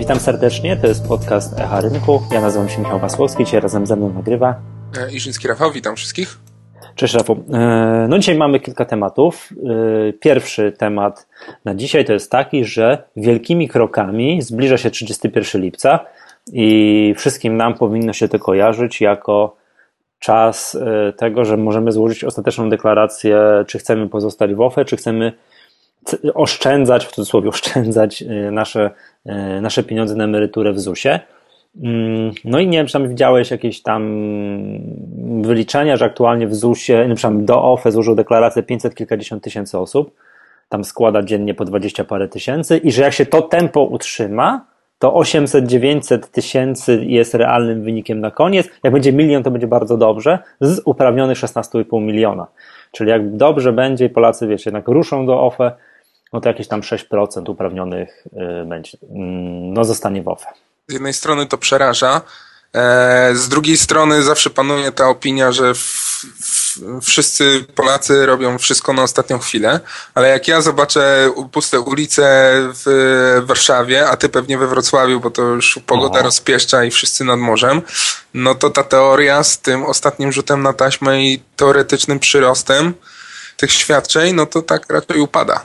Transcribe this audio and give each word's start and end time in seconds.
Witam 0.00 0.20
serdecznie, 0.20 0.76
to 0.76 0.86
jest 0.86 1.08
podcast 1.08 1.60
Echa 1.60 1.80
Rynku. 1.80 2.22
Ja 2.32 2.40
nazywam 2.40 2.68
się 2.68 2.78
Michał 2.78 2.98
Masłowski, 2.98 3.44
dzisiaj 3.44 3.60
razem 3.60 3.86
ze 3.86 3.96
mną 3.96 4.12
nagrywa. 4.12 4.54
E, 4.98 5.12
Iżyński 5.12 5.48
Rafał, 5.48 5.72
witam 5.72 5.96
wszystkich. 5.96 6.38
Cześć 6.94 7.14
Rafał. 7.14 7.44
E, 7.52 8.06
no 8.08 8.18
dzisiaj 8.18 8.34
mamy 8.34 8.60
kilka 8.60 8.84
tematów. 8.84 9.48
E, 9.52 10.12
pierwszy 10.12 10.72
temat 10.72 11.28
na 11.64 11.74
dzisiaj 11.74 12.04
to 12.04 12.12
jest 12.12 12.30
taki, 12.30 12.64
że 12.64 13.02
wielkimi 13.16 13.68
krokami 13.68 14.42
zbliża 14.42 14.78
się 14.78 14.90
31 14.90 15.62
lipca 15.62 16.00
i 16.52 17.14
wszystkim 17.16 17.56
nam 17.56 17.74
powinno 17.74 18.12
się 18.12 18.28
to 18.28 18.38
kojarzyć 18.38 19.00
jako 19.00 19.56
czas 20.18 20.78
tego, 21.16 21.44
że 21.44 21.56
możemy 21.56 21.92
złożyć 21.92 22.24
ostateczną 22.24 22.70
deklarację, 22.70 23.40
czy 23.66 23.78
chcemy 23.78 24.08
pozostać 24.08 24.54
w 24.54 24.60
OFE, 24.60 24.84
czy 24.84 24.96
chcemy 24.96 25.32
oszczędzać, 26.34 27.06
w 27.06 27.12
cudzysłowie 27.12 27.48
oszczędzać 27.48 28.24
nasze 28.50 28.90
nasze 29.60 29.82
pieniądze 29.82 30.14
na 30.14 30.24
emeryturę 30.24 30.72
w 30.72 30.80
ZUS-ie. 30.80 31.20
Mm, 31.82 32.32
no 32.44 32.58
i 32.58 32.68
nie 32.68 32.78
wiem, 32.78 32.86
czy 32.86 32.92
tam 32.92 33.08
widziałeś 33.08 33.50
jakieś 33.50 33.82
tam 33.82 34.02
wyliczenia, 35.42 35.96
że 35.96 36.04
aktualnie 36.04 36.46
w 36.46 36.54
ZUS-ie, 36.54 37.08
na 37.08 37.14
przykład 37.14 37.44
do 37.44 37.62
OFE 37.72 37.92
złożył 37.92 38.14
deklarację 38.14 38.62
500 38.62 38.94
kilkadziesiąt 38.94 39.44
tysięcy 39.44 39.78
osób, 39.78 40.14
tam 40.68 40.84
składa 40.84 41.22
dziennie 41.22 41.54
po 41.54 41.64
20 41.64 42.04
parę 42.04 42.28
tysięcy 42.28 42.76
i 42.76 42.92
że 42.92 43.02
jak 43.02 43.12
się 43.12 43.26
to 43.26 43.42
tempo 43.42 43.82
utrzyma, 43.82 44.70
to 44.98 45.10
800-900 45.10 46.18
tysięcy 46.18 47.04
jest 47.04 47.34
realnym 47.34 47.82
wynikiem 47.82 48.20
na 48.20 48.30
koniec. 48.30 48.68
Jak 48.84 48.92
będzie 48.92 49.12
milion, 49.12 49.42
to 49.42 49.50
będzie 49.50 49.66
bardzo 49.66 49.96
dobrze, 49.96 50.38
z 50.60 50.80
uprawnionych 50.84 51.38
16,5 51.38 52.02
miliona. 52.02 52.46
Czyli 52.92 53.10
jak 53.10 53.36
dobrze 53.36 53.72
będzie 53.72 54.04
i 54.04 54.08
Polacy, 54.08 54.46
wiecie, 54.46 54.70
jednak 54.70 54.88
ruszą 54.88 55.26
do 55.26 55.42
OFE, 55.42 55.72
no 56.32 56.40
to 56.40 56.48
jakieś 56.48 56.68
tam 56.68 56.80
6% 56.80 57.50
uprawnionych 57.50 58.26
y, 58.26 58.64
będzie, 58.66 58.98
mm, 59.02 59.72
no 59.72 59.84
zostanie 59.84 60.22
w 60.22 60.28
OFE. 60.28 60.46
Z 60.88 60.92
jednej 60.92 61.12
strony 61.12 61.46
to 61.46 61.58
przeraża, 61.58 62.20
e, 62.74 63.30
z 63.34 63.48
drugiej 63.48 63.76
strony 63.76 64.22
zawsze 64.22 64.50
panuje 64.50 64.92
ta 64.92 65.08
opinia, 65.08 65.52
że 65.52 65.72
wszyscy 67.02 67.64
Polacy 67.74 68.26
robią 68.26 68.58
wszystko 68.58 68.92
na 68.92 69.02
ostatnią 69.02 69.38
chwilę, 69.38 69.80
ale 70.14 70.28
jak 70.28 70.48
ja 70.48 70.60
zobaczę 70.60 71.32
puste 71.52 71.80
ulice 71.80 72.52
w 72.84 73.42
Warszawie, 73.46 74.08
a 74.08 74.16
ty 74.16 74.28
pewnie 74.28 74.58
we 74.58 74.66
Wrocławiu, 74.66 75.20
bo 75.20 75.30
to 75.30 75.42
już 75.42 75.80
pogoda 75.86 76.18
no. 76.18 76.22
rozpieszcza 76.22 76.84
i 76.84 76.90
wszyscy 76.90 77.24
nad 77.24 77.38
morzem, 77.38 77.82
no 78.34 78.54
to 78.54 78.70
ta 78.70 78.82
teoria 78.82 79.44
z 79.44 79.58
tym 79.58 79.84
ostatnim 79.84 80.32
rzutem 80.32 80.62
na 80.62 80.72
taśmę 80.72 81.22
i 81.22 81.42
teoretycznym 81.56 82.18
przyrostem 82.18 82.94
tych 83.56 83.72
świadczeń, 83.72 84.34
no 84.34 84.46
to 84.46 84.62
tak 84.62 84.92
raczej 84.92 85.20
upada. 85.20 85.64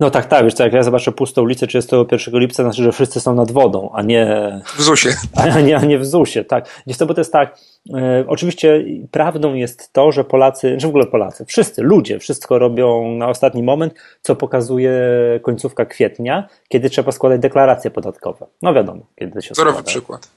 No 0.00 0.10
tak, 0.10 0.26
tak, 0.26 0.44
wiesz 0.44 0.54
co, 0.54 0.64
jak 0.64 0.72
ja 0.72 0.82
zobaczę 0.82 1.12
pustą 1.12 1.42
ulicę 1.42 1.66
31 1.66 2.40
lipca, 2.40 2.62
znaczy, 2.62 2.82
że 2.82 2.92
wszyscy 2.92 3.20
są 3.20 3.34
nad 3.34 3.52
wodą, 3.52 3.90
a 3.94 4.02
nie... 4.02 4.60
W 4.76 4.82
ZUSie. 4.82 5.10
A 5.54 5.60
nie, 5.60 5.76
a 5.76 5.84
nie 5.84 5.98
w 5.98 6.06
ZUSie, 6.06 6.44
tak. 6.44 6.68
Niestety, 6.86 7.08
bo 7.08 7.14
to 7.14 7.20
jest 7.20 7.32
tak, 7.32 7.58
e, 7.94 8.24
oczywiście 8.26 8.84
prawdą 9.10 9.54
jest 9.54 9.92
to, 9.92 10.12
że 10.12 10.24
Polacy, 10.24 10.80
że 10.80 10.86
w 10.86 10.90
ogóle 10.90 11.06
Polacy, 11.06 11.44
wszyscy, 11.44 11.82
ludzie, 11.82 12.18
wszystko 12.18 12.58
robią 12.58 13.14
na 13.14 13.28
ostatni 13.28 13.62
moment, 13.62 13.94
co 14.22 14.36
pokazuje 14.36 15.00
końcówka 15.42 15.86
kwietnia, 15.86 16.48
kiedy 16.68 16.90
trzeba 16.90 17.12
składać 17.12 17.40
deklaracje 17.40 17.90
podatkowe. 17.90 18.46
No 18.62 18.74
wiadomo, 18.74 19.06
kiedy 19.16 19.42
się 19.42 19.54
Wzorowy 19.54 19.82
przykład. 19.82 20.28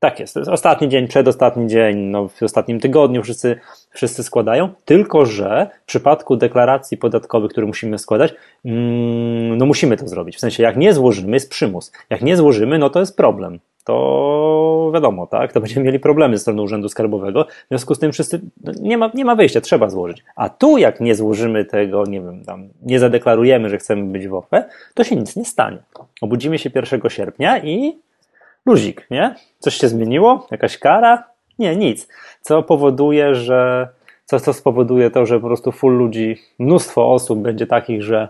Tak 0.00 0.20
jest. 0.20 0.34
To 0.34 0.40
jest 0.40 0.50
ostatni 0.50 0.88
dzień, 0.88 1.08
przedostatni 1.08 1.66
dzień, 1.66 1.98
no 1.98 2.28
w 2.28 2.42
ostatnim 2.42 2.80
tygodniu 2.80 3.22
wszyscy, 3.22 3.56
wszyscy 3.90 4.22
składają, 4.22 4.68
tylko 4.84 5.26
że 5.26 5.70
w 5.82 5.86
przypadku 5.86 6.36
deklaracji 6.36 6.96
podatkowych, 6.96 7.50
które 7.50 7.66
musimy 7.66 7.98
składać, 7.98 8.34
mm, 8.64 9.58
no 9.58 9.66
musimy 9.66 9.96
to 9.96 10.08
zrobić. 10.08 10.36
W 10.36 10.40
sensie, 10.40 10.62
jak 10.62 10.76
nie 10.76 10.94
złożymy, 10.94 11.36
jest 11.36 11.50
przymus. 11.50 11.92
Jak 12.10 12.22
nie 12.22 12.36
złożymy, 12.36 12.78
no 12.78 12.90
to 12.90 13.00
jest 13.00 13.16
problem. 13.16 13.58
To 13.84 14.90
wiadomo, 14.94 15.26
tak? 15.26 15.52
To 15.52 15.60
będziemy 15.60 15.86
mieli 15.86 16.00
problemy 16.00 16.36
ze 16.36 16.40
strony 16.40 16.62
Urzędu 16.62 16.88
Skarbowego. 16.88 17.44
W 17.44 17.68
związku 17.68 17.94
z 17.94 17.98
tym 17.98 18.12
wszyscy, 18.12 18.40
no 18.64 18.72
nie 18.80 18.98
ma, 18.98 19.10
nie 19.14 19.24
ma 19.24 19.34
wyjścia, 19.34 19.60
trzeba 19.60 19.90
złożyć. 19.90 20.24
A 20.36 20.48
tu, 20.48 20.78
jak 20.78 21.00
nie 21.00 21.14
złożymy 21.14 21.64
tego, 21.64 22.04
nie 22.04 22.20
wiem, 22.20 22.44
tam, 22.44 22.68
nie 22.82 22.98
zadeklarujemy, 22.98 23.68
że 23.68 23.78
chcemy 23.78 24.12
być 24.12 24.28
w 24.28 24.34
OFE, 24.34 24.64
to 24.94 25.04
się 25.04 25.16
nic 25.16 25.36
nie 25.36 25.44
stanie. 25.44 25.78
Obudzimy 26.20 26.58
się 26.58 26.70
1 26.74 27.00
sierpnia 27.10 27.58
i 27.58 27.98
luzik, 28.66 29.06
nie? 29.10 29.34
Coś 29.58 29.74
się 29.74 29.88
zmieniło? 29.88 30.46
Jakaś 30.50 30.78
kara? 30.78 31.24
Nie, 31.58 31.76
nic. 31.76 32.08
Co 32.42 32.62
powoduje, 32.62 33.34
że 33.34 33.88
co, 34.24 34.40
co 34.40 34.52
spowoduje 34.52 35.10
to, 35.10 35.26
że 35.26 35.40
po 35.40 35.46
prostu 35.46 35.72
full 35.72 35.94
ludzi, 35.94 36.42
mnóstwo 36.58 37.12
osób 37.12 37.38
będzie 37.38 37.66
takich, 37.66 38.02
że 38.02 38.28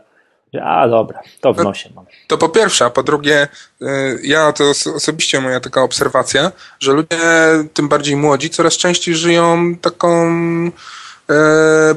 a 0.62 0.88
dobra, 0.88 1.20
to 1.40 1.52
w 1.52 1.56
no, 1.56 1.64
nosie 1.64 1.90
mam. 1.94 2.06
To 2.26 2.38
po 2.38 2.48
pierwsze, 2.48 2.84
a 2.84 2.90
po 2.90 3.02
drugie, 3.02 3.48
y, 3.82 3.86
ja 4.22 4.52
to 4.52 4.64
osobiście 4.94 5.40
moja 5.40 5.60
taka 5.60 5.82
obserwacja, 5.82 6.52
że 6.80 6.92
ludzie, 6.92 7.18
tym 7.74 7.88
bardziej 7.88 8.16
młodzi, 8.16 8.50
coraz 8.50 8.76
częściej 8.76 9.14
żyją 9.14 9.76
taką 9.76 10.30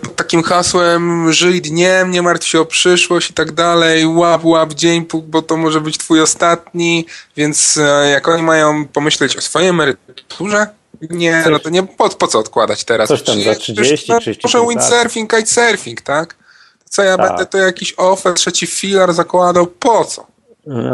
pod 0.01 0.15
takim 0.15 0.43
hasłem 0.43 1.33
żyj 1.33 1.61
dniem, 1.61 2.11
nie 2.11 2.21
martw 2.21 2.47
się 2.47 2.59
o 2.59 2.65
przyszłość 2.65 3.29
i 3.29 3.33
tak 3.33 3.51
dalej, 3.51 4.07
łap, 4.07 4.45
łap 4.45 4.73
dzień, 4.73 5.05
bo 5.27 5.41
to 5.41 5.57
może 5.57 5.81
być 5.81 5.97
twój 5.97 6.21
ostatni, 6.21 7.05
więc 7.37 7.77
e, 7.77 8.09
jak 8.09 8.27
oni 8.27 8.43
mają 8.43 8.87
pomyśleć 8.87 9.37
o 9.37 9.41
swojej 9.41 9.69
emeryturze, 9.69 10.67
nie, 11.09 11.45
no 11.51 11.59
to 11.59 11.69
nie, 11.69 11.83
po, 11.83 12.09
po 12.09 12.27
co 12.27 12.39
odkładać 12.39 12.83
teraz? 12.83 13.09
Coś 13.09 13.23
tam 13.23 13.41
za 13.41 13.55
30, 13.55 14.13
30 14.19 14.41
Może 14.43 14.67
windsurfing, 14.69 15.33
kitesurfing, 15.33 16.01
tak? 16.01 16.35
Co 16.89 17.03
ja 17.03 17.17
tak. 17.17 17.27
będę 17.27 17.45
to 17.45 17.57
jakiś 17.57 17.93
offer, 17.97 18.33
trzeci 18.33 18.67
filar 18.67 19.13
zakładał, 19.13 19.67
po 19.67 20.05
co? 20.05 20.30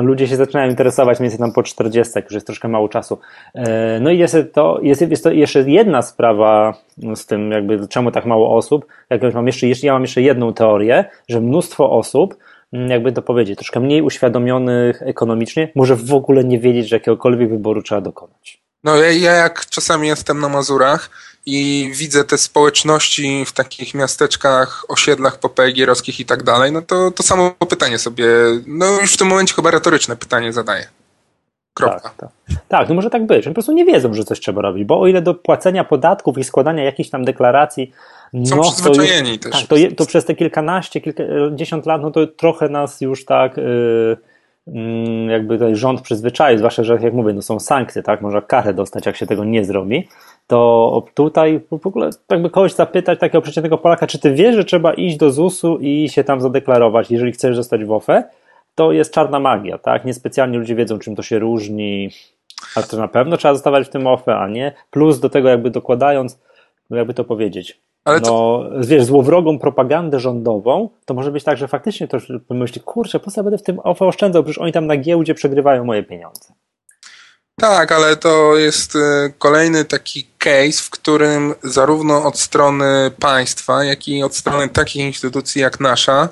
Ludzie 0.01 0.27
się 0.27 0.35
zaczynają 0.35 0.69
interesować 0.69 1.19
mniej 1.19 1.29
więcej 1.29 1.45
tam 1.45 1.53
po 1.53 1.63
40, 1.63 2.13
już 2.23 2.31
jest 2.31 2.45
troszkę 2.45 2.67
mało 2.67 2.89
czasu. 2.89 3.19
E, 3.55 3.99
no 3.99 4.11
i 4.11 4.17
jest 4.17 4.37
to, 4.53 4.79
jest, 4.81 5.01
jest 5.01 5.23
to 5.23 5.31
jeszcze 5.31 5.69
jedna 5.69 6.01
sprawa 6.01 6.73
z 7.15 7.25
tym, 7.25 7.51
jakby 7.51 7.87
czemu 7.87 8.11
tak 8.11 8.25
mało 8.25 8.55
osób. 8.57 8.85
Jak 9.09 9.33
mam 9.33 9.47
jeszcze, 9.47 9.67
ja 9.67 9.93
mam 9.93 10.01
jeszcze 10.01 10.21
jedną 10.21 10.53
teorię, 10.53 11.05
że 11.29 11.41
mnóstwo 11.41 11.91
osób, 11.91 12.37
mm, 12.73 12.89
jakby 12.89 13.11
to 13.11 13.21
powiedzieć, 13.21 13.57
troszkę 13.57 13.79
mniej 13.79 14.01
uświadomionych 14.01 15.01
ekonomicznie, 15.01 15.71
może 15.75 15.95
w 15.95 16.13
ogóle 16.13 16.43
nie 16.43 16.59
wiedzieć, 16.59 16.87
że 16.87 16.95
jakiegokolwiek 16.95 17.49
wyboru 17.49 17.81
trzeba 17.81 18.01
dokonać. 18.01 18.61
No 18.83 18.95
ja, 18.95 19.11
ja 19.11 19.31
jak 19.31 19.65
czasami 19.65 20.07
jestem 20.07 20.39
na 20.39 20.49
Mazurach 20.49 21.09
i 21.49 21.91
widzę 21.93 22.23
te 22.23 22.37
społeczności 22.37 23.45
w 23.45 23.51
takich 23.51 23.93
miasteczkach, 23.93 24.85
osiedlach 24.87 25.39
popegierowskich 25.39 26.19
i 26.19 26.25
tak 26.25 26.43
dalej, 26.43 26.71
no 26.71 26.81
to, 26.81 27.11
to 27.11 27.23
samo 27.23 27.51
pytanie 27.69 27.97
sobie, 27.97 28.27
no 28.67 29.01
już 29.01 29.13
w 29.13 29.17
tym 29.17 29.27
momencie 29.27 29.53
chyba 29.53 29.71
retoryczne 29.71 30.15
pytanie 30.15 30.53
zadaję. 30.53 30.85
Kropka. 31.73 31.99
Tak, 31.99 32.15
tak. 32.17 32.29
tak, 32.67 32.89
no 32.89 32.95
może 32.95 33.09
tak 33.09 33.25
być. 33.25 33.45
Oni 33.45 33.53
po 33.53 33.53
prostu 33.53 33.71
nie 33.71 33.85
wiedzą, 33.85 34.13
że 34.13 34.23
coś 34.23 34.39
trzeba 34.39 34.61
robić, 34.61 34.85
bo 34.85 34.99
o 34.99 35.07
ile 35.07 35.21
do 35.21 35.33
płacenia 35.33 35.83
podatków 35.83 36.37
i 36.37 36.43
składania 36.43 36.83
jakichś 36.83 37.09
tam 37.09 37.25
deklaracji 37.25 37.91
są 38.45 38.55
no, 38.55 38.61
przyzwyczajeni 38.61 39.39
to 39.39 39.49
już, 39.49 39.57
też. 39.57 39.67
Tak, 39.67 39.79
to, 39.89 39.95
to, 39.95 40.05
przez 40.05 40.25
te 40.25 40.35
kilkanaście, 40.35 41.01
kilkadziesiąt 41.01 41.85
lat, 41.85 42.01
no 42.01 42.11
to 42.11 42.27
trochę 42.27 42.69
nas 42.69 43.01
już 43.01 43.25
tak... 43.25 43.57
Yy, 43.57 44.17
jakby 45.27 45.57
tutaj 45.57 45.75
rząd 45.75 46.01
przyzwyczaił, 46.01 46.57
zwłaszcza, 46.57 46.83
że 46.83 46.99
jak 47.01 47.13
mówię, 47.13 47.33
no 47.33 47.41
są 47.41 47.59
sankcje, 47.59 48.03
tak, 48.03 48.21
można 48.21 48.41
karę 48.41 48.73
dostać, 48.73 49.05
jak 49.05 49.15
się 49.15 49.27
tego 49.27 49.43
nie 49.43 49.65
zrobi, 49.65 50.07
to 50.47 51.05
tutaj 51.13 51.61
w 51.71 51.87
ogóle 51.87 52.09
jakby 52.31 52.49
kogoś 52.49 52.73
zapytać, 52.73 53.19
takiego 53.19 53.41
przeciętnego 53.41 53.77
Polaka, 53.77 54.07
czy 54.07 54.19
ty 54.19 54.33
wiesz, 54.33 54.55
że 54.55 54.65
trzeba 54.65 54.93
iść 54.93 55.17
do 55.17 55.31
ZUS-u 55.31 55.77
i 55.77 56.09
się 56.09 56.23
tam 56.23 56.41
zadeklarować, 56.41 57.11
jeżeli 57.11 57.31
chcesz 57.31 57.55
zostać 57.55 57.85
w 57.85 57.91
OFE, 57.91 58.23
to 58.75 58.91
jest 58.91 59.13
czarna 59.13 59.39
magia, 59.39 59.77
tak, 59.77 60.05
niespecjalnie 60.05 60.57
ludzie 60.57 60.75
wiedzą, 60.75 60.99
czym 60.99 61.15
to 61.15 61.21
się 61.21 61.39
różni, 61.39 62.09
a 62.75 62.83
to 62.83 62.97
na 62.97 63.07
pewno 63.07 63.37
trzeba 63.37 63.53
zostawać 63.53 63.87
w 63.87 63.89
tym 63.89 64.07
OFE, 64.07 64.37
a 64.37 64.47
nie, 64.47 64.73
plus 64.91 65.19
do 65.19 65.29
tego 65.29 65.49
jakby 65.49 65.69
dokładając, 65.69 66.39
no 66.89 66.97
jakby 66.97 67.13
to 67.13 67.23
powiedzieć, 67.23 67.81
ale 68.05 68.19
no, 68.19 68.25
to... 68.25 68.69
wiesz, 68.87 69.03
złowrogą 69.03 69.59
propagandę 69.59 70.19
rządową, 70.19 70.89
to 71.05 71.13
może 71.13 71.31
być 71.31 71.43
tak, 71.43 71.57
że 71.57 71.67
faktycznie 71.67 72.07
to 72.07 72.17
myśli, 72.49 72.81
kurczę, 72.81 73.19
po 73.19 73.31
co 73.31 73.43
będę 73.43 73.57
w 73.57 73.63
tym 73.63 73.79
OFE 73.83 74.05
oszczędzał, 74.05 74.43
przecież 74.43 74.57
oni 74.57 74.71
tam 74.71 74.87
na 74.87 74.97
giełdzie 74.97 75.33
przegrywają 75.33 75.85
moje 75.85 76.03
pieniądze. 76.03 76.53
Tak, 77.61 77.91
ale 77.91 78.15
to 78.15 78.57
jest 78.57 78.95
y, 78.95 78.99
kolejny 79.37 79.85
taki 79.85 80.27
case, 80.37 80.83
w 80.83 80.89
którym 80.89 81.53
zarówno 81.63 82.23
od 82.23 82.39
strony 82.39 83.11
państwa, 83.19 83.83
jak 83.83 84.07
i 84.07 84.23
od 84.23 84.35
strony 84.35 84.69
takich 84.69 85.05
instytucji 85.05 85.61
jak 85.61 85.79
nasza, 85.79 86.29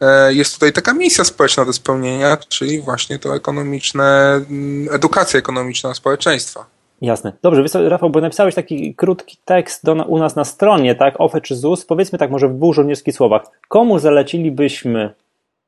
e, 0.00 0.34
jest 0.34 0.54
tutaj 0.54 0.72
taka 0.72 0.94
misja 0.94 1.24
społeczna 1.24 1.64
do 1.64 1.72
spełnienia, 1.72 2.36
czyli 2.48 2.80
właśnie 2.80 3.18
to 3.18 3.36
ekonomiczne, 3.36 4.40
mm, 4.50 4.94
edukacja 4.94 5.38
ekonomiczna 5.38 5.94
społeczeństwa. 5.94 6.66
Jasne. 7.00 7.32
Dobrze, 7.42 7.88
Rafał, 7.88 8.10
bo 8.10 8.20
napisałeś 8.20 8.54
taki 8.54 8.94
krótki 8.94 9.36
tekst 9.44 9.84
do, 9.84 9.92
u 9.92 10.18
nas 10.18 10.36
na 10.36 10.44
stronie, 10.44 10.94
tak? 10.94 11.14
OFE 11.18 11.40
czy 11.40 11.56
ZUS. 11.56 11.84
Powiedzmy 11.84 12.18
tak, 12.18 12.30
może 12.30 12.48
w 12.48 12.54
dwóch 12.54 12.74
żołnierskich 12.74 13.14
słowach. 13.14 13.42
Komu 13.68 13.98
zalecilibyśmy, 13.98 15.14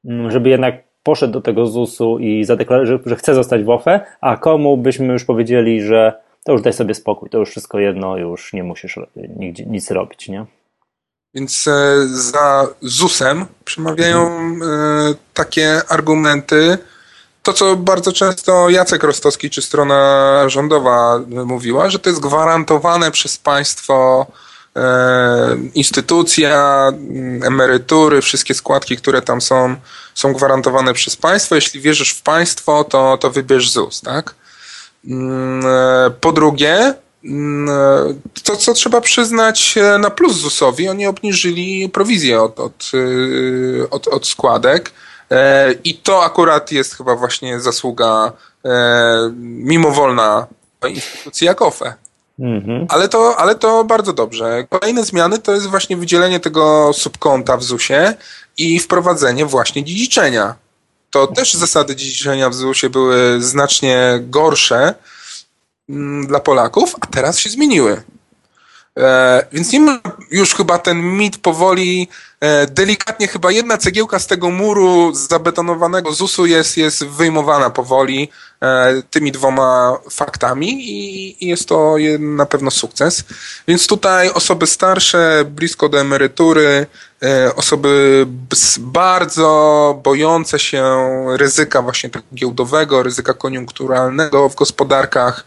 mm, 0.05 0.31
żeby 0.31 0.49
jednak 0.49 0.90
poszedł 1.02 1.32
do 1.32 1.41
tego 1.41 1.67
ZUS-u 1.67 2.19
i 2.19 2.44
zadeklarował, 2.44 2.87
że, 2.87 2.99
że 3.06 3.17
chce 3.17 3.35
zostać 3.35 3.64
w 3.64 3.70
OFE, 3.70 4.00
a 4.20 4.37
komu 4.37 4.76
byśmy 4.76 5.12
już 5.12 5.25
powiedzieli, 5.25 5.82
że 5.82 6.12
to 6.44 6.52
już 6.52 6.62
daj 6.62 6.73
sobie 6.73 6.94
spokój, 6.94 7.31
to 7.31 7.38
już 7.38 7.50
wszystko 7.50 7.79
jedno, 7.79 8.17
już 8.17 8.52
nie 8.52 8.62
musisz 8.62 8.99
nigdzie, 9.37 9.67
nic 9.67 9.91
robić, 9.91 10.29
nie? 10.29 10.47
Więc 11.35 11.67
e, 11.69 12.06
za 12.06 12.69
ZUS-em 12.81 13.47
przemawiają 13.64 14.29
e, 14.29 14.58
takie 15.35 15.82
argumenty, 15.88 16.79
to, 17.43 17.52
co 17.52 17.76
bardzo 17.76 18.12
często 18.12 18.70
Jacek 18.70 19.02
Rostowski 19.02 19.50
czy 19.50 19.62
strona 19.62 20.44
rządowa 20.49 21.20
mówiła, 21.29 21.91
że 21.91 21.99
to 21.99 22.11
jest 22.11 22.23
gwarantowane 22.23 23.11
przez 23.11 23.38
państwo 23.38 24.26
instytucja, 25.75 26.87
mm, 26.89 27.43
emerytury, 27.43 28.21
wszystkie 28.21 28.55
składki, 28.55 28.97
które 28.97 29.23
tam 29.23 29.41
są, 29.41 29.77
są 30.15 30.33
gwarantowane 30.33 30.95
przez 30.95 31.17
państwo. 31.17 31.55
Jeśli 31.55 31.81
wierzysz 31.81 32.11
w 32.11 32.23
państwo, 32.23 32.85
to, 32.85 33.19
to 33.19 33.31
wybierz 33.31 33.71
ZUS, 33.71 34.01
tak? 34.01 34.35
Mm, 35.05 35.67
e, 35.67 36.11
po 36.11 36.33
drugie, 36.33 36.95
mm, 37.25 37.69
to 38.43 38.57
co 38.57 38.75
trzeba 38.75 39.01
przyznać 39.01 39.75
na 39.99 40.11
plus 40.11 40.37
ZUS-owi, 40.37 40.89
oni 40.89 41.07
obniżyli 41.07 41.89
prowizję 41.89 42.43
od, 42.43 42.61
od, 42.61 42.91
od, 43.91 44.09
od 44.09 44.27
składek 44.27 44.93
E, 45.31 45.73
I 45.85 45.95
to 45.95 46.25
akurat 46.25 46.73
jest 46.73 46.97
chyba 46.97 47.17
właśnie 47.17 47.61
zasługa 47.61 48.33
e, 48.65 49.31
mimowolna 49.41 50.47
instytucji 50.89 51.47
jak 51.47 51.63
OFE. 51.63 51.95
Mhm. 52.41 52.87
Ale, 52.89 53.09
to, 53.09 53.37
ale 53.37 53.55
to 53.55 53.85
bardzo 53.85 54.13
dobrze. 54.13 54.67
Kolejne 54.71 55.05
zmiany 55.05 55.39
to 55.39 55.53
jest 55.53 55.67
właśnie 55.67 55.97
wydzielenie 55.97 56.41
tego 56.41 56.93
subkonta 56.93 57.57
w 57.57 57.65
ZUS-ie 57.65 58.15
i 58.59 58.79
wprowadzenie 58.79 59.47
właśnie 59.47 59.85
dziedziczenia. 59.85 60.55
To 61.11 61.27
też 61.27 61.55
zasady 61.55 61.97
dziedziczenia 61.97 62.51
w 62.51 62.55
ZUS-ie 62.55 62.91
były 62.91 63.43
znacznie 63.43 64.19
gorsze 64.23 64.95
mm, 65.89 66.27
dla 66.27 66.41
Polaków, 66.41 66.97
a 67.01 67.07
teraz 67.07 67.39
się 67.39 67.51
zmieniły. 67.51 68.03
E, 68.99 69.47
więc 69.53 69.73
nie 69.73 69.81
ma 69.81 70.01
już 70.31 70.55
chyba 70.55 70.79
ten 70.79 71.03
mit 71.03 71.39
powoli, 71.39 72.09
e, 72.41 72.67
delikatnie 72.67 73.29
chyba 73.29 73.51
jedna 73.51 73.79
cegiełka 73.79 74.19
z 74.19 74.27
tego 74.27 74.51
muru 74.51 75.15
zabetonowanego 75.15 76.13
ZUS-u 76.13 76.47
jest, 76.47 76.77
jest 76.77 77.05
wyjmowana 77.05 77.71
powoli 77.71 78.29
e, 78.63 79.03
tymi 79.11 79.33
dwoma 79.33 79.99
faktami 80.11 80.69
i, 80.91 81.49
jest 81.49 81.69
to 81.69 81.97
na 82.19 82.47
pewno 82.47 82.71
sukces. 82.71 83.25
Więc 83.69 83.87
tutaj 83.87 84.31
osoby 84.31 84.67
starsze, 84.67 85.45
blisko 85.47 85.89
do 85.89 86.01
emerytury, 86.01 86.87
osoby 87.57 88.27
bardzo 88.79 90.01
bojące 90.05 90.59
się 90.59 90.85
ryzyka 91.37 91.83
właśnie 91.83 92.11
tego 92.11 92.25
giełdowego, 92.35 93.03
ryzyka 93.03 93.35
koniunkturalnego 93.35 94.49
w 94.49 94.55
gospodarkach, 94.55 95.45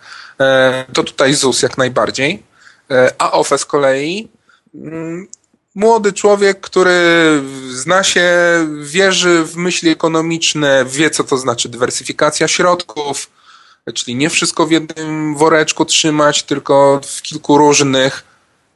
to 0.93 1.03
tutaj 1.03 1.33
ZUS 1.33 1.61
jak 1.61 1.77
najbardziej. 1.77 2.52
E, 2.91 3.13
a 3.17 3.31
OFE 3.31 3.57
z 3.57 3.65
kolei 3.65 4.29
mm, 4.75 5.27
młody 5.75 6.13
człowiek, 6.13 6.61
który 6.61 7.41
zna 7.71 8.03
się, 8.03 8.29
wierzy 8.81 9.43
w 9.43 9.55
myśli 9.55 9.89
ekonomiczne, 9.89 10.85
wie 10.85 11.09
co 11.09 11.23
to 11.23 11.37
znaczy 11.37 11.69
dywersyfikacja 11.69 12.47
środków, 12.47 13.29
czyli 13.93 14.15
nie 14.15 14.29
wszystko 14.29 14.67
w 14.67 14.71
jednym 14.71 15.35
woreczku 15.35 15.85
trzymać, 15.85 16.43
tylko 16.43 17.01
w 17.05 17.21
kilku 17.21 17.57
różnych. 17.57 18.23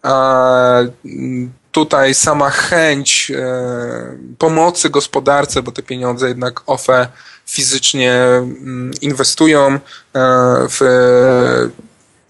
A 0.02 0.80
mm, 1.06 1.54
tutaj 1.72 2.14
sama 2.14 2.50
chęć 2.50 3.32
e, 3.32 4.18
pomocy 4.38 4.90
gospodarce, 4.90 5.64
bo 5.64 5.72
te 5.72 5.84
pieniądze 5.84 6.28
jednak 6.28 6.62
OFE 6.66 7.08
fizycznie 7.46 8.14
mm, 8.14 8.92
inwestują 9.02 9.68
e, 9.68 9.80
w 10.70 10.80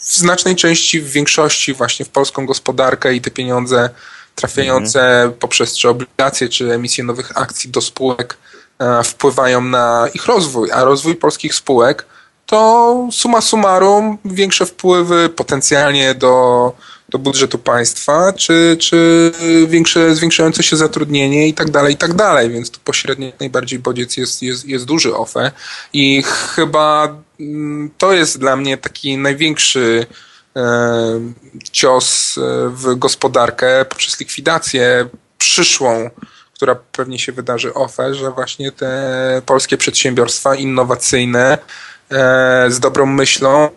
w 0.07 0.17
znacznej 0.17 0.55
części, 0.55 1.01
w 1.01 1.11
większości 1.11 1.73
właśnie 1.73 2.05
w 2.05 2.09
polską 2.09 2.45
gospodarkę 2.45 3.13
i 3.13 3.21
te 3.21 3.31
pieniądze 3.31 3.89
trafiające 4.35 5.01
mhm. 5.01 5.33
poprzez 5.33 5.77
czy 5.77 5.89
obligacje, 5.89 6.49
czy 6.49 6.73
emisję 6.73 7.03
nowych 7.03 7.37
akcji 7.37 7.69
do 7.69 7.81
spółek 7.81 8.37
e, 8.79 9.03
wpływają 9.03 9.61
na 9.61 10.07
ich 10.13 10.25
rozwój, 10.25 10.71
a 10.71 10.83
rozwój 10.83 11.15
polskich 11.15 11.55
spółek 11.55 12.05
to 12.45 13.09
suma 13.11 13.41
summarum 13.41 14.17
większe 14.25 14.65
wpływy 14.65 15.29
potencjalnie 15.29 16.15
do, 16.15 16.71
do 17.09 17.19
budżetu 17.19 17.57
państwa, 17.57 18.33
czy, 18.33 18.77
czy 18.79 19.31
większe, 19.67 20.15
zwiększające 20.15 20.63
się 20.63 20.77
zatrudnienie 20.77 21.47
i 21.47 21.53
tak 21.53 21.71
dalej, 21.71 21.93
i 21.93 21.97
tak 21.97 22.13
dalej, 22.13 22.49
więc 22.49 22.71
tu 22.71 22.79
pośrednio 22.83 23.31
najbardziej 23.39 23.79
bodziec 23.79 24.17
jest, 24.17 24.41
jest, 24.41 24.65
jest 24.65 24.85
duży 24.85 25.15
OFE. 25.15 25.51
I 25.93 26.23
chyba 26.55 27.15
mm, 27.39 27.91
to 27.97 28.13
jest 28.13 28.39
dla 28.39 28.55
mnie 28.55 28.77
taki 28.77 29.17
największy 29.17 30.05
e, 30.55 31.19
cios 31.71 32.37
e, 32.37 32.69
w 32.69 32.95
gospodarkę 32.95 33.85
poprzez 33.85 34.19
likwidację 34.19 35.09
przyszłą, 35.37 36.09
która 36.53 36.75
pewnie 36.75 37.19
się 37.19 37.31
wydarzy 37.31 37.73
OFE, 37.73 38.13
że 38.15 38.31
właśnie 38.31 38.71
te 38.71 39.41
polskie 39.45 39.77
przedsiębiorstwa 39.77 40.55
innowacyjne 40.55 41.57
e, 42.11 42.65
z 42.69 42.79
dobrą 42.79 43.05
myślą 43.05 43.69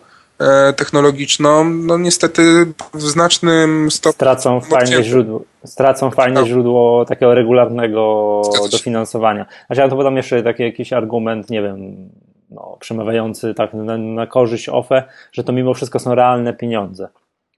technologiczną, 0.75 1.63
no 1.63 1.97
niestety 1.97 2.65
w 2.93 3.01
znacznym 3.01 3.91
stopniu... 3.91 4.15
Stracą 4.15 4.59
fajne 4.59 5.03
źródło, 5.03 5.41
stracą 5.65 6.11
fajne 6.11 6.41
no. 6.41 6.47
źródło 6.47 7.05
takiego 7.05 7.35
regularnego 7.35 8.41
dofinansowania. 8.71 9.45
Znaczy 9.67 9.81
ja 9.81 9.89
to 9.89 9.95
podam 9.95 10.17
jeszcze 10.17 10.43
taki 10.43 10.63
jakiś 10.63 10.93
argument, 10.93 11.49
nie 11.49 11.61
wiem, 11.61 12.09
no, 12.51 12.77
przemawiający 12.79 13.53
tak 13.53 13.73
na, 13.73 13.97
na 13.97 14.27
korzyść 14.27 14.69
OFE, 14.69 15.03
że 15.31 15.43
to 15.43 15.53
mimo 15.53 15.73
wszystko 15.73 15.99
są 15.99 16.15
realne 16.15 16.53
pieniądze. 16.53 17.07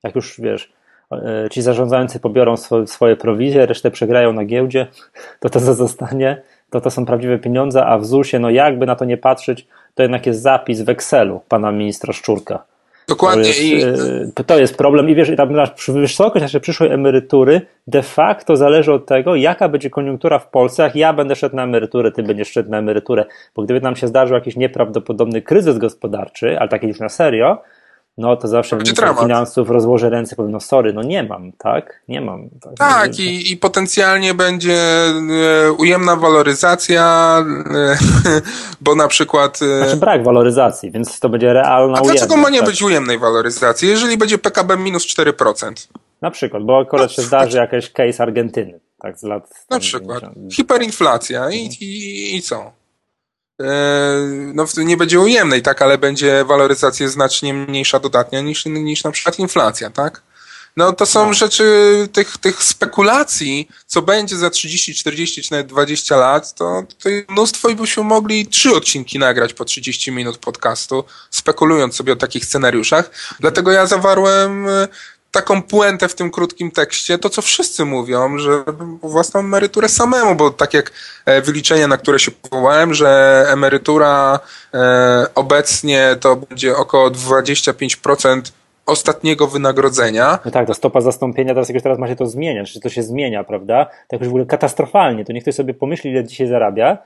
Jak 0.04 0.16
już 0.16 0.42
wiesz, 0.42 0.74
e, 1.12 1.50
ci 1.52 1.62
zarządzający 1.62 2.20
pobiorą 2.20 2.58
swoje, 2.58 2.88
swoje 2.88 3.16
prowizje, 3.16 3.66
resztę 3.66 3.92
przegrają 3.92 4.34
na 4.34 4.46
giełdzie, 4.46 4.88
to 5.40 5.50
to 5.50 5.60
zostanie, 5.60 6.42
to 6.70 6.82
to 6.82 6.92
są 6.92 7.06
prawdziwe 7.06 7.40
pieniądze, 7.40 7.86
a 7.86 7.98
w 7.98 8.06
ZUS-ie, 8.06 8.40
no 8.40 8.50
jakby 8.50 8.86
na 8.86 8.96
to 8.96 9.06
nie 9.06 9.18
patrzeć, 9.18 9.68
to 9.96 10.04
jednak 10.04 10.26
jest 10.26 10.42
zapis 10.42 10.82
w 10.82 10.90
Excelu 10.90 11.42
pana 11.50 11.72
ministra 11.72 12.14
Szczurka. 12.14 12.73
Dokładnie. 13.08 13.44
To 13.44 13.50
jest, 13.50 14.40
I... 14.40 14.44
to 14.44 14.60
jest 14.60 14.78
problem. 14.78 15.10
I 15.10 15.16
wiesz, 15.16 15.30
i 15.30 15.36
tam 15.36 15.50
wysokość 15.88 16.42
naszej 16.42 16.62
przyszłej 16.62 16.92
emerytury 16.92 17.62
de 17.88 18.04
facto 18.04 18.56
zależy 18.56 18.94
od 18.94 19.06
tego, 19.06 19.36
jaka 19.36 19.70
będzie 19.70 19.90
koniunktura 19.90 20.40
w 20.40 20.48
Polsce, 20.48 20.84
jak 20.84 20.96
ja 20.96 21.14
będę 21.14 21.36
szedł 21.36 21.56
na 21.56 21.64
emeryturę, 21.64 22.12
ty 22.12 22.24
będziesz 22.24 22.52
szedł 22.52 22.70
na 22.70 22.78
emeryturę. 22.78 23.26
Bo 23.56 23.64
gdyby 23.64 23.82
nam 23.82 23.96
się 23.96 24.08
zdarzył 24.08 24.36
jakiś 24.36 24.56
nieprawdopodobny 24.56 25.42
kryzys 25.42 25.78
gospodarczy, 25.78 26.60
ale 26.60 26.70
taki 26.70 26.88
już 26.88 27.00
na 27.00 27.10
serio, 27.10 27.62
no 28.18 28.38
to 28.38 28.48
zawsze 28.48 28.76
minister 28.76 29.16
finansów 29.20 29.70
rozłoży 29.70 30.10
ręce 30.10 30.34
i 30.34 30.36
powie, 30.36 30.50
no 30.50 30.60
sorry, 30.60 30.94
no 30.94 31.04
nie 31.04 31.24
mam, 31.24 31.52
tak? 31.52 32.04
Nie 32.08 32.22
mam. 32.22 32.50
Tak, 32.62 32.78
tak 32.78 33.20
i, 33.20 33.52
i 33.52 33.58
potencjalnie 33.58 34.34
będzie 34.34 34.78
e, 34.78 35.72
ujemna 35.72 36.16
waloryzacja, 36.16 37.38
e, 37.76 37.98
bo 38.82 38.96
na 38.96 39.08
przykład... 39.08 39.60
E, 39.62 39.78
znaczy 39.78 39.98
brak 39.98 40.24
waloryzacji, 40.24 40.92
więc 40.92 41.20
to 41.20 41.30
będzie 41.30 41.54
realna 41.54 41.98
A 41.98 42.02
ujemna, 42.02 42.14
dlaczego 42.14 42.38
ma 42.38 42.50
nie 42.50 42.60
tak? 42.60 42.70
być 42.70 42.82
ujemnej 42.82 43.20
waloryzacji, 43.20 43.90
jeżeli 43.90 44.18
będzie 44.18 44.38
PKB 44.38 44.78
minus 44.78 45.08
4%? 45.18 45.88
Na 46.22 46.32
przykład, 46.32 46.64
bo 46.64 46.80
akurat 46.80 47.12
się 47.12 47.22
zdarzy 47.22 47.58
jakiś 47.58 47.92
case 47.92 48.24
Argentyny, 48.24 48.80
tak 49.02 49.20
z 49.20 49.24
lat... 49.24 49.50
Na 49.70 49.80
przykład. 49.80 50.20
90. 50.20 50.54
Hiperinflacja 50.54 51.52
i, 51.52 51.70
i, 51.82 52.36
i 52.36 52.42
co? 52.42 52.72
E, 53.62 53.66
no, 54.54 54.66
nie 54.78 54.98
będzie 54.98 55.20
ujemnej, 55.20 55.62
tak, 55.62 55.82
ale 55.82 55.98
będzie 55.98 56.46
waloryzacja 56.46 57.08
znacznie 57.08 57.54
mniejsza 57.54 58.00
dodatnia 58.00 58.42
niż, 58.42 58.66
niż 58.66 59.04
na 59.04 59.12
przykład 59.12 59.40
inflacja, 59.40 59.90
tak? 59.90 60.22
No 60.78 60.94
to 60.94 61.06
są 61.06 61.28
no. 61.28 61.34
rzeczy 61.34 61.64
tych, 62.14 62.38
tych 62.38 62.64
spekulacji, 62.64 63.70
co 63.86 64.02
będzie 64.02 64.36
za 64.36 64.50
30, 64.50 64.96
40 64.96 65.44
czy 65.44 65.52
nawet 65.52 65.68
20 65.68 66.18
lat, 66.18 66.54
to, 66.54 66.84
to 67.04 67.10
mnóstwo 67.30 67.70
i 67.70 67.76
byśmy 67.76 68.04
mogli 68.04 68.48
trzy 68.48 68.76
odcinki 68.76 69.20
nagrać 69.20 69.54
po 69.54 69.66
30 69.66 70.12
minut 70.12 70.38
podcastu, 70.38 71.04
spekulując 71.30 71.96
sobie 71.96 72.14
o 72.14 72.16
takich 72.16 72.46
scenariuszach. 72.46 73.12
Dlatego 73.40 73.72
ja 73.72 73.86
zawarłem 73.86 74.68
taką 75.34 75.62
puentę 75.62 76.08
w 76.08 76.16
tym 76.16 76.32
krótkim 76.32 76.72
tekście, 76.72 77.18
to 77.18 77.30
co 77.30 77.42
wszyscy 77.42 77.86
mówią, 77.86 78.38
że 78.38 78.64
własną 79.02 79.40
emeryturę 79.40 79.90
samemu, 79.90 80.36
bo 80.36 80.50
tak 80.50 80.74
jak 80.74 80.92
e, 81.26 81.42
wyliczenia, 81.42 81.88
na 81.88 81.98
które 81.98 82.20
się 82.20 82.32
powołałem, 82.32 82.94
że 82.94 83.44
emerytura 83.48 84.40
e, 84.74 85.26
obecnie 85.36 86.16
to 86.20 86.36
będzie 86.36 86.76
około 86.76 87.10
25% 87.10 88.42
ostatniego 88.86 89.48
wynagrodzenia. 89.48 90.40
No 90.46 90.52
tak, 90.52 90.68
to 90.68 90.74
stopa 90.74 91.02
zastąpienia, 91.02 91.54
teraz 91.54 91.70
jakoś 91.70 91.84
teraz 91.84 92.00
ma 92.00 92.08
się 92.08 92.16
to 92.16 92.28
zmieniać, 92.28 92.72
czy 92.72 92.80
to 92.80 92.90
się 92.90 93.04
zmienia, 93.04 93.44
prawda? 93.44 93.86
Tak 93.86 94.12
jakoś 94.12 94.28
w 94.28 94.32
ogóle 94.32 94.46
katastrofalnie, 94.46 95.26
to 95.26 95.34
niech 95.34 95.44
ktoś 95.44 95.56
sobie 95.56 95.74
pomyśli, 95.74 96.12
ile 96.12 96.24
dzisiaj 96.24 96.48
zarabia, 96.48 96.98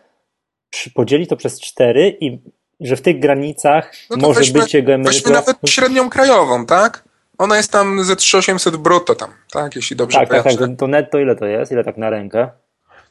podzieli 0.93 1.27
to 1.27 1.35
przez 1.35 1.61
cztery 1.61 2.17
i 2.19 2.39
że 2.79 2.95
w 2.95 3.01
tych 3.01 3.19
granicach 3.19 3.93
no 4.09 4.17
może 4.17 4.39
weźmy, 4.39 4.61
być 4.61 4.73
jego 4.73 4.93
emerytura... 4.93 5.35
Weźmy 5.35 5.53
nawet 5.53 5.69
średnią 5.69 6.09
krajową, 6.09 6.65
tak? 6.65 7.06
Ona 7.37 7.57
jest 7.57 7.71
tam 7.71 8.03
ze 8.03 8.15
3800 8.15 8.77
brutto 8.77 9.15
tam, 9.15 9.29
tak? 9.51 9.75
Jeśli 9.75 9.95
dobrze 9.95 10.19
tak, 10.19 10.29
Tak, 10.29 10.43
tak, 10.43 10.53
to 10.77 10.87
netto 10.87 11.19
ile 11.19 11.35
to 11.35 11.45
jest? 11.45 11.71
Ile 11.71 11.83
tak 11.83 11.97
na 11.97 12.09
rękę? 12.09 12.49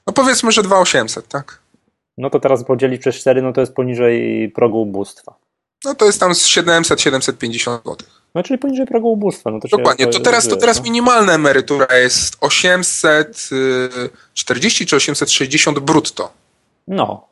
No 0.06 0.12
powiedzmy, 0.12 0.52
że 0.52 0.62
2800, 0.62 1.28
tak? 1.28 1.58
No 2.18 2.30
to 2.30 2.40
teraz 2.40 2.64
podzielić 2.64 3.00
przez 3.00 3.16
4, 3.16 3.42
no 3.42 3.52
to 3.52 3.60
jest 3.60 3.74
poniżej 3.74 4.48
progu 4.54 4.82
ubóstwa. 4.82 5.34
No 5.84 5.94
to 5.94 6.06
jest 6.06 6.20
tam 6.20 6.34
z 6.34 6.48
700-750 6.48 7.76
zł. 7.76 7.96
No 8.34 8.42
czyli 8.42 8.58
poniżej 8.58 8.86
progu 8.86 9.12
ubóstwa. 9.12 9.50
No 9.50 9.60
to 9.60 9.68
Dokładnie, 9.68 10.06
to, 10.06 10.20
teraz, 10.20 10.48
to 10.48 10.56
teraz 10.56 10.78
no. 10.78 10.82
minimalna 10.82 11.32
emerytura 11.32 11.96
jest 11.96 12.36
840 12.40 14.86
czy 14.86 14.96
860 14.96 15.78
brutto. 15.78 16.32
No. 16.88 17.28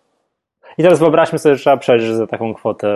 I 0.78 0.82
teraz 0.82 0.98
wyobraźmy 0.98 1.38
sobie, 1.38 1.54
że 1.54 1.60
trzeba 1.60 1.76
przejść 1.76 2.06
za 2.06 2.26
taką 2.26 2.54
kwotę 2.54 2.88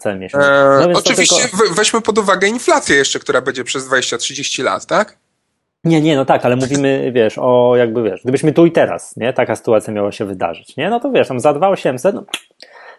cały 0.00 0.16
miesiąc. 0.16 0.44
No 0.44 0.90
eee, 0.90 0.94
oczywiście 0.94 1.36
tylko... 1.42 1.74
weźmy 1.74 2.00
pod 2.00 2.18
uwagę 2.18 2.48
inflację 2.48 2.96
jeszcze, 2.96 3.18
która 3.18 3.40
będzie 3.40 3.64
przez 3.64 3.88
20-30 3.88 4.64
lat, 4.64 4.86
tak? 4.86 5.16
Nie, 5.84 6.00
nie, 6.00 6.16
no 6.16 6.24
tak, 6.24 6.44
ale 6.44 6.56
mówimy, 6.56 7.12
wiesz, 7.14 7.34
o 7.38 7.74
jakby, 7.76 8.02
wiesz, 8.02 8.20
gdybyśmy 8.22 8.52
tu 8.52 8.66
i 8.66 8.72
teraz, 8.72 9.16
nie, 9.16 9.32
taka 9.32 9.56
sytuacja 9.56 9.92
miała 9.92 10.12
się 10.12 10.24
wydarzyć, 10.24 10.76
nie, 10.76 10.90
no 10.90 11.00
to 11.00 11.10
wiesz, 11.10 11.28
tam 11.28 11.40
za 11.40 11.52
2800, 11.52 12.14
no 12.14 12.24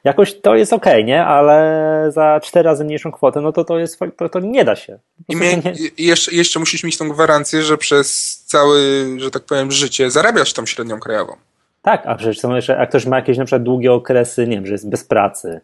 jakoś 0.03 0.41
to 0.41 0.55
jest 0.55 0.73
okej, 0.73 0.93
okay, 0.93 1.03
nie, 1.03 1.25
ale 1.25 2.05
za 2.11 2.39
cztery 2.43 2.63
razy 2.63 2.85
mniejszą 2.85 3.11
kwotę, 3.11 3.41
no 3.41 3.51
to 3.51 3.63
to 3.63 3.79
jest, 3.79 3.99
to, 4.17 4.29
to 4.29 4.39
nie 4.39 4.65
da 4.65 4.75
się. 4.75 4.99
I, 5.29 5.35
nie... 5.35 5.61
Jeszcze, 5.97 6.35
jeszcze 6.35 6.59
musisz 6.59 6.83
mieć 6.83 6.97
tą 6.97 7.09
gwarancję, 7.09 7.61
że 7.61 7.77
przez 7.77 8.37
całe, 8.45 8.79
że 9.17 9.31
tak 9.31 9.43
powiem, 9.43 9.71
życie 9.71 10.11
zarabiasz 10.11 10.53
tą 10.53 10.65
średnią 10.65 10.99
krajową. 10.99 11.35
Tak, 11.83 12.03
a 12.05 12.15
przecież 12.15 12.39
są 12.39 12.55
jeszcze, 12.55 12.73
jak 12.73 12.89
ktoś 12.89 13.05
ma 13.05 13.15
jakieś 13.15 13.37
na 13.37 13.45
przykład 13.45 13.63
długie 13.63 13.93
okresy, 13.93 14.47
nie 14.47 14.55
wiem, 14.55 14.65
że 14.65 14.71
jest 14.71 14.89
bez 14.89 15.03
pracy, 15.03 15.61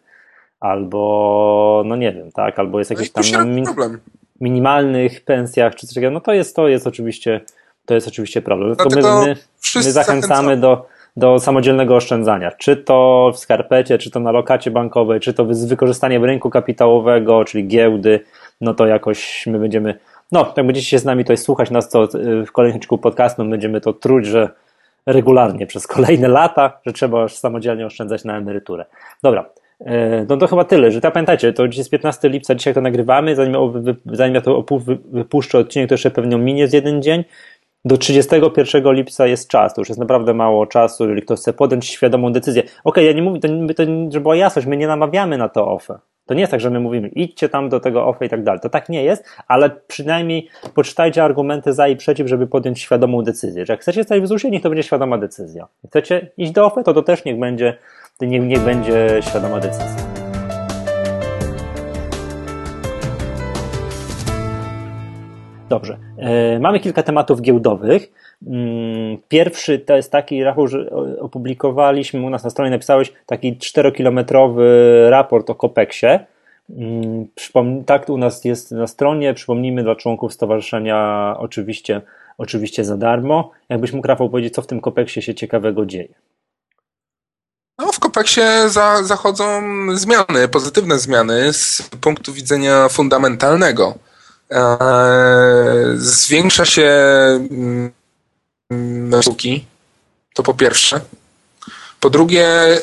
albo, 0.60 1.82
no 1.86 1.96
nie 1.96 2.12
wiem, 2.12 2.32
tak, 2.32 2.58
albo 2.58 2.78
jest 2.78 2.90
jakiś 2.90 3.14
no 3.14 3.22
tam... 3.22 3.64
problem 3.64 4.00
minimalnych 4.40 5.24
pensjach 5.24 5.74
czy 5.74 5.86
coś 5.86 5.94
takiego, 5.94 6.10
no 6.10 6.20
to 6.20 6.32
jest, 6.32 6.56
to 6.56 6.68
jest 6.68 6.86
oczywiście, 6.86 7.40
to 7.86 7.94
jest 7.94 8.08
oczywiście 8.08 8.42
problem. 8.42 8.76
To 8.76 8.88
my, 8.94 9.02
my, 9.02 9.36
my 9.74 9.92
zachęcamy 9.92 10.56
do, 10.56 10.86
do 11.16 11.38
samodzielnego 11.38 11.96
oszczędzania. 11.96 12.50
Czy 12.52 12.76
to 12.76 13.30
w 13.34 13.38
skarpecie, 13.38 13.98
czy 13.98 14.10
to 14.10 14.20
na 14.20 14.32
lokacie 14.32 14.70
bankowej, 14.70 15.20
czy 15.20 15.34
to 15.34 15.54
z 15.54 15.64
wykorzystaniem 15.64 16.24
rynku 16.24 16.50
kapitałowego, 16.50 17.44
czyli 17.44 17.66
giełdy, 17.66 18.20
no 18.60 18.74
to 18.74 18.86
jakoś 18.86 19.46
my 19.46 19.58
będziemy, 19.58 19.98
no 20.32 20.52
jak 20.56 20.66
będziecie 20.66 20.88
się 20.88 20.98
z 20.98 21.04
nami 21.04 21.24
tutaj 21.24 21.36
słuchać 21.36 21.70
nas 21.70 21.88
to 21.88 22.08
w 22.46 22.52
kolejnym 22.52 22.76
odcinku 22.76 22.98
podcastu, 22.98 23.44
będziemy 23.44 23.80
to 23.80 23.92
truć, 23.92 24.26
że 24.26 24.50
regularnie 25.06 25.66
przez 25.66 25.86
kolejne 25.86 26.28
lata, 26.28 26.80
że 26.86 26.92
trzeba 26.92 27.28
samodzielnie 27.28 27.86
oszczędzać 27.86 28.24
na 28.24 28.36
emeryturę. 28.36 28.84
Dobra, 29.22 29.44
E, 29.84 30.26
no 30.28 30.36
to 30.36 30.46
chyba 30.46 30.64
tyle, 30.64 30.90
że 30.90 31.00
pamiętajcie, 31.00 31.52
to 31.52 31.68
dzisiaj 31.68 31.80
jest 31.80 31.90
15 31.90 32.28
lipca, 32.28 32.54
dzisiaj 32.54 32.74
to 32.74 32.80
nagrywamy, 32.80 33.36
zanim, 33.36 33.56
zanim 34.06 34.34
ja 34.34 34.40
to 34.40 34.64
wypuszczę 35.12 35.58
odcinek, 35.58 35.88
to 35.88 35.94
jeszcze 35.94 36.10
pewnie 36.10 36.36
minie 36.36 36.68
z 36.68 36.72
jeden 36.72 37.02
dzień. 37.02 37.24
Do 37.84 37.96
31 37.96 38.92
lipca 38.92 39.26
jest 39.26 39.48
czas, 39.48 39.74
to 39.74 39.80
już 39.80 39.88
jest 39.88 40.00
naprawdę 40.00 40.34
mało 40.34 40.66
czasu, 40.66 41.04
jeżeli 41.04 41.22
ktoś 41.22 41.38
chce 41.38 41.52
podjąć 41.52 41.86
świadomą 41.86 42.32
decyzję. 42.32 42.62
Okej, 42.62 42.78
okay, 42.84 43.04
ja 43.04 43.12
nie 43.12 43.22
mówię, 43.22 43.40
to, 43.40 43.48
to, 43.48 43.82
żeby 44.10 44.20
była 44.20 44.36
jasność, 44.36 44.66
my 44.66 44.76
nie 44.76 44.86
namawiamy 44.86 45.38
na 45.38 45.48
to 45.48 45.68
OFE. 45.68 45.98
To 46.30 46.34
nie 46.34 46.40
jest 46.40 46.50
tak, 46.50 46.60
że 46.60 46.70
my 46.70 46.80
mówimy, 46.80 47.08
idźcie 47.08 47.48
tam 47.48 47.68
do 47.68 47.80
tego 47.80 48.06
OFE 48.06 48.26
i 48.26 48.28
tak 48.28 48.42
dalej. 48.42 48.60
To 48.60 48.68
tak 48.68 48.88
nie 48.88 49.04
jest, 49.04 49.24
ale 49.48 49.70
przynajmniej 49.70 50.48
poczytajcie 50.74 51.24
argumenty 51.24 51.72
za 51.72 51.88
i 51.88 51.96
przeciw, 51.96 52.28
żeby 52.28 52.46
podjąć 52.46 52.80
świadomą 52.80 53.22
decyzję. 53.22 53.66
Że 53.66 53.72
jak 53.72 53.80
chcecie 53.80 54.04
stać 54.04 54.22
w 54.22 54.26
ZUSie, 54.26 54.50
niech 54.50 54.62
to 54.62 54.68
będzie 54.68 54.82
świadoma 54.82 55.18
decyzja. 55.18 55.68
Jak 55.82 55.90
chcecie 55.90 56.30
iść 56.36 56.52
do 56.52 56.66
OFE, 56.66 56.82
to 56.82 56.94
to 56.94 57.02
też 57.02 57.24
niech 57.24 57.38
będzie 57.38 57.76
niech, 58.20 58.42
niech 58.42 58.60
będzie 58.60 59.20
świadoma 59.20 59.60
decyzja. 59.60 59.96
Dobrze. 65.68 65.98
E, 66.18 66.58
mamy 66.58 66.80
kilka 66.80 67.02
tematów 67.02 67.40
giełdowych. 67.42 68.10
Mm, 68.46 69.18
pierwszy 69.28 69.78
to 69.78 69.96
jest 69.96 70.12
taki, 70.12 70.44
Rafał, 70.44 70.68
że 70.68 70.90
opublikowaliśmy 71.20 72.20
u 72.20 72.30
nas 72.30 72.44
na 72.44 72.50
stronie, 72.50 72.70
napisałeś 72.70 73.12
taki 73.26 73.58
czterokilometrowy 73.58 75.06
raport 75.10 75.50
o 75.50 75.54
Kopeksie. 75.54 76.06
Mm, 76.70 77.26
tak, 77.86 78.08
u 78.08 78.18
nas 78.18 78.44
jest 78.44 78.70
na 78.72 78.86
stronie. 78.86 79.34
Przypomnijmy 79.34 79.82
dla 79.82 79.96
członków 79.96 80.32
stowarzyszenia 80.32 81.34
oczywiście, 81.38 82.00
oczywiście 82.38 82.84
za 82.84 82.96
darmo. 82.96 83.50
Jakbyś 83.68 83.92
mógł, 83.92 84.08
Rafał, 84.08 84.30
powiedzieć, 84.30 84.54
co 84.54 84.62
w 84.62 84.66
tym 84.66 84.80
Kopeksie 84.80 85.22
się 85.22 85.34
ciekawego 85.34 85.86
dzieje? 85.86 86.14
No, 87.78 87.92
w 87.92 87.98
Kopeksie 87.98 88.40
za, 88.66 89.02
zachodzą 89.02 89.62
zmiany, 89.94 90.48
pozytywne 90.48 90.98
zmiany 90.98 91.52
z 91.52 91.90
punktu 92.00 92.32
widzenia 92.32 92.88
fundamentalnego. 92.88 93.94
E, 94.50 94.78
zwiększa 95.96 96.64
się 96.64 96.90
sztuki, 99.22 99.64
to 100.34 100.42
po 100.42 100.54
pierwsze. 100.54 101.00
Po 102.00 102.10
drugie, 102.10 102.46
e, 102.46 102.80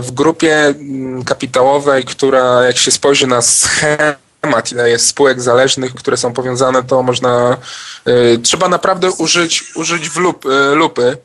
w 0.00 0.10
grupie 0.10 0.56
mm, 0.56 1.24
kapitałowej, 1.24 2.04
która 2.04 2.64
jak 2.64 2.76
się 2.76 2.90
spojrzy 2.90 3.26
na 3.26 3.42
schemat, 3.42 4.72
ile 4.72 4.90
jest 4.90 5.06
spółek 5.06 5.40
zależnych, 5.40 5.94
które 5.94 6.16
są 6.16 6.32
powiązane, 6.32 6.82
to 6.82 7.02
można, 7.02 7.56
e, 8.04 8.38
trzeba 8.38 8.68
naprawdę 8.68 9.10
użyć, 9.10 9.76
użyć 9.76 10.08
w 10.08 10.16
lup, 10.16 10.44
lupy 10.74 11.16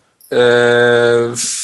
w, 1.36 1.56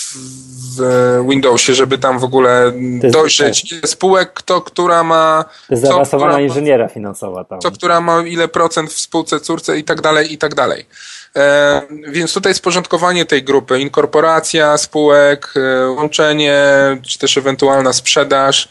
Windowsie, 1.29 1.73
żeby 1.73 1.97
tam 1.97 2.19
w 2.19 2.23
ogóle 2.23 2.71
dojrzeć 3.11 3.69
tak. 3.81 3.89
spółek, 3.89 4.33
kto, 4.33 4.61
która 4.61 5.03
ma... 5.03 5.45
To 5.67 5.73
jest 5.73 5.83
zaawansowana 5.83 6.41
inżyniera 6.41 6.87
finansowa 6.87 7.43
tam. 7.43 7.59
Co, 7.59 7.71
która 7.71 8.01
ma 8.01 8.23
ile 8.27 8.47
procent 8.47 8.93
w 8.93 8.99
spółce 8.99 9.39
córce 9.39 9.77
i 9.77 9.83
tak 9.83 10.01
dalej, 10.01 10.33
i 10.33 10.37
tak 10.37 10.55
dalej. 10.55 10.85
E, 11.35 11.81
więc 12.07 12.33
tutaj 12.33 12.53
sporządkowanie 12.53 13.25
tej 13.25 13.43
grupy, 13.43 13.79
inkorporacja 13.79 14.77
spółek, 14.77 15.53
e, 15.55 15.89
łączenie, 15.89 16.63
czy 17.07 17.19
też 17.19 17.37
ewentualna 17.37 17.93
sprzedaż, 17.93 18.69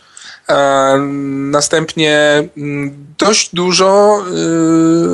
Następnie 1.51 2.45
mm, 2.57 3.07
dość 3.19 3.55
dużo 3.55 4.19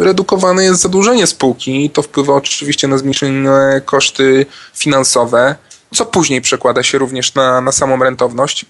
redukowane 0.00 0.64
jest 0.64 0.80
zadłużenie 0.80 1.26
spółki. 1.26 1.90
To 1.90 2.02
wpływa 2.02 2.34
oczywiście 2.34 2.88
na 2.88 2.98
zmniejszone 2.98 3.80
koszty 3.84 4.46
finansowe, 4.74 5.54
co 5.94 6.06
później 6.06 6.40
przekłada 6.40 6.82
się 6.82 6.98
również 6.98 7.34
na, 7.34 7.60
na 7.60 7.72
samą 7.72 8.04
rentowność. 8.04 8.66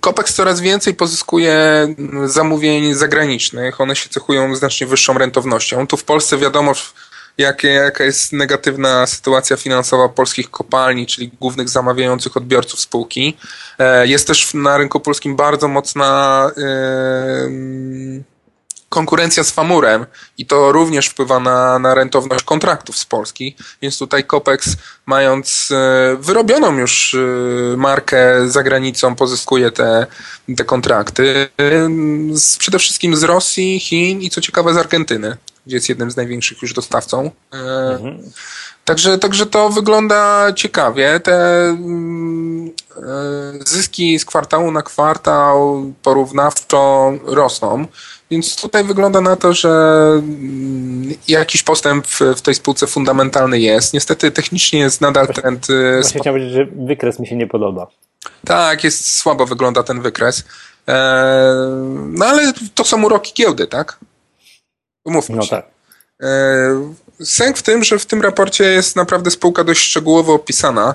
Kopex 0.00 0.34
coraz 0.34 0.60
więcej 0.60 0.94
pozyskuje 0.94 1.54
zamówień 2.24 2.94
zagranicznych. 2.94 3.80
One 3.80 3.96
się 3.96 4.08
cechują 4.08 4.56
znacznie 4.56 4.86
wyższą 4.86 5.18
rentownością. 5.18 5.86
Tu 5.86 5.96
w 5.96 6.04
Polsce 6.04 6.38
wiadomo, 6.38 6.72
jakie, 7.38 7.68
jaka 7.68 8.04
jest 8.04 8.32
negatywna 8.32 9.06
sytuacja 9.06 9.56
finansowa 9.56 10.08
polskich 10.08 10.50
kopalni, 10.50 11.06
czyli 11.06 11.30
głównych 11.40 11.68
zamawiających 11.68 12.36
odbiorców 12.36 12.80
spółki. 12.80 13.36
E, 13.78 14.06
jest 14.06 14.26
też 14.26 14.54
na 14.54 14.78
rynku 14.78 15.00
polskim 15.00 15.36
bardzo 15.36 15.68
mocna 15.68 16.50
konkurencja 18.90 19.44
z 19.44 19.50
Famurem 19.50 20.06
i 20.38 20.46
to 20.46 20.72
również 20.72 21.06
wpływa 21.06 21.40
na, 21.40 21.78
na 21.78 21.94
rentowność 21.94 22.44
kontraktów 22.44 22.98
z 22.98 23.04
Polski, 23.04 23.56
więc 23.82 23.98
tutaj 23.98 24.24
Copex 24.24 24.76
mając 25.06 25.68
e, 25.70 26.16
wyrobioną 26.20 26.78
już 26.78 27.14
e, 27.14 27.76
markę 27.76 28.48
za 28.48 28.62
granicą 28.62 29.14
pozyskuje 29.14 29.70
te, 29.70 30.06
te 30.56 30.64
kontrakty 30.64 31.48
z, 32.32 32.56
przede 32.58 32.78
wszystkim 32.78 33.16
z 33.16 33.22
Rosji, 33.22 33.80
Chin 33.80 34.20
i 34.20 34.30
co 34.30 34.40
ciekawe 34.40 34.74
z 34.74 34.76
Argentyny 34.76 35.36
gdzie 35.66 35.76
jest 35.76 35.88
jednym 35.88 36.10
z 36.10 36.16
największych 36.16 36.62
już 36.62 36.72
dostawcą. 36.72 37.30
E, 37.52 37.56
mhm. 37.92 38.30
Także, 38.84 39.18
także 39.18 39.46
to 39.46 39.70
wygląda 39.70 40.52
ciekawie. 40.52 41.20
Te 41.20 41.64
mm, 41.68 42.70
e, 42.96 43.02
zyski 43.66 44.18
z 44.18 44.24
kwartału 44.24 44.70
na 44.70 44.82
kwartał 44.82 45.84
porównawczo 46.02 47.12
rosną. 47.24 47.86
Więc 48.30 48.56
tutaj 48.56 48.84
wygląda 48.84 49.20
na 49.20 49.36
to, 49.36 49.52
że 49.52 49.68
mm, 50.18 51.14
jakiś 51.28 51.62
postęp 51.62 52.06
w 52.06 52.40
tej 52.40 52.54
spółce 52.54 52.86
fundamentalny 52.86 53.60
jest. 53.60 53.94
Niestety 53.94 54.30
technicznie 54.30 54.80
jest 54.80 55.00
nadal 55.00 55.28
trend. 55.28 55.66
E, 55.70 56.00
właśnie 56.00 56.20
chciałem 56.20 56.40
powiedzieć, 56.40 56.54
że 56.54 56.66
wykres 56.86 57.18
mi 57.18 57.26
się 57.26 57.36
nie 57.36 57.46
podoba. 57.46 57.86
Tak, 58.44 58.84
jest 58.84 59.16
słabo 59.16 59.46
wygląda 59.46 59.82
ten 59.82 60.00
wykres. 60.00 60.44
No 61.96 62.26
ale 62.26 62.52
to 62.74 62.84
są 62.84 63.04
uroki 63.04 63.32
giełdy, 63.34 63.66
tak? 63.66 63.98
Umówmy 65.04 65.36
no 65.36 65.42
się. 65.42 65.50
Tak. 65.50 65.66
E, 66.22 67.24
sęk 67.24 67.58
w 67.58 67.62
tym, 67.62 67.84
że 67.84 67.98
w 67.98 68.06
tym 68.06 68.22
raporcie 68.22 68.64
jest 68.64 68.96
naprawdę 68.96 69.30
spółka 69.30 69.64
dość 69.64 69.80
szczegółowo 69.80 70.34
opisana. 70.34 70.94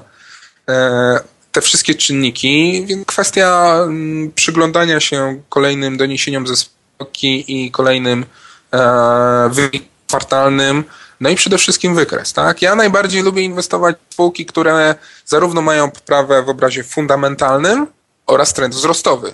E, 0.69 1.19
te 1.51 1.61
wszystkie 1.61 1.95
czynniki, 1.95 2.85
więc 2.85 3.07
kwestia 3.07 3.77
mm, 3.83 4.31
przyglądania 4.31 4.99
się 4.99 5.41
kolejnym 5.49 5.97
doniesieniom 5.97 6.47
ze 6.47 6.55
spółki 6.55 6.74
i 7.23 7.71
kolejnym 7.71 8.25
e, 8.73 9.49
wynikom 9.51 9.95
kwartalnym, 10.07 10.83
no 11.21 11.29
i 11.29 11.35
przede 11.35 11.57
wszystkim 11.57 11.95
wykres. 11.95 12.33
Tak? 12.33 12.61
Ja 12.61 12.75
najbardziej 12.75 13.23
lubię 13.23 13.41
inwestować 13.41 13.95
w 14.09 14.13
spółki, 14.13 14.45
które 14.45 14.95
zarówno 15.25 15.61
mają 15.61 15.91
poprawę 15.91 16.43
w 16.43 16.49
obrazie 16.49 16.83
fundamentalnym 16.83 17.87
oraz 18.27 18.53
trend 18.53 18.75
wzrostowy. 18.75 19.33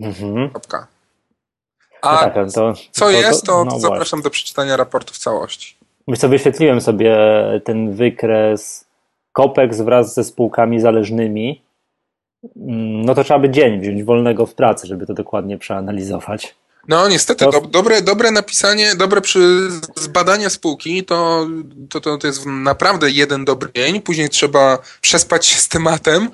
Mhm. 0.00 0.50
A 2.02 2.12
no 2.12 2.18
tak, 2.18 2.34
to, 2.34 2.46
co 2.46 2.72
to, 2.98 3.10
jest, 3.10 3.46
to, 3.46 3.64
no 3.64 3.70
to 3.70 3.80
zapraszam 3.80 4.22
do 4.22 4.30
przeczytania 4.30 4.76
raportu 4.76 5.14
w 5.14 5.18
całości. 5.18 5.76
My 6.06 6.16
sobie 6.16 6.30
wyświetliłem 6.30 6.80
sobie 6.80 7.16
ten 7.64 7.94
wykres 7.94 8.84
COPEX 9.32 9.80
wraz 9.80 10.14
ze 10.14 10.24
spółkami 10.24 10.80
zależnymi. 10.80 11.62
Mm, 12.56 13.04
no 13.04 13.14
to 13.14 13.24
trzeba 13.24 13.40
by 13.40 13.50
dzień 13.50 13.80
wziąć 13.80 14.04
wolnego 14.04 14.46
w 14.46 14.54
pracy, 14.54 14.86
żeby 14.86 15.06
to 15.06 15.14
dokładnie 15.14 15.58
przeanalizować. 15.58 16.54
No 16.88 17.08
niestety, 17.08 17.44
to... 17.44 17.50
do, 17.50 17.60
dobre, 17.60 18.02
dobre 18.02 18.30
napisanie, 18.30 18.94
dobre 18.96 19.20
przy, 19.20 19.68
zbadanie 19.96 20.50
spółki 20.50 21.04
to, 21.04 21.46
to, 21.90 22.00
to, 22.00 22.18
to 22.18 22.26
jest 22.26 22.46
naprawdę 22.46 23.10
jeden 23.10 23.44
dobry 23.44 23.70
dzień, 23.74 24.00
później 24.00 24.28
trzeba 24.28 24.78
przespać 25.00 25.46
się 25.46 25.60
z 25.60 25.68
tematem 25.68 26.30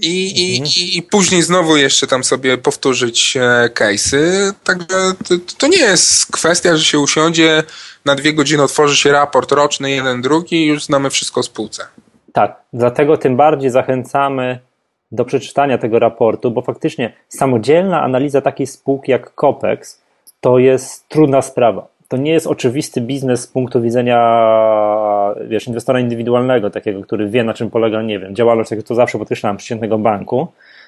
i, 0.00 0.32
i, 0.36 0.56
mhm. 0.56 0.74
i, 0.76 0.98
i 0.98 1.02
później 1.02 1.42
znowu 1.42 1.76
jeszcze 1.76 2.06
tam 2.06 2.24
sobie 2.24 2.58
powtórzyć 2.58 3.36
e, 3.36 3.70
case'y. 3.74 4.52
Także 4.64 5.14
to, 5.28 5.34
to 5.58 5.66
nie 5.66 5.78
jest 5.78 6.26
kwestia, 6.32 6.76
że 6.76 6.84
się 6.84 6.98
usiądzie, 6.98 7.62
na 8.04 8.14
dwie 8.14 8.32
godziny 8.32 8.62
otworzy 8.62 8.96
się 8.96 9.12
raport 9.12 9.52
roczny, 9.52 9.90
jeden, 9.90 10.22
drugi 10.22 10.56
i 10.56 10.66
już 10.66 10.84
znamy 10.84 11.10
wszystko 11.10 11.40
o 11.40 11.42
spółce. 11.42 11.86
Tak, 12.34 12.62
dlatego 12.72 13.16
tym 13.16 13.36
bardziej 13.36 13.70
zachęcamy 13.70 14.58
do 15.12 15.24
przeczytania 15.24 15.78
tego 15.78 15.98
raportu, 15.98 16.50
bo 16.50 16.62
faktycznie 16.62 17.12
samodzielna 17.28 18.02
analiza 18.02 18.40
takiej 18.40 18.66
spółki 18.66 19.12
jak 19.12 19.34
Copex 19.34 20.02
to 20.40 20.58
jest 20.58 21.08
trudna 21.08 21.42
sprawa. 21.42 21.86
To 22.08 22.16
nie 22.16 22.32
jest 22.32 22.46
oczywisty 22.46 23.00
biznes 23.00 23.40
z 23.40 23.46
punktu 23.46 23.82
widzenia 23.82 24.18
wiesz, 25.48 25.66
inwestora 25.66 26.00
indywidualnego, 26.00 26.70
takiego, 26.70 27.02
który 27.02 27.28
wie 27.28 27.44
na 27.44 27.54
czym 27.54 27.70
polega, 27.70 28.02
nie 28.02 28.18
wiem, 28.18 28.34
działalność, 28.34 28.70
jak 28.70 28.82
to 28.82 28.94
zawsze 28.94 29.18
podkreślam, 29.18 29.56
przeciętnego 29.56 29.98
banku, 29.98 30.46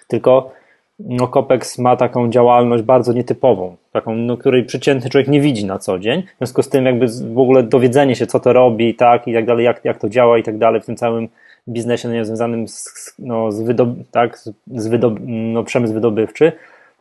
tylko 0.08 0.50
no, 0.98 1.28
Copex 1.28 1.78
ma 1.78 1.96
taką 1.96 2.30
działalność 2.30 2.82
bardzo 2.82 3.12
nietypową, 3.12 3.76
taką, 3.92 4.14
no, 4.14 4.36
której 4.36 4.64
przeciętny 4.64 5.10
człowiek 5.10 5.28
nie 5.28 5.40
widzi 5.40 5.64
na 5.64 5.78
co 5.78 5.98
dzień. 5.98 6.22
W 6.22 6.38
związku 6.38 6.62
z 6.62 6.68
tym, 6.68 6.86
jakby 6.86 7.06
w 7.08 7.38
ogóle 7.38 7.62
dowiedzenie 7.62 8.16
się, 8.16 8.26
co 8.26 8.40
to 8.40 8.52
robi, 8.52 8.94
tak, 8.94 9.28
i 9.28 9.34
tak 9.34 9.46
dalej, 9.46 9.64
jak, 9.64 9.84
jak 9.84 9.98
to 9.98 10.08
działa 10.08 10.38
i 10.38 10.42
tak 10.42 10.58
dalej 10.58 10.80
w 10.80 10.86
tym 10.86 10.96
całym 10.96 11.28
biznesie 11.68 12.08
no, 12.08 12.24
związanym 12.24 12.68
z, 12.68 13.14
no, 13.18 13.52
z, 13.52 13.62
wydob 13.62 13.88
tak, 14.10 14.38
z 14.66 14.86
wydob 14.86 15.14
no, 15.26 15.64
przemysł 15.64 15.94
wydobywczy, 15.94 16.52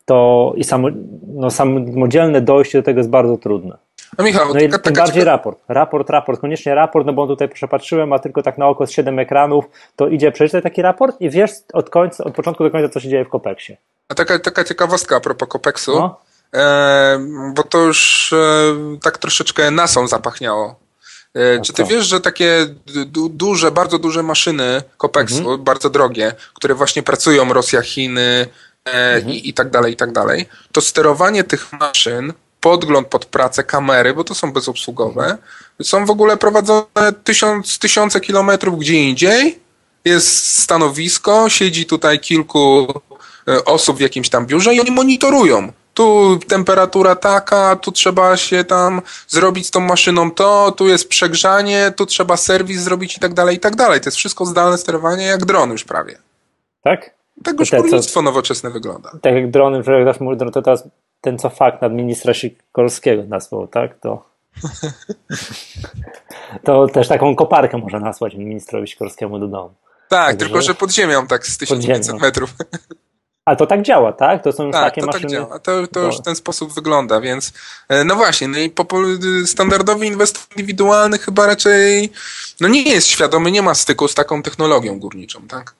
to 0.06 0.54
i 0.58 0.64
samo, 0.64 0.88
no, 1.28 1.50
samodzielne 1.50 2.42
dojście 2.42 2.80
do 2.80 2.84
tego 2.84 3.00
jest 3.00 3.10
bardzo 3.10 3.38
trudne. 3.38 3.78
No 4.18 4.24
Michał, 4.24 4.54
no 4.54 4.60
i 4.60 4.70
taka, 4.70 4.84
tym 4.84 4.94
bardziej 4.94 5.24
raport. 5.24 5.60
Raport, 5.68 6.10
raport, 6.10 6.42
koniecznie 6.42 6.76
raport, 6.76 7.06
no 7.06 7.14
bo 7.14 7.28
tutaj 7.28 7.50
przepatrzyłem, 7.50 8.14
a 8.14 8.20
tylko 8.20 8.44
tak 8.44 8.58
na 8.58 8.68
oko 8.68 8.88
z 8.88 8.92
7 8.92 9.20
ekranów, 9.20 9.66
to 9.96 10.08
idzie 10.08 10.32
przeczytać 10.32 10.64
taki 10.64 10.82
raport 10.82 11.22
i 11.22 11.30
wiesz 11.30 11.52
od 11.74 11.90
końca, 11.90 12.24
od 12.24 12.36
początku 12.36 12.64
do 12.64 12.72
końca, 12.72 12.90
co 12.90 13.00
się 13.00 13.10
dzieje 13.10 13.26
w 13.26 13.30
Kopeksie. 13.30 13.78
A 14.10 14.16
taka, 14.16 14.40
taka 14.40 14.64
ciekawostka 14.64 15.16
a 15.16 15.20
propos 15.20 15.50
Kopeksu, 15.50 16.00
no. 16.00 16.20
e, 16.54 17.20
bo 17.54 17.64
to 17.64 17.78
już 17.78 18.34
e, 18.34 18.76
tak 19.02 19.18
troszeczkę 19.18 19.72
nasą 19.72 20.08
zapachniało. 20.08 20.76
E, 21.34 21.62
czy 21.62 21.74
ty 21.74 21.84
wiesz, 21.84 22.08
że 22.08 22.22
takie 22.22 22.68
du 23.06 23.30
duże, 23.30 23.72
bardzo 23.72 24.00
duże 24.00 24.24
maszyny 24.24 24.82
Kopeksu, 24.98 25.38
mhm. 25.38 25.64
bardzo 25.64 25.90
drogie, 25.90 26.34
które 26.54 26.76
właśnie 26.76 27.04
pracują 27.04 27.54
Rosja, 27.54 27.82
Chiny 27.82 28.48
e, 28.86 29.16
mhm. 29.16 29.34
i, 29.34 29.50
i 29.50 29.54
tak 29.54 29.70
dalej, 29.70 29.94
i 29.94 29.96
tak 29.96 30.12
dalej, 30.12 30.46
to 30.72 30.82
sterowanie 30.82 31.44
tych 31.44 31.74
maszyn 31.74 32.34
podgląd 32.66 33.08
pod 33.08 33.26
pracę, 33.26 33.64
kamery, 33.64 34.14
bo 34.14 34.24
to 34.24 34.36
są 34.36 34.54
bezobsługowe, 34.54 35.38
są 35.82 36.06
w 36.06 36.10
ogóle 36.10 36.38
prowadzone 36.38 37.14
tysiąc, 37.24 37.80
tysiące 37.80 38.22
kilometrów 38.22 38.80
gdzie 38.80 38.94
indziej, 38.94 39.60
jest 40.06 40.60
stanowisko, 40.64 41.50
siedzi 41.50 41.86
tutaj 41.86 42.20
kilku 42.20 42.88
e, 43.48 43.66
osób 43.66 43.98
w 43.98 44.00
jakimś 44.00 44.30
tam 44.30 44.46
biurze 44.46 44.74
i 44.74 44.82
oni 44.82 44.92
monitorują. 44.92 45.72
Tu 45.94 46.40
temperatura 46.48 47.16
taka, 47.16 47.76
tu 47.76 47.92
trzeba 47.92 48.38
się 48.38 48.64
tam 48.64 49.02
zrobić 49.28 49.68
z 49.68 49.72
tą 49.72 49.80
maszyną 49.80 50.32
to, 50.32 50.72
tu 50.72 50.88
jest 50.88 51.10
przegrzanie, 51.10 51.94
tu 51.98 52.06
trzeba 52.06 52.38
serwis 52.38 52.82
zrobić 52.82 53.18
i 53.18 53.20
tak 53.20 53.34
dalej, 53.34 53.56
i 53.56 53.60
tak 53.60 53.76
dalej. 53.76 54.02
To 54.02 54.08
jest 54.08 54.18
wszystko 54.18 54.46
zdalne 54.46 54.78
sterowanie 54.78 55.26
jak 55.26 55.46
dron 55.46 55.72
już 55.72 55.84
prawie. 55.84 56.18
Tak? 56.84 57.16
Tak 57.44 57.60
już 57.60 57.72
górnictwo 57.72 58.22
nowoczesne 58.22 58.70
wygląda. 58.70 59.12
Tak 59.22 59.34
jak 59.34 59.52
drony, 59.52 59.84
że 59.84 60.06
dasz 60.06 60.20
mu 60.20 60.36
dron, 60.36 60.52
to 60.52 60.62
teraz 60.62 60.84
ten 61.26 61.40
co 61.40 61.50
fakt 61.50 61.82
ministra 61.92 62.34
Sikorskiego 62.34 63.24
nazwał, 63.24 63.68
tak? 63.68 64.00
To, 64.00 64.26
to 66.64 66.88
też 66.88 67.08
taką 67.08 67.36
koparkę 67.36 67.78
można 67.78 68.00
nasłać 68.00 68.36
ministrowi 68.36 68.88
Sikorskiemu 68.88 69.40
do 69.40 69.48
domu. 69.48 69.74
Tak, 70.10 70.28
Także... 70.28 70.46
tylko 70.46 70.62
że 70.62 70.74
pod 70.74 70.92
ziemią, 70.92 71.28
tak 71.28 71.48
z 71.48 71.58
1500 71.58 72.22
metrów. 72.22 72.54
A 73.46 73.56
to 73.56 73.68
tak 73.68 73.82
działa, 73.82 74.14
tak? 74.14 74.44
To 74.44 74.52
są 74.52 74.64
już 74.64 74.74
tak, 74.74 74.84
takie 74.84 75.02
to 75.02 75.08
tak 75.08 75.14
maszyny. 75.14 75.32
Tak 75.32 75.48
działa. 75.48 75.60
To, 75.60 75.88
to 75.88 76.00
już 76.00 76.18
w 76.18 76.22
ten 76.22 76.36
sposób 76.36 76.74
wygląda, 76.74 77.22
więc 77.22 77.54
e, 77.90 78.04
no 78.04 78.16
właśnie, 78.16 78.48
no 78.48 78.58
i 78.60 78.72
standardowy 79.46 80.06
inwestor 80.06 80.44
indywidualny 80.52 81.18
chyba 81.18 81.46
raczej 81.46 82.12
no 82.60 82.68
nie 82.68 82.82
jest 82.82 83.08
świadomy, 83.08 83.52
nie 83.52 83.62
ma 83.62 83.76
styku 83.76 84.08
z 84.08 84.16
taką 84.16 84.44
technologią 84.44 85.00
górniczą, 85.00 85.48
tak? 85.48 85.74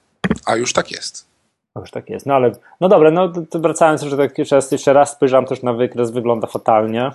A 0.44 0.56
już 0.56 0.72
tak 0.72 0.90
jest. 0.90 1.35
No 1.76 1.80
już 1.80 1.90
tak 1.90 2.10
jest. 2.10 2.26
No 2.26 2.34
ale, 2.34 2.52
no 2.80 2.88
dobra, 2.88 3.10
no 3.10 3.32
to 3.50 3.58
wracając, 3.58 4.02
że 4.02 4.16
tak 4.16 4.38
jeszcze 4.38 4.56
raz, 4.56 4.72
jeszcze 4.72 4.92
raz 4.92 5.12
spojrzałem 5.12 5.46
też 5.46 5.62
na 5.62 5.72
wykres, 5.72 6.10
wygląda 6.10 6.46
fatalnie. 6.46 7.10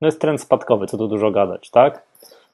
No 0.00 0.08
jest 0.08 0.20
trend 0.20 0.40
spadkowy, 0.40 0.86
co 0.86 0.98
tu 0.98 1.08
dużo 1.08 1.30
gadać, 1.30 1.70
tak? 1.70 2.02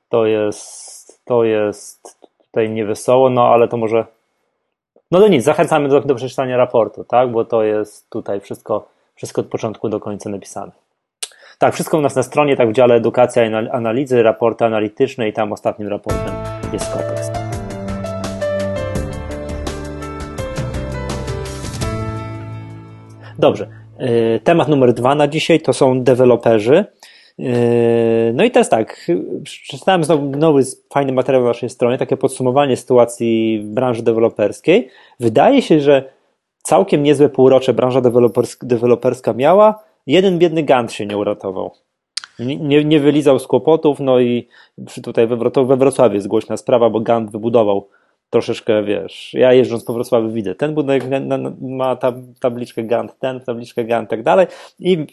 To 0.08 0.26
jest, 0.26 1.20
to 1.24 1.44
jest 1.44 2.28
tutaj 2.46 2.70
niewesoło, 2.70 3.30
no 3.30 3.48
ale 3.48 3.68
to 3.68 3.76
może, 3.76 4.06
no 5.10 5.20
to 5.20 5.28
nic, 5.28 5.44
zachęcamy 5.44 5.88
do, 5.88 6.00
do 6.00 6.14
przeczytania 6.14 6.56
raportu, 6.56 7.04
tak? 7.04 7.30
Bo 7.30 7.44
to 7.44 7.62
jest 7.62 8.10
tutaj 8.10 8.40
wszystko, 8.40 8.88
wszystko 9.14 9.40
od 9.40 9.46
początku 9.46 9.88
do 9.88 10.00
końca 10.00 10.30
napisane. 10.30 10.72
Tak, 11.58 11.74
wszystko 11.74 11.98
u 11.98 12.00
nas 12.00 12.16
na 12.16 12.22
stronie, 12.22 12.56
tak 12.56 12.70
w 12.70 12.72
dziale 12.72 12.94
edukacja 12.94 13.44
i 13.44 13.68
analizy, 13.70 14.22
raporty 14.22 14.64
analityczne 14.64 15.28
i 15.28 15.32
tam 15.32 15.52
ostatnim 15.52 15.88
raportem 15.88 16.34
jest 16.72 16.92
kontekst. 16.92 17.41
Dobrze. 23.42 23.68
E, 23.98 24.40
temat 24.40 24.68
numer 24.68 24.92
dwa 24.92 25.14
na 25.14 25.28
dzisiaj 25.28 25.60
to 25.60 25.72
są 25.72 26.02
deweloperzy. 26.02 26.84
E, 27.38 27.44
no 28.34 28.44
i 28.44 28.50
teraz 28.50 28.68
tak, 28.68 29.10
przeczytałem 29.44 30.04
znowu 30.04 30.30
nowy 30.30 30.62
fajny 30.92 31.12
materiał 31.12 31.42
na 31.42 31.48
waszej 31.48 31.70
stronie, 31.70 31.98
takie 31.98 32.16
podsumowanie 32.16 32.76
sytuacji 32.76 33.60
w 33.64 33.68
branży 33.68 34.02
deweloperskiej. 34.02 34.88
Wydaje 35.20 35.62
się, 35.62 35.80
że 35.80 36.12
całkiem 36.62 37.02
niezłe 37.02 37.28
półrocze 37.28 37.72
branża 37.74 38.00
deweloperska 38.62 39.32
miała. 39.32 39.82
Jeden 40.06 40.38
biedny 40.38 40.62
Gant 40.62 40.92
się 40.92 41.06
nie 41.06 41.18
uratował. 41.18 41.70
Nie, 42.38 42.84
nie 42.84 43.00
wylizał 43.00 43.38
z 43.38 43.46
kłopotów, 43.46 44.00
no 44.00 44.20
i 44.20 44.48
tutaj 45.02 45.26
we 45.66 45.76
Wrocławiu 45.76 46.14
jest 46.14 46.28
głośna 46.28 46.56
sprawa, 46.56 46.90
bo 46.90 47.00
Gant 47.00 47.30
wybudował 47.30 47.88
troszeczkę, 48.32 48.84
wiesz, 48.84 49.34
ja 49.34 49.52
jeżdżąc 49.52 49.84
po 49.84 49.92
Wrocławiu 49.92 50.30
widzę, 50.30 50.54
ten 50.54 50.74
budynek 50.74 51.04
ma 51.60 51.96
tab 51.96 52.14
tabliczkę 52.40 52.82
Gantt, 52.82 53.18
ten 53.18 53.40
tabliczkę 53.40 53.84
Gantt 53.84 54.10
tak 54.10 54.22
dalej 54.22 54.46
i, 54.78 55.06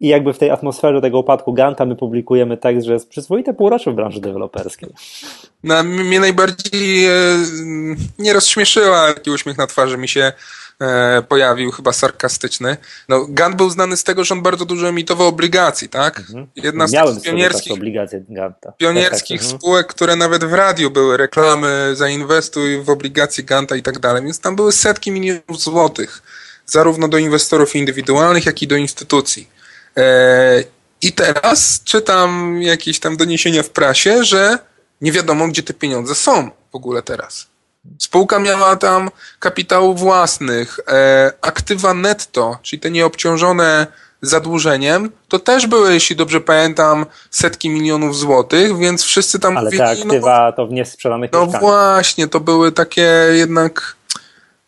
i 0.00 0.08
jakby 0.08 0.32
w 0.32 0.38
tej 0.38 0.50
atmosferze 0.50 1.00
tego 1.00 1.18
upadku 1.18 1.52
Ganta 1.52 1.84
my 1.84 1.96
publikujemy 1.96 2.56
tekst, 2.56 2.86
że 2.86 2.92
jest 2.92 3.08
przyzwoite 3.08 3.54
półrocze 3.54 3.90
w 3.92 3.94
branży 3.94 4.20
deweloperskiej. 4.20 4.88
No, 5.64 5.82
mnie 5.82 6.20
najbardziej 6.20 7.06
e, 7.06 7.10
nie 8.18 8.32
rozśmieszyła, 8.32 9.14
taki 9.14 9.30
uśmiech 9.30 9.58
na 9.58 9.66
twarzy 9.66 9.98
mi 9.98 10.08
się 10.08 10.32
pojawił, 11.28 11.70
chyba 11.70 11.92
sarkastyczny. 11.92 12.76
No, 13.08 13.26
Gant 13.28 13.56
był 13.56 13.70
znany 13.70 13.96
z 13.96 14.04
tego, 14.04 14.24
że 14.24 14.34
on 14.34 14.42
bardzo 14.42 14.64
dużo 14.64 14.88
emitował 14.88 15.26
obligacji, 15.26 15.88
tak? 15.88 16.18
Mhm. 16.18 16.46
Jedna 16.56 16.86
z 16.86 16.92
Miałem 16.92 17.20
pionierskich, 17.20 17.72
obligacje 17.72 18.24
Ganta. 18.28 18.72
pionierskich 18.72 19.40
tak, 19.40 19.50
tak, 19.50 19.58
spółek, 19.58 19.86
które 19.86 20.16
nawet 20.16 20.44
w 20.44 20.52
radiu 20.52 20.90
były 20.90 21.16
reklamy, 21.16 21.90
zainwestuj 21.94 22.82
w 22.82 22.90
obligacje 22.90 23.44
Ganta 23.44 23.76
i 23.76 23.82
tak 23.82 23.98
dalej, 23.98 24.22
więc 24.22 24.40
tam 24.40 24.56
były 24.56 24.72
setki 24.72 25.10
milionów 25.10 25.60
złotych, 25.60 26.22
zarówno 26.66 27.08
do 27.08 27.18
inwestorów 27.18 27.76
indywidualnych, 27.76 28.46
jak 28.46 28.62
i 28.62 28.66
do 28.66 28.76
instytucji. 28.76 29.48
E, 29.96 30.64
I 31.02 31.12
teraz 31.12 31.80
czytam 31.84 32.62
jakieś 32.62 33.00
tam 33.00 33.16
doniesienia 33.16 33.62
w 33.62 33.70
prasie, 33.70 34.24
że 34.24 34.58
nie 35.00 35.12
wiadomo, 35.12 35.48
gdzie 35.48 35.62
te 35.62 35.74
pieniądze 35.74 36.14
są 36.14 36.50
w 36.72 36.74
ogóle 36.74 37.02
teraz. 37.02 37.47
Spółka 37.98 38.38
miała 38.38 38.76
tam 38.76 39.10
kapitału 39.38 39.94
własnych, 39.94 40.80
e, 40.88 41.32
aktywa 41.40 41.94
netto, 41.94 42.58
czyli 42.62 42.80
te 42.80 42.90
nieobciążone 42.90 43.86
zadłużeniem, 44.22 45.10
to 45.28 45.38
też 45.38 45.66
były, 45.66 45.92
jeśli 45.94 46.16
dobrze 46.16 46.40
pamiętam, 46.40 47.06
setki 47.30 47.70
milionów 47.70 48.16
złotych, 48.16 48.78
więc 48.78 49.02
wszyscy 49.02 49.38
tam 49.38 49.56
Ale 49.56 49.64
mówili, 49.64 49.78
te 49.78 49.84
no 49.84 50.02
aktywa 50.02 50.46
no, 50.46 50.52
to 50.52 50.66
w 50.66 50.72
niesprzedanych 50.72 51.32
No 51.32 51.46
właśnie, 51.46 52.28
to 52.28 52.40
były 52.40 52.72
takie 52.72 53.10
jednak 53.32 53.96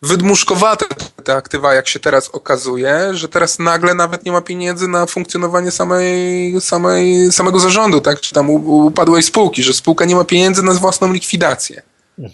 wydmuszkowate 0.01 0.85
te 1.23 1.35
aktywa, 1.35 1.73
jak 1.73 1.87
się 1.87 1.99
teraz 1.99 2.29
okazuje, 2.29 3.09
że 3.11 3.29
teraz 3.29 3.59
nagle 3.59 3.93
nawet 3.93 4.25
nie 4.25 4.31
ma 4.31 4.41
pieniędzy 4.41 4.87
na 4.87 5.05
funkcjonowanie 5.05 5.71
samej, 5.71 6.61
samej, 6.61 7.31
samego 7.31 7.59
zarządu, 7.59 8.01
tak? 8.01 8.19
Czy 8.19 8.33
tam 8.33 8.49
upadłej 8.49 9.23
spółki, 9.23 9.63
że 9.63 9.73
spółka 9.73 10.05
nie 10.05 10.15
ma 10.15 10.23
pieniędzy 10.23 10.63
na 10.63 10.73
własną 10.73 11.13
likwidację. 11.13 11.81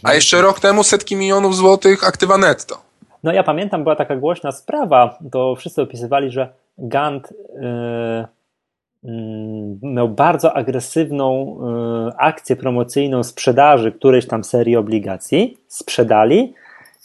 A 0.03 0.13
jeszcze 0.13 0.41
rok 0.41 0.59
temu 0.59 0.83
setki 0.83 1.15
milionów 1.15 1.55
złotych 1.55 2.07
aktywa 2.07 2.37
netto. 2.37 2.77
No 3.23 3.33
ja 3.33 3.43
pamiętam, 3.43 3.83
była 3.83 3.95
taka 3.95 4.15
głośna 4.15 4.51
sprawa, 4.51 5.19
to 5.31 5.55
wszyscy 5.55 5.81
opisywali, 5.81 6.31
że 6.31 6.49
Gant 6.77 7.33
yy, 7.55 8.25
yy, 9.03 9.11
miał 9.81 10.09
bardzo 10.09 10.53
agresywną 10.53 11.57
yy, 12.05 12.11
akcję 12.17 12.55
promocyjną 12.55 13.23
sprzedaży 13.23 13.91
którejś 13.91 14.27
tam 14.27 14.43
serii 14.43 14.75
obligacji, 14.75 15.57
sprzedali 15.67 16.53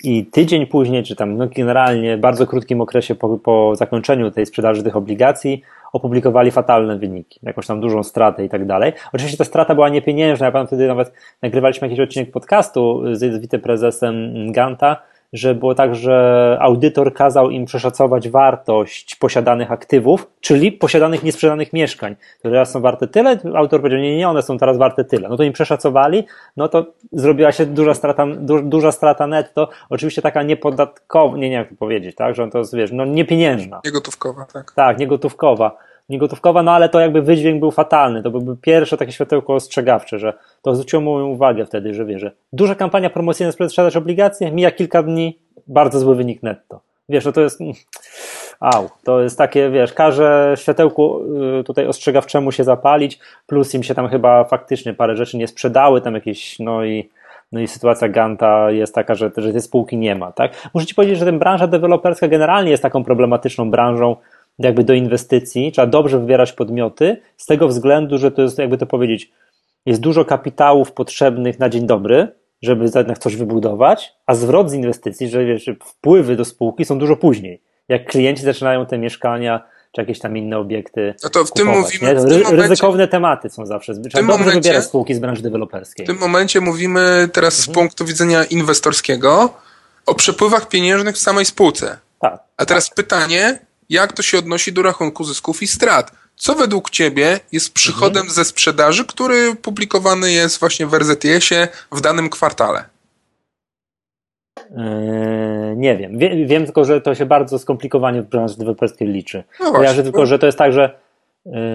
i 0.05 0.27
tydzień 0.27 0.67
później, 0.67 1.03
czy 1.03 1.17
tam 1.17 1.37
no 1.37 1.49
generalnie 1.57 2.17
w 2.17 2.21
bardzo 2.21 2.47
krótkim 2.47 2.81
okresie 2.81 3.15
po, 3.15 3.39
po 3.39 3.77
zakończeniu 3.77 4.31
tej 4.31 4.47
sprzedaży 4.47 4.83
tych 4.83 4.97
obligacji, 4.97 5.63
opublikowali 5.93 6.51
fatalne 6.51 6.99
wyniki, 6.99 7.41
jakąś 7.43 7.67
tam 7.67 7.81
dużą 7.81 8.03
stratę 8.03 8.45
i 8.45 8.49
tak 8.49 8.67
dalej. 8.67 8.93
Oczywiście 9.13 9.39
ta 9.39 9.45
strata 9.45 9.75
była 9.75 9.89
niepieniężna, 9.89 10.47
ja 10.47 10.53
pamiętam 10.53 10.67
wtedy 10.67 10.89
nawet 10.89 11.13
nagrywaliśmy 11.43 11.89
jakiś 11.89 12.01
odcinek 12.01 12.31
podcastu 12.31 13.03
z, 13.13 13.41
wiceprezesem 13.41 14.35
Ganta, 14.53 14.97
że 15.33 15.55
było 15.55 15.75
tak, 15.75 15.95
że 15.95 16.57
audytor 16.61 17.15
kazał 17.15 17.51
im 17.51 17.65
przeszacować 17.65 18.29
wartość 18.29 19.15
posiadanych 19.15 19.73
aktywów, 19.73 20.31
czyli 20.41 20.73
posiadanych 20.73 21.23
niesprzedanych 21.23 21.73
mieszkań. 21.73 22.17
To 22.43 22.51
teraz 22.51 22.71
są 22.71 22.81
warte 22.81 23.09
tyle, 23.09 23.39
autor 23.55 23.81
powiedział, 23.81 24.01
nie, 24.01 24.17
nie, 24.17 24.29
one 24.29 24.43
są 24.43 24.59
teraz 24.59 24.79
warte 24.79 25.05
tyle. 25.05 25.29
No 25.29 25.37
to 25.37 25.43
im 25.43 25.53
przeszacowali, 25.53 26.25
no 26.57 26.69
to 26.69 26.87
zrobiła 27.13 27.53
się 27.53 27.67
duża 27.67 27.95
strata, 27.95 28.27
du, 28.27 28.63
duża 28.63 28.93
strata 28.93 29.27
netto, 29.27 29.69
oczywiście 29.91 30.23
taka 30.23 30.43
niepodatkowa, 30.43 31.37
nie, 31.37 31.51
nie 31.51 31.57
jak 31.57 31.69
to 31.69 31.75
powiedzieć, 31.75 32.17
tak, 32.17 32.35
że 32.35 32.49
to 32.49 32.59
jest, 32.59 32.75
wiesz, 32.75 32.93
no 32.93 33.05
niepieniężna. 33.05 33.81
Niegotówkowa, 33.85 34.45
tak. 34.53 34.73
Tak, 34.73 34.99
niegotówkowa 34.99 35.77
niegotówkowa, 36.09 36.63
no 36.63 36.73
ale 36.73 36.89
to 36.89 37.01
jakby 37.01 37.23
wydźwięk 37.23 37.61
był 37.61 37.71
fatalny. 37.71 38.23
To 38.23 38.31
byłby 38.31 38.57
pierwsze 38.57 38.97
takie 38.97 39.13
światełko 39.13 39.55
ostrzegawcze, 39.55 40.19
że 40.19 40.33
to 40.63 40.75
zwróciło 40.75 41.03
moją 41.03 41.27
uwagę 41.27 41.67
wtedy, 41.67 41.95
że 41.95 42.05
wie, 42.05 42.19
że 42.19 42.33
duża 42.53 42.75
kampania 42.75 43.11
promocyjna 43.11 43.53
sprzedaż 43.53 43.97
obligacji, 43.97 44.53
mija 44.53 44.71
kilka 44.71 45.03
dni, 45.03 45.39
bardzo 45.67 45.99
zły 45.99 46.17
wynik 46.17 46.43
netto. 46.43 46.81
Wiesz, 47.09 47.25
no 47.25 47.33
to 47.33 47.41
jest. 47.41 47.61
Au, 48.61 48.91
to 49.05 49.21
jest 49.21 49.39
takie, 49.39 49.71
wiesz, 49.71 49.93
każe 49.93 50.55
światełku 50.57 51.21
y, 51.61 51.65
tutaj 51.65 51.87
ostrzegawczemu 51.87 52.53
się 52.53 52.65
zapalić, 52.65 53.19
plus 53.47 53.75
im 53.75 53.83
się 53.83 53.95
tam 53.95 54.09
chyba 54.09 54.45
faktycznie 54.45 54.95
parę 54.95 55.17
rzeczy 55.17 55.37
nie 55.37 55.49
sprzedały, 55.49 56.01
tam 56.01 56.15
jakieś, 56.15 56.59
no 56.59 56.85
i, 56.85 57.11
no 57.53 57.61
i 57.61 57.69
sytuacja 57.69 58.09
Ganta 58.09 58.71
jest 58.71 58.95
taka, 58.95 59.15
że, 59.15 59.31
że 59.37 59.53
tej 59.53 59.61
spółki 59.61 59.97
nie 59.97 60.15
ma, 60.15 60.33
tak? 60.33 60.71
Muszę 60.75 60.87
Ci 60.87 60.95
powiedzieć, 60.95 61.19
że 61.19 61.27
ta 61.27 61.33
branża 61.33 61.67
deweloperska 61.67 62.29
generalnie 62.29 62.71
jest 62.71 62.83
taką 62.83 63.05
problematyczną 63.05 63.71
branżą, 63.71 64.17
jakby 64.65 64.85
do 64.85 64.95
inwestycji, 64.95 65.73
trzeba 65.73 65.87
dobrze 65.87 66.19
wybierać 66.19 66.53
podmioty, 66.53 67.17
z 67.37 67.47
tego 67.47 67.69
względu, 67.69 68.19
że 68.19 68.31
to 68.31 68.43
jest, 68.43 68.59
jakby 68.59 68.79
to 68.79 68.87
powiedzieć, 68.87 69.33
jest 69.87 70.01
dużo 70.01 70.25
kapitałów 70.25 70.93
potrzebnych 70.93 71.59
na 71.59 71.69
dzień 71.69 71.87
dobry, 71.87 72.29
żeby 72.63 72.91
jednak 72.95 73.19
coś 73.19 73.37
wybudować, 73.37 74.15
a 74.27 74.35
zwrot 74.35 74.71
z 74.71 74.75
inwestycji, 74.75 75.29
że 75.29 75.45
wiesz, 75.45 75.71
wpływy 75.85 76.37
do 76.37 76.45
spółki 76.45 76.85
są 76.85 76.99
dużo 76.99 77.17
później. 77.17 77.63
Jak 77.89 78.07
klienci 78.07 78.43
zaczynają 78.43 78.87
te 78.87 78.99
mieszkania 78.99 79.65
czy 79.93 80.01
jakieś 80.01 80.19
tam 80.19 80.37
inne 80.37 80.59
obiekty. 80.59 81.15
No 81.23 81.31
to 81.31 81.45
w 81.45 81.53
tym 81.53 81.67
kupować, 81.67 82.01
mówimy. 82.01 82.21
W 82.21 82.29
tym 82.29 82.43
momencie, 82.43 82.69
ryzykowne 82.69 83.09
tematy 83.09 83.51
są 83.51 83.67
zawsze. 83.67 83.95
Trzeba 83.95 84.27
dobrze 84.27 84.39
momencie, 84.39 84.61
wybierać 84.61 84.85
spółki 84.85 85.15
z 85.15 85.19
branży 85.19 85.43
deweloperskiej. 85.43 86.07
W 86.07 86.09
tym 86.09 86.19
momencie 86.19 86.61
mówimy 86.61 87.29
teraz 87.33 87.59
mhm. 87.59 87.73
z 87.73 87.79
punktu 87.79 88.05
widzenia 88.05 88.45
inwestorskiego 88.45 89.55
o 90.07 90.15
przepływach 90.15 90.69
pieniężnych 90.69 91.17
w 91.17 91.19
samej 91.19 91.45
spółce. 91.45 91.99
Tak. 92.21 92.43
A 92.57 92.65
teraz 92.65 92.89
tak. 92.89 92.95
pytanie, 92.95 93.59
jak 93.93 94.13
to 94.13 94.23
się 94.23 94.39
odnosi 94.39 94.73
do 94.73 94.83
rachunku 94.83 95.25
zysków 95.25 95.63
i 95.63 95.67
strat. 95.67 96.13
Co 96.37 96.55
według 96.55 96.91
Ciebie 96.91 97.41
jest 97.53 97.75
przychodem 97.75 98.17
mhm. 98.23 98.35
ze 98.35 98.45
sprzedaży, 98.45 99.05
który 99.05 99.55
publikowany 99.55 100.33
jest 100.33 100.61
właśnie 100.61 100.87
w 100.87 100.95
RZS-ie 100.95 101.69
w 101.93 102.01
danym 102.01 102.31
kwartale? 102.31 102.85
Yy, 104.71 105.77
nie 105.77 105.97
wiem. 105.97 106.19
Wie, 106.19 106.47
wiem 106.47 106.65
tylko, 106.65 106.85
że 106.85 107.01
to 107.01 107.15
się 107.15 107.27
bardzo 107.27 107.59
skomplikowanie 107.59 108.23
w 108.23 108.27
branży 108.27 108.59
deweloperskiej 108.59 109.09
liczy. 109.09 109.45
No 109.61 109.73
Kojarzę 109.73 110.03
tylko, 110.03 110.27
że 110.27 110.39
to 110.39 110.47
jest 110.47 110.59
tak, 110.59 110.73
że 110.73 110.99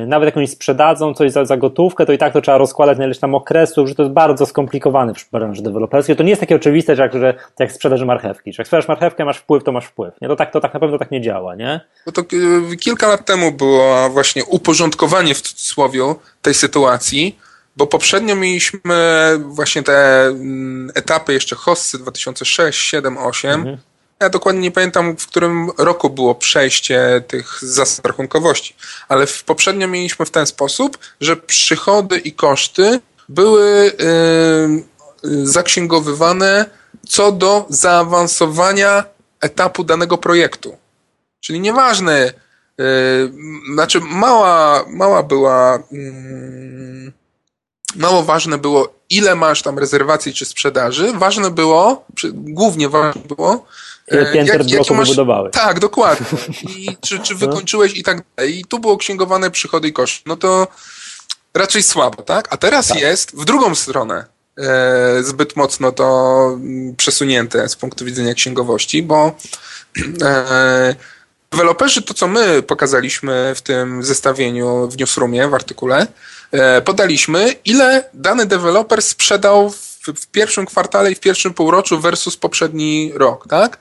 nawet 0.08 0.28
jak 0.28 0.38
oni 0.38 0.48
sprzedadzą 0.48 1.14
coś 1.14 1.32
za, 1.32 1.46
za 1.46 1.58
gotówkę, 1.58 2.06
to 2.06 2.14
i 2.14 2.18
tak 2.18 2.34
to 2.34 2.42
trzeba 2.42 2.58
rozkładać 2.58 2.98
na 2.98 3.06
ileś 3.06 3.20
tam 3.20 3.36
okresów, 3.36 3.90
że 3.90 3.96
to 3.96 4.04
jest 4.04 4.14
bardzo 4.14 4.46
skomplikowane 4.46 5.14
w 5.14 5.32
branży 5.32 5.64
deweloperskiej. 5.64 6.16
To 6.16 6.24
nie 6.24 6.30
jest 6.30 6.40
takie 6.40 6.56
oczywiste, 6.56 6.96
że 6.96 7.02
jak, 7.02 7.14
że 7.14 7.34
jak 7.60 7.72
sprzedaż 7.72 8.04
marchewki. 8.04 8.54
Że 8.54 8.62
jak 8.62 8.68
sprzedasz 8.68 8.88
marchewkę, 8.88 9.26
masz 9.26 9.38
wpływ, 9.38 9.64
to 9.64 9.72
masz 9.72 9.86
wpływ. 9.86 10.14
Nie? 10.22 10.28
To 10.28 10.36
tak, 10.36 10.52
to 10.52 10.60
tak 10.60 10.74
na 10.74 10.80
pewno 10.80 10.98
tak 10.98 11.12
nie 11.12 11.22
działa, 11.22 11.56
nie? 11.56 11.82
No 12.06 12.12
to 12.12 12.22
y, 12.72 12.78
kilka 12.78 13.08
lat 13.08 13.26
temu 13.26 13.52
było 13.52 14.10
właśnie 14.10 14.46
uporządkowanie 14.46 15.36
w 15.36 15.42
cudzysłowie 15.42 16.02
tej 16.42 16.54
sytuacji, 16.54 17.40
bo 17.78 17.88
poprzednio 17.88 18.36
mieliśmy 18.36 18.82
właśnie 19.40 19.84
te 19.84 20.26
mm, 20.26 20.92
etapy 20.96 21.34
jeszcze 21.34 21.56
Hossy 21.56 21.98
2006, 21.98 22.82
7, 22.82 23.18
8, 23.18 23.52
mhm 23.52 23.78
ja 24.20 24.30
dokładnie 24.30 24.62
nie 24.62 24.72
pamiętam, 24.72 25.18
w 25.18 25.28
którym 25.28 25.70
roku 25.78 26.10
było 26.10 26.36
przejście 26.36 27.24
tych 27.28 27.60
zasad 27.62 28.06
rachunkowości, 28.06 28.76
ale 29.08 29.28
w 29.28 29.44
poprzednio 29.44 29.88
mieliśmy 29.88 30.26
w 30.26 30.32
ten 30.32 30.46
sposób, 30.46 30.98
że 31.22 31.38
przychody 31.38 32.18
i 32.18 32.32
koszty 32.32 33.00
były 33.30 33.92
yy, 35.24 35.46
zaksięgowywane 35.46 36.66
co 37.10 37.32
do 37.32 37.66
zaawansowania 37.70 39.04
etapu 39.42 39.84
danego 39.84 40.18
projektu. 40.18 40.78
Czyli 41.40 41.60
nieważne, 41.60 42.34
yy, 42.78 42.86
znaczy 43.74 44.00
mała, 44.00 44.86
mała 44.88 45.24
była, 45.24 45.84
yy, 45.92 47.12
mało 47.96 48.24
ważne 48.24 48.58
było, 48.58 48.94
ile 49.10 49.36
masz 49.36 49.62
tam 49.62 49.80
rezerwacji 49.80 50.34
czy 50.34 50.46
sprzedaży, 50.46 51.14
ważne 51.14 51.52
było, 51.52 52.06
głównie 52.34 52.90
ważne 52.90 53.22
było, 53.22 53.66
pięter 54.12 54.60
jak, 54.60 54.68
bloku 54.68 54.96
masz, 54.96 55.08
wybudowały. 55.08 55.50
Tak, 55.50 55.80
dokładnie. 55.80 56.28
I 56.78 56.98
czy, 57.02 57.20
czy 57.20 57.34
no. 57.34 57.40
wykończyłeś 57.40 57.98
i 57.98 58.04
tak 58.04 58.24
dalej. 58.38 58.60
I 58.60 58.66
tu 58.66 58.80
było 58.80 58.98
księgowane 58.98 59.52
przychody 59.52 59.88
i 59.88 59.94
koszty. 59.94 60.24
No 60.26 60.36
to 60.36 60.68
raczej 61.54 61.84
słabo, 61.84 62.24
tak? 62.24 62.48
A 62.50 62.58
teraz 62.58 62.88
tak. 62.88 63.00
jest 63.00 63.36
w 63.36 63.46
drugą 63.46 63.76
stronę 63.76 64.26
e, 64.58 65.24
zbyt 65.24 65.56
mocno 65.56 65.92
to 65.92 66.38
mm, 66.54 66.96
przesunięte 66.96 67.70
z 67.70 67.76
punktu 67.76 68.06
widzenia 68.06 68.34
księgowości, 68.34 69.04
bo 69.04 69.32
e, 70.22 70.96
deweloperzy, 71.52 72.02
to 72.02 72.14
co 72.14 72.28
my 72.28 72.62
pokazaliśmy 72.62 73.54
w 73.56 73.62
tym 73.62 74.04
zestawieniu 74.04 74.88
w 74.88 74.98
newsroomie, 74.98 75.48
w 75.48 75.54
artykule, 75.54 76.08
e, 76.52 76.82
podaliśmy, 76.82 77.56
ile 77.66 78.10
dany 78.14 78.46
deweloper 78.46 79.02
sprzedał 79.02 79.70
w, 79.70 79.97
w 80.14 80.28
pierwszym 80.28 80.66
kwartale 80.66 81.12
i 81.12 81.16
w 81.16 81.20
pierwszym 81.20 81.54
półroczu 81.54 82.00
versus 82.00 82.38
poprzedni 82.38 83.12
rok, 83.16 83.48
tak? 83.50 83.80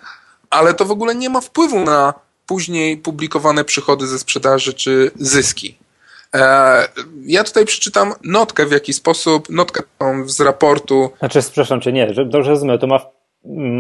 ale 0.51 0.75
to 0.75 0.85
w 0.85 0.91
ogóle 0.91 1.15
nie 1.15 1.31
ma 1.31 1.41
wpływu 1.41 1.81
na 1.81 2.15
później 2.47 2.97
publikowane 2.97 3.65
przychody 3.65 4.07
ze 4.07 4.19
sprzedaży 4.19 4.75
czy 4.75 5.11
zyski. 5.17 5.79
E, 6.35 6.89
ja 7.23 7.45
tutaj 7.45 7.65
przeczytam 7.65 8.13
notkę 8.25 8.67
w 8.67 8.73
jaki 8.73 8.93
sposób, 8.93 9.51
notkę 9.51 9.83
z 10.27 10.41
raportu. 10.41 11.11
Znaczy, 11.19 11.41
przepraszam 11.43 11.81
cię, 11.81 11.93
nie, 11.93 12.07
dobrze 12.07 12.51
rozumiem, 12.51 12.79
to 12.79 12.87
ma 12.87 12.99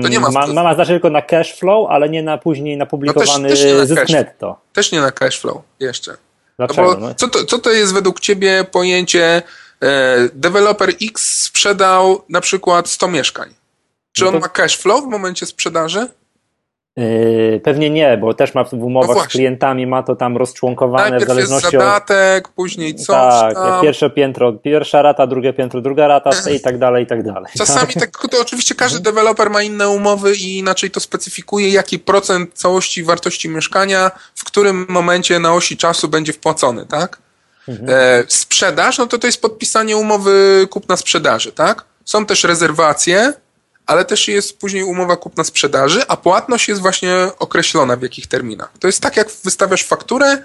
to 0.02 0.08
nie 0.08 0.20
ma, 0.20 0.30
ma, 0.30 0.46
ma, 0.46 0.62
ma 0.62 0.74
znaczenie 0.74 0.98
tylko 0.98 1.10
na 1.10 1.22
cash 1.22 1.54
flow, 1.54 1.90
ale 1.90 2.08
nie 2.08 2.22
na 2.22 2.38
później 2.38 2.76
na 2.76 2.86
publikowany 2.86 3.42
no 3.42 3.48
też, 3.48 3.62
też 3.62 3.88
zysk 3.88 4.00
cash, 4.00 4.10
netto. 4.10 4.60
Też 4.72 4.92
nie 4.92 5.00
na 5.00 5.10
cash 5.10 5.40
flow 5.40 5.62
jeszcze. 5.80 6.16
Dlaczego? 6.56 6.96
No 7.00 7.14
co, 7.14 7.28
to, 7.28 7.44
co 7.44 7.58
to 7.58 7.70
jest 7.70 7.94
według 7.94 8.20
ciebie 8.20 8.64
pojęcie 8.72 9.42
deweloper 10.32 10.88
X 11.02 11.42
sprzedał 11.42 12.22
na 12.28 12.40
przykład 12.40 12.88
100 12.88 13.08
mieszkań? 13.08 13.54
Czy 14.12 14.24
no 14.24 14.30
to... 14.30 14.36
on 14.36 14.42
ma 14.42 14.48
cash 14.48 14.76
flow 14.76 15.04
w 15.04 15.08
momencie 15.08 15.46
sprzedaży? 15.46 16.08
Yy, 16.96 17.60
pewnie 17.64 17.90
nie, 17.90 18.18
bo 18.18 18.34
też 18.34 18.54
ma 18.54 18.64
w 18.64 18.72
umowach 18.72 19.16
no 19.16 19.22
z 19.22 19.26
klientami, 19.26 19.86
ma 19.86 20.02
to 20.02 20.16
tam 20.16 20.36
rozczłonkowane 20.36 21.02
Najpierw 21.02 21.24
w 21.24 21.28
zależności 21.28 21.76
jest 21.76 21.86
zadatek, 21.86 22.48
od... 22.48 22.54
później 22.54 22.94
coś 22.94 23.06
Tak, 23.06 23.54
tam. 23.54 23.82
pierwsze 23.82 24.10
piętro, 24.10 24.52
pierwsza 24.52 25.02
rata, 25.02 25.26
drugie 25.26 25.52
piętro, 25.52 25.80
druga 25.80 26.08
rata 26.08 26.30
i 26.54 26.60
tak 26.60 26.78
dalej, 26.78 27.04
i 27.04 27.06
tak 27.06 27.22
dalej. 27.22 27.52
Czasami 27.58 27.92
tak, 28.00 28.28
to 28.30 28.40
oczywiście 28.40 28.74
każdy 28.74 29.00
deweloper 29.00 29.50
ma 29.50 29.62
inne 29.62 29.88
umowy 29.88 30.34
i 30.36 30.58
inaczej 30.58 30.90
to 30.90 31.00
specyfikuje, 31.00 31.70
jaki 31.70 31.98
procent 31.98 32.54
całości 32.54 33.02
wartości 33.02 33.48
mieszkania 33.48 34.10
w 34.34 34.44
którym 34.44 34.86
momencie 34.88 35.38
na 35.38 35.54
osi 35.54 35.76
czasu 35.76 36.08
będzie 36.08 36.32
wpłacony, 36.32 36.86
tak? 36.86 37.18
Mhm. 37.68 37.90
E, 37.90 38.24
sprzedaż, 38.28 38.98
no 38.98 39.06
to 39.06 39.18
to 39.18 39.26
jest 39.26 39.42
podpisanie 39.42 39.96
umowy 39.96 40.66
kupna-sprzedaży, 40.70 41.52
tak? 41.52 41.84
Są 42.04 42.26
też 42.26 42.44
rezerwacje, 42.44 43.32
ale 43.86 44.04
też 44.04 44.28
jest 44.28 44.58
później 44.58 44.84
umowa 44.84 45.16
kupna-sprzedaży, 45.16 46.02
a 46.08 46.16
płatność 46.16 46.68
jest 46.68 46.80
właśnie 46.80 47.14
określona 47.38 47.96
w 47.96 48.02
jakich 48.02 48.26
terminach. 48.26 48.70
To 48.80 48.86
jest 48.86 49.00
tak, 49.00 49.16
jak 49.16 49.28
wystawiasz 49.44 49.84
fakturę, 49.84 50.38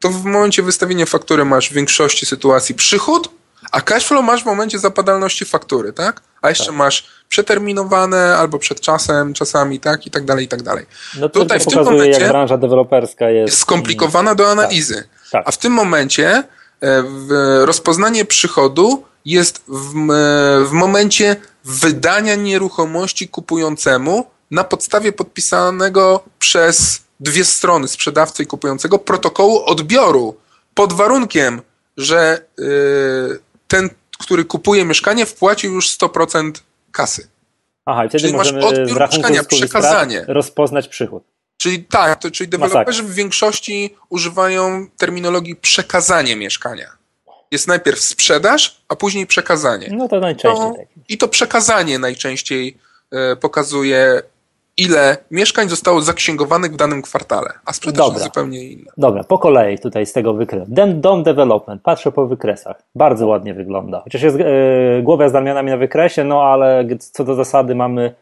to 0.00 0.08
w 0.08 0.24
momencie 0.24 0.62
wystawienia 0.62 1.06
faktury 1.06 1.44
masz 1.44 1.70
w 1.70 1.72
większości 1.72 2.26
sytuacji 2.26 2.74
przychód, 2.74 3.28
a 3.72 3.80
cashflow 3.80 4.24
masz 4.24 4.42
w 4.42 4.46
momencie 4.46 4.78
zapadalności 4.78 5.44
faktury, 5.44 5.92
tak? 5.92 6.20
A 6.42 6.48
jeszcze 6.48 6.66
tak. 6.66 6.74
masz 6.74 7.06
przeterminowane 7.28 8.36
albo 8.36 8.58
przed 8.58 8.80
czasem, 8.80 9.34
czasami, 9.34 9.80
tak? 9.80 10.06
I 10.06 10.10
tak 10.10 10.24
dalej, 10.24 10.44
i 10.44 10.48
tak 10.48 10.62
dalej. 10.62 10.86
No 11.20 11.28
to 11.28 11.40
Tutaj 11.40 11.60
w 11.60 11.66
tym 11.66 11.84
momencie 11.84 12.20
jak 12.20 12.28
branża 12.28 12.58
deweloperska 12.58 13.30
jest, 13.30 13.52
jest 13.52 13.62
skomplikowana 13.62 14.34
do 14.34 14.50
analizy. 14.50 14.94
Tak. 14.94 15.06
Tak. 15.32 15.48
A 15.48 15.50
w 15.50 15.58
tym 15.58 15.72
momencie 15.72 16.28
e, 16.82 17.02
rozpoznanie 17.64 18.24
przychodu 18.24 19.04
jest 19.24 19.64
w, 19.68 19.94
w 20.64 20.72
momencie 20.72 21.36
wydania 21.64 22.34
nieruchomości 22.34 23.28
kupującemu 23.28 24.26
na 24.50 24.64
podstawie 24.64 25.12
podpisanego 25.12 26.24
przez 26.38 27.02
dwie 27.20 27.44
strony, 27.44 27.88
sprzedawcy 27.88 28.42
i 28.42 28.46
kupującego, 28.46 28.98
protokołu 28.98 29.64
odbioru 29.64 30.36
pod 30.74 30.92
warunkiem, 30.92 31.62
że 31.96 32.46
yy, 32.58 33.38
ten, 33.68 33.90
który 34.18 34.44
kupuje 34.44 34.84
mieszkanie, 34.84 35.26
wpłacił 35.26 35.74
już 35.74 35.88
100% 35.98 36.52
kasy. 36.96 37.28
Aha, 37.86 38.04
i 38.04 38.08
wtedy 38.08 38.22
czyli 38.22 38.34
możemy 38.34 38.60
masz 38.60 38.70
odbiór 38.70 38.94
w 38.94 38.96
rachunku 38.96 39.32
mieszkania, 39.32 39.44
przekazanie. 39.44 40.24
rozpoznać 40.28 40.88
przychód. 40.88 41.24
Czyli 41.56 41.84
tak, 41.84 42.20
to, 42.20 42.30
czyli 42.30 42.48
deweloperzy 42.48 43.02
w 43.02 43.14
większości 43.14 43.94
używają 44.08 44.86
terminologii 44.96 45.56
przekazanie 45.56 46.36
mieszkania. 46.36 46.90
Jest 47.50 47.68
najpierw 47.68 48.00
sprzedaż, 48.00 48.82
a 48.88 48.96
później 48.96 49.26
przekazanie. 49.26 49.88
No 49.92 50.08
to 50.08 50.20
najczęściej. 50.20 50.72
tak. 50.76 50.86
I 51.08 51.18
to 51.18 51.28
przekazanie 51.28 51.98
najczęściej 51.98 52.78
e, 53.10 53.36
pokazuje 53.36 54.22
ile 54.76 55.16
mieszkań 55.30 55.68
zostało 55.68 56.00
zaksięgowanych 56.00 56.72
w 56.72 56.76
danym 56.76 57.02
kwartale, 57.02 57.52
a 57.64 57.72
sprzedaż 57.72 57.98
Dobra. 57.98 58.14
jest 58.14 58.24
zupełnie 58.24 58.64
inna. 58.64 58.92
Dobra, 58.96 59.24
po 59.24 59.38
kolei 59.38 59.78
tutaj 59.78 60.06
z 60.06 60.12
tego 60.12 60.34
wykresu. 60.34 60.66
Dom 60.94 61.22
development, 61.22 61.82
patrzę 61.82 62.12
po 62.12 62.26
wykresach. 62.26 62.82
Bardzo 62.94 63.26
ładnie 63.26 63.54
wygląda. 63.54 64.00
Chociaż 64.00 64.22
jest 64.22 64.38
yy, 64.38 65.02
głowa 65.02 65.28
z 65.28 65.34
ramionami 65.34 65.70
na 65.70 65.76
wykresie, 65.76 66.24
no 66.24 66.42
ale 66.42 66.84
co 66.98 67.24
do 67.24 67.34
zasady 67.34 67.74
mamy 67.74 68.14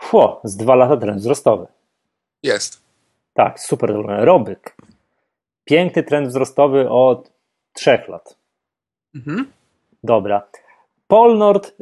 fło, 0.00 0.40
z 0.44 0.56
dwa 0.56 0.74
lata 0.74 0.96
trend 0.96 1.20
wzrostowy. 1.20 1.66
Jest. 2.42 2.82
Tak, 3.34 3.60
super. 3.60 3.94
Robyk. 4.06 4.76
Piękny 5.64 6.02
trend 6.02 6.28
wzrostowy 6.28 6.90
od 6.90 7.30
trzech 7.72 8.08
lat. 8.08 8.36
Mhm. 9.14 9.50
Dobra. 10.04 10.42
Polnord 11.06 11.74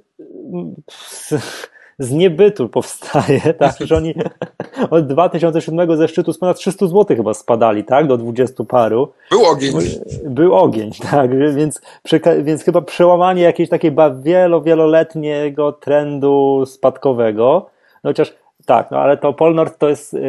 z 2.01 2.11
niebytu 2.11 2.69
powstaje, 2.69 3.41
tak, 3.59 3.77
że 3.81 3.97
oni 3.97 4.15
od 4.91 5.07
2007 5.07 5.97
ze 5.97 6.09
szczytu 6.09 6.33
z 6.33 6.39
ponad 6.39 6.57
300 6.57 6.87
zł 6.87 7.17
chyba 7.17 7.35
spadali, 7.35 7.85
tak, 7.85 8.07
do 8.07 8.17
20 8.17 8.65
paru. 8.65 9.13
Był 9.31 9.47
ogień. 9.47 9.75
Był 10.25 10.55
ogień, 10.55 10.91
tak, 11.11 11.55
więc, 11.55 11.81
więc 12.43 12.65
chyba 12.65 12.81
przełamanie 12.81 13.43
jakiegoś 13.43 13.71
takiego 13.71 14.21
wielo, 14.23 14.63
wieloletniego 14.63 15.73
trendu 15.73 16.65
spadkowego, 16.67 17.71
no 18.05 18.11
chociaż 18.11 18.35
tak, 18.67 18.91
no 18.91 18.99
ale 18.99 19.17
to 19.17 19.33
Polnord 19.33 19.79
to 19.79 19.89
jest 19.89 20.13
yy, 20.13 20.21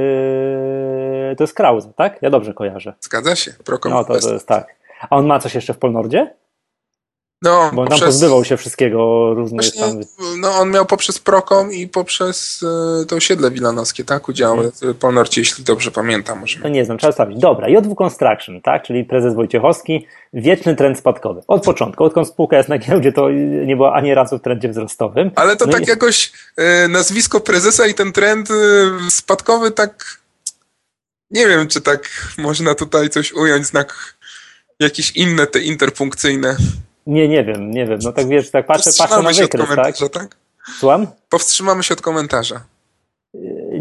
to 1.37 1.43
jest 1.43 1.53
Krause, 1.53 1.89
tak? 1.95 2.21
Ja 2.21 2.29
dobrze 2.29 2.53
kojarzę. 2.53 2.93
Zgadza 3.01 3.35
się, 3.35 3.51
Prokom. 3.65 3.91
No 3.91 4.03
to, 4.03 4.19
to 4.19 4.33
jest 4.33 4.47
tak. 4.47 4.75
A 5.09 5.17
on 5.17 5.25
ma 5.25 5.39
coś 5.39 5.55
jeszcze 5.55 5.73
w 5.73 5.77
Polnordzie? 5.77 6.33
No, 7.41 7.71
Bo 7.73 7.81
on 7.81 7.87
tam 7.87 7.99
pozbywał 7.99 8.45
się 8.45 8.57
wszystkiego 8.57 9.33
różnych 9.33 9.75
tam... 9.75 9.99
No 10.37 10.57
on 10.57 10.71
miał 10.71 10.85
poprzez 10.85 11.19
Prokom 11.19 11.73
i 11.73 11.87
poprzez 11.87 12.63
e, 13.01 13.05
to 13.05 13.15
osiedle 13.15 13.51
wilanowskie, 13.51 14.03
tak, 14.03 14.29
udziały 14.29 14.71
hmm. 14.79 14.97
po 14.99 15.11
Norcie, 15.11 15.41
jeśli 15.41 15.63
dobrze 15.63 15.91
pamiętam. 15.91 16.39
Może. 16.39 16.59
No 16.63 16.69
nie 16.69 16.85
znam, 16.85 16.97
trzeba 16.97 17.13
sprawdzić. 17.13 17.39
Dobra, 17.39 17.69
JW 17.69 17.95
Construction, 17.95 18.61
tak, 18.61 18.83
czyli 18.83 19.05
prezes 19.05 19.35
Wojciechowski, 19.35 20.07
wieczny 20.33 20.75
trend 20.75 20.97
spadkowy. 20.97 21.41
Od 21.47 21.63
początku, 21.63 22.03
odkąd 22.03 22.27
spółka 22.27 22.57
jest 22.57 22.69
na 22.69 22.77
giełdzie, 22.77 23.11
to 23.11 23.29
nie 23.65 23.75
była 23.75 23.93
ani 23.93 24.13
razu 24.13 24.37
w 24.37 24.41
trendzie 24.41 24.69
wzrostowym. 24.69 25.31
Ale 25.35 25.55
to 25.55 25.65
no 25.65 25.71
tak 25.71 25.87
i... 25.87 25.89
jakoś 25.89 26.31
e, 26.57 26.87
nazwisko 26.87 27.39
prezesa 27.39 27.87
i 27.87 27.93
ten 27.93 28.11
trend 28.11 28.51
e, 28.51 28.53
spadkowy 29.09 29.71
tak 29.71 30.21
nie 31.31 31.47
wiem, 31.47 31.67
czy 31.67 31.81
tak 31.81 32.09
można 32.37 32.75
tutaj 32.75 33.09
coś 33.09 33.33
ująć, 33.33 33.65
znak 33.65 34.15
jakieś 34.79 35.11
inne 35.11 35.47
te 35.47 35.59
interpunkcyjne. 35.59 36.55
Nie, 37.07 37.27
nie 37.27 37.43
wiem, 37.43 37.71
nie 37.71 37.85
wiem. 37.85 37.99
No 38.03 38.11
tak 38.11 38.27
wiesz, 38.27 38.51
tak 38.51 38.65
patrzę, 38.67 38.91
patrzę 38.97 39.21
na 39.21 39.31
wykres, 39.31 39.69
tak? 39.75 40.09
tak? 40.11 40.35
Słucham? 40.79 41.07
Powstrzymamy 41.29 41.83
się 41.83 41.93
od 41.93 42.01
komentarza. 42.01 42.63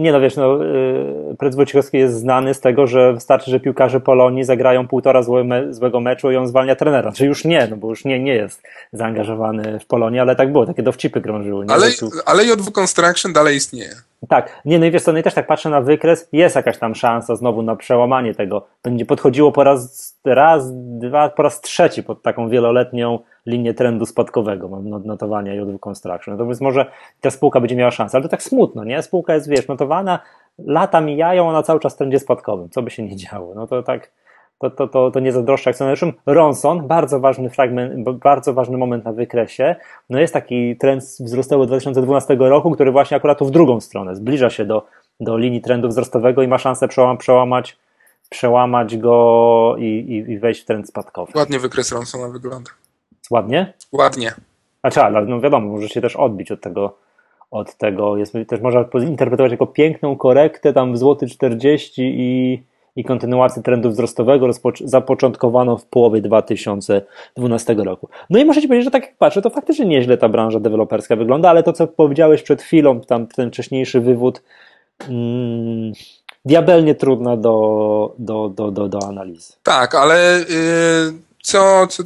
Nie 0.01 0.13
no, 0.13 0.21
wiesz, 0.21 0.37
no, 0.37 0.65
y, 0.65 1.37
prezes 1.39 1.57
Wojciechowski 1.57 1.99
jest 1.99 2.15
znany 2.15 2.55
z 2.55 2.61
tego, 2.61 2.87
że 2.87 3.13
wystarczy, 3.13 3.51
że 3.51 3.61
piłkarze 3.61 4.01
Polonii 4.01 4.45
zagrają 4.45 4.89
półtora 4.89 5.23
złe 5.23 5.45
me 5.45 5.75
złego 5.75 6.01
meczu 6.01 6.31
i 6.31 6.37
on 6.37 6.49
zwalnia 6.49 6.77
trenera. 6.77 7.13
Czy 7.13 7.27
już 7.27 7.45
nie, 7.45 7.69
no 7.71 7.77
bo 7.77 7.89
już 7.89 8.05
nie, 8.05 8.21
nie 8.21 8.35
jest 8.35 8.63
zaangażowany 8.93 9.79
w 9.79 9.87
Polonii, 9.87 10.21
ale 10.21 10.37
tak 10.37 10.53
było, 10.53 10.67
takie 10.67 10.83
dowcipy 10.83 11.21
krążyły. 11.21 11.67
Nie? 11.67 11.73
Ale, 11.73 11.87
ale 12.27 12.45
JW 12.45 12.73
Construction 12.73 13.33
dalej 13.33 13.57
istnieje. 13.57 13.95
Tak, 14.29 14.61
nie, 14.65 14.79
no 14.79 14.87
i 14.87 14.91
wiesz 14.91 15.03
co, 15.03 15.13
no 15.13 15.19
i 15.19 15.23
też 15.23 15.35
tak 15.35 15.47
patrzę 15.47 15.71
na 15.71 15.81
wykres, 15.81 16.29
jest 16.33 16.57
jakaś 16.57 16.79
tam 16.79 16.95
szansa 16.95 17.37
znowu 17.37 17.63
na 17.63 17.77
przełamanie 17.77 18.35
tego. 18.35 18.67
Będzie 18.83 19.07
podchodziło 19.07 19.53
po 19.53 19.65
raz, 19.65 20.15
raz, 20.25 20.65
dwa, 20.75 21.29
po 21.29 21.43
raz 21.43 21.61
trzeci 21.61 22.03
pod 22.03 22.23
taką 22.23 22.49
wieloletnią 22.49 23.19
linię 23.47 23.75
trendu 23.75 24.07
spadkowego, 24.07 24.69
mam 24.69 25.07
notowania 25.07 25.55
JW 25.55 25.79
Construction. 25.79 26.35
No 26.35 26.39
to 26.39 26.47
więc 26.47 26.61
może 26.61 26.87
ta 27.21 27.31
spółka 27.31 27.61
będzie 27.61 27.77
miała 27.77 27.91
szansę, 27.91 28.17
ale 28.17 28.23
to 28.23 28.29
tak 28.29 28.43
smutno, 28.43 28.85
nie? 28.85 29.03
Spółka 29.03 29.35
jest, 29.35 29.49
wiesz, 29.49 29.69
notowana, 29.69 30.19
lata 30.59 31.01
mijają, 31.01 31.49
ona 31.49 31.63
cały 31.63 31.81
czas 31.81 31.95
w 31.95 31.97
trendzie 31.97 32.19
spadkowym, 32.19 32.69
co 32.71 32.83
by 32.83 32.91
się 32.91 33.03
nie 33.03 33.17
działo. 33.17 33.55
No 33.55 33.67
to 33.67 33.83
tak, 33.83 34.11
to, 34.61 34.71
to, 34.71 34.89
to, 34.89 35.11
to 35.11 35.21
nie 35.21 35.33
zazdroszczę 35.33 35.71
akcjonariuszom. 35.71 36.13
Ronson, 36.27 36.87
bardzo 36.87 37.21
ważny 37.21 37.51
fragment, 37.51 38.11
bardzo 38.11 38.55
ważny 38.55 38.79
moment 38.79 39.05
na 39.05 39.13
wykresie. 39.13 39.77
No 40.11 40.21
jest 40.21 40.33
taki 40.33 40.77
trend 40.77 41.03
wzrostowy 41.03 41.67
2012 41.67 42.37
roku, 42.39 42.71
który 42.71 42.93
właśnie 42.93 43.17
akurat 43.17 43.39
tu 43.39 43.47
w 43.47 43.51
drugą 43.51 43.81
stronę 43.81 44.17
zbliża 44.17 44.51
się 44.51 44.65
do, 44.65 44.87
do 45.21 45.39
linii 45.39 45.61
trendu 45.61 45.89
wzrostowego 45.89 46.43
i 46.43 46.49
ma 46.49 46.59
szansę 46.59 46.89
przełamać, 47.19 47.77
przełamać 48.31 48.97
go 48.97 49.75
i, 49.79 49.85
i, 49.85 50.33
i 50.33 50.39
wejść 50.39 50.63
w 50.63 50.65
trend 50.65 50.89
spadkowy. 50.89 51.33
Ładnie 51.37 51.59
wykres 51.59 51.93
Ronsona 51.93 52.29
wygląda. 52.29 52.71
Ładnie? 53.31 53.73
Ładnie. 53.93 54.33
Znaczy, 54.81 55.03
ale 55.03 55.27
no 55.27 55.41
wiadomo, 55.41 55.69
może 55.69 55.89
się 55.89 56.01
też 56.01 56.17
odbić 56.17 56.53
od 56.53 56.61
tego, 56.61 56.97
od 57.51 57.75
tego 57.75 58.17
jest, 58.17 58.33
też 58.49 58.61
można 58.61 58.85
interpretować 59.09 59.53
jako 59.53 59.67
piękną 59.67 60.17
korektę 60.17 60.73
tam 60.73 60.93
w 60.93 60.99
złoty 60.99 61.27
40 61.27 62.03
i 62.03 62.63
i 62.97 63.05
kontynuacji 63.05 63.63
trendu 63.63 63.91
wzrostowego 63.91 64.47
zapoczątkowano 64.85 65.77
w 65.77 65.85
połowie 65.85 66.21
2012 66.21 67.75
roku. 67.75 68.09
No 68.31 68.39
i 68.39 68.45
muszę 68.45 68.63
Ci 68.63 68.69
powiedzieć, 68.69 68.85
że 68.85 68.91
tak 68.91 69.03
jak 69.03 69.17
patrzę, 69.17 69.43
to 69.43 69.51
faktycznie 69.51 69.87
nieźle 69.87 70.19
ta 70.19 70.29
branża 70.29 70.61
deweloperska 70.61 71.17
wygląda, 71.17 71.51
ale 71.51 71.63
to, 71.63 71.73
co 71.73 71.87
powiedziałeś 71.87 72.43
przed 72.43 72.63
chwilą, 72.63 73.01
tam 73.01 73.27
ten 73.27 73.51
wcześniejszy 73.51 74.01
wywód, 74.01 74.43
mm, 75.09 75.93
diabelnie 76.45 76.95
trudna 76.95 77.37
do, 77.37 78.15
do, 78.19 78.49
do, 78.49 78.71
do, 78.71 78.89
do 78.89 78.99
analizy. 79.09 79.53
Tak, 79.63 79.95
ale... 79.95 80.45
Yy 80.49 81.30
co, 81.43 81.87
co, 81.87 82.03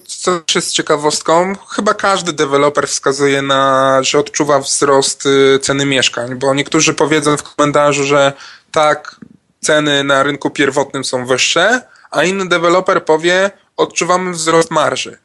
co 0.46 0.58
jest 0.58 0.72
ciekawostką, 0.72 1.56
chyba 1.56 1.94
każdy 1.94 2.32
deweloper 2.32 2.88
wskazuje 2.88 3.42
na, 3.42 3.98
że 4.02 4.18
odczuwa 4.18 4.58
wzrost 4.58 5.26
y, 5.26 5.58
ceny 5.58 5.86
mieszkań, 5.86 6.34
bo 6.34 6.54
niektórzy 6.54 6.94
powiedzą 6.94 7.36
w 7.36 7.42
komentarzu, 7.42 8.04
że 8.04 8.32
tak, 8.70 9.16
ceny 9.60 10.04
na 10.04 10.22
rynku 10.22 10.50
pierwotnym 10.50 11.04
są 11.04 11.26
wyższe, 11.26 11.82
a 12.10 12.24
inny 12.24 12.48
deweloper 12.48 13.04
powie, 13.04 13.50
odczuwamy 13.76 14.32
wzrost 14.32 14.70
marży. 14.70 15.18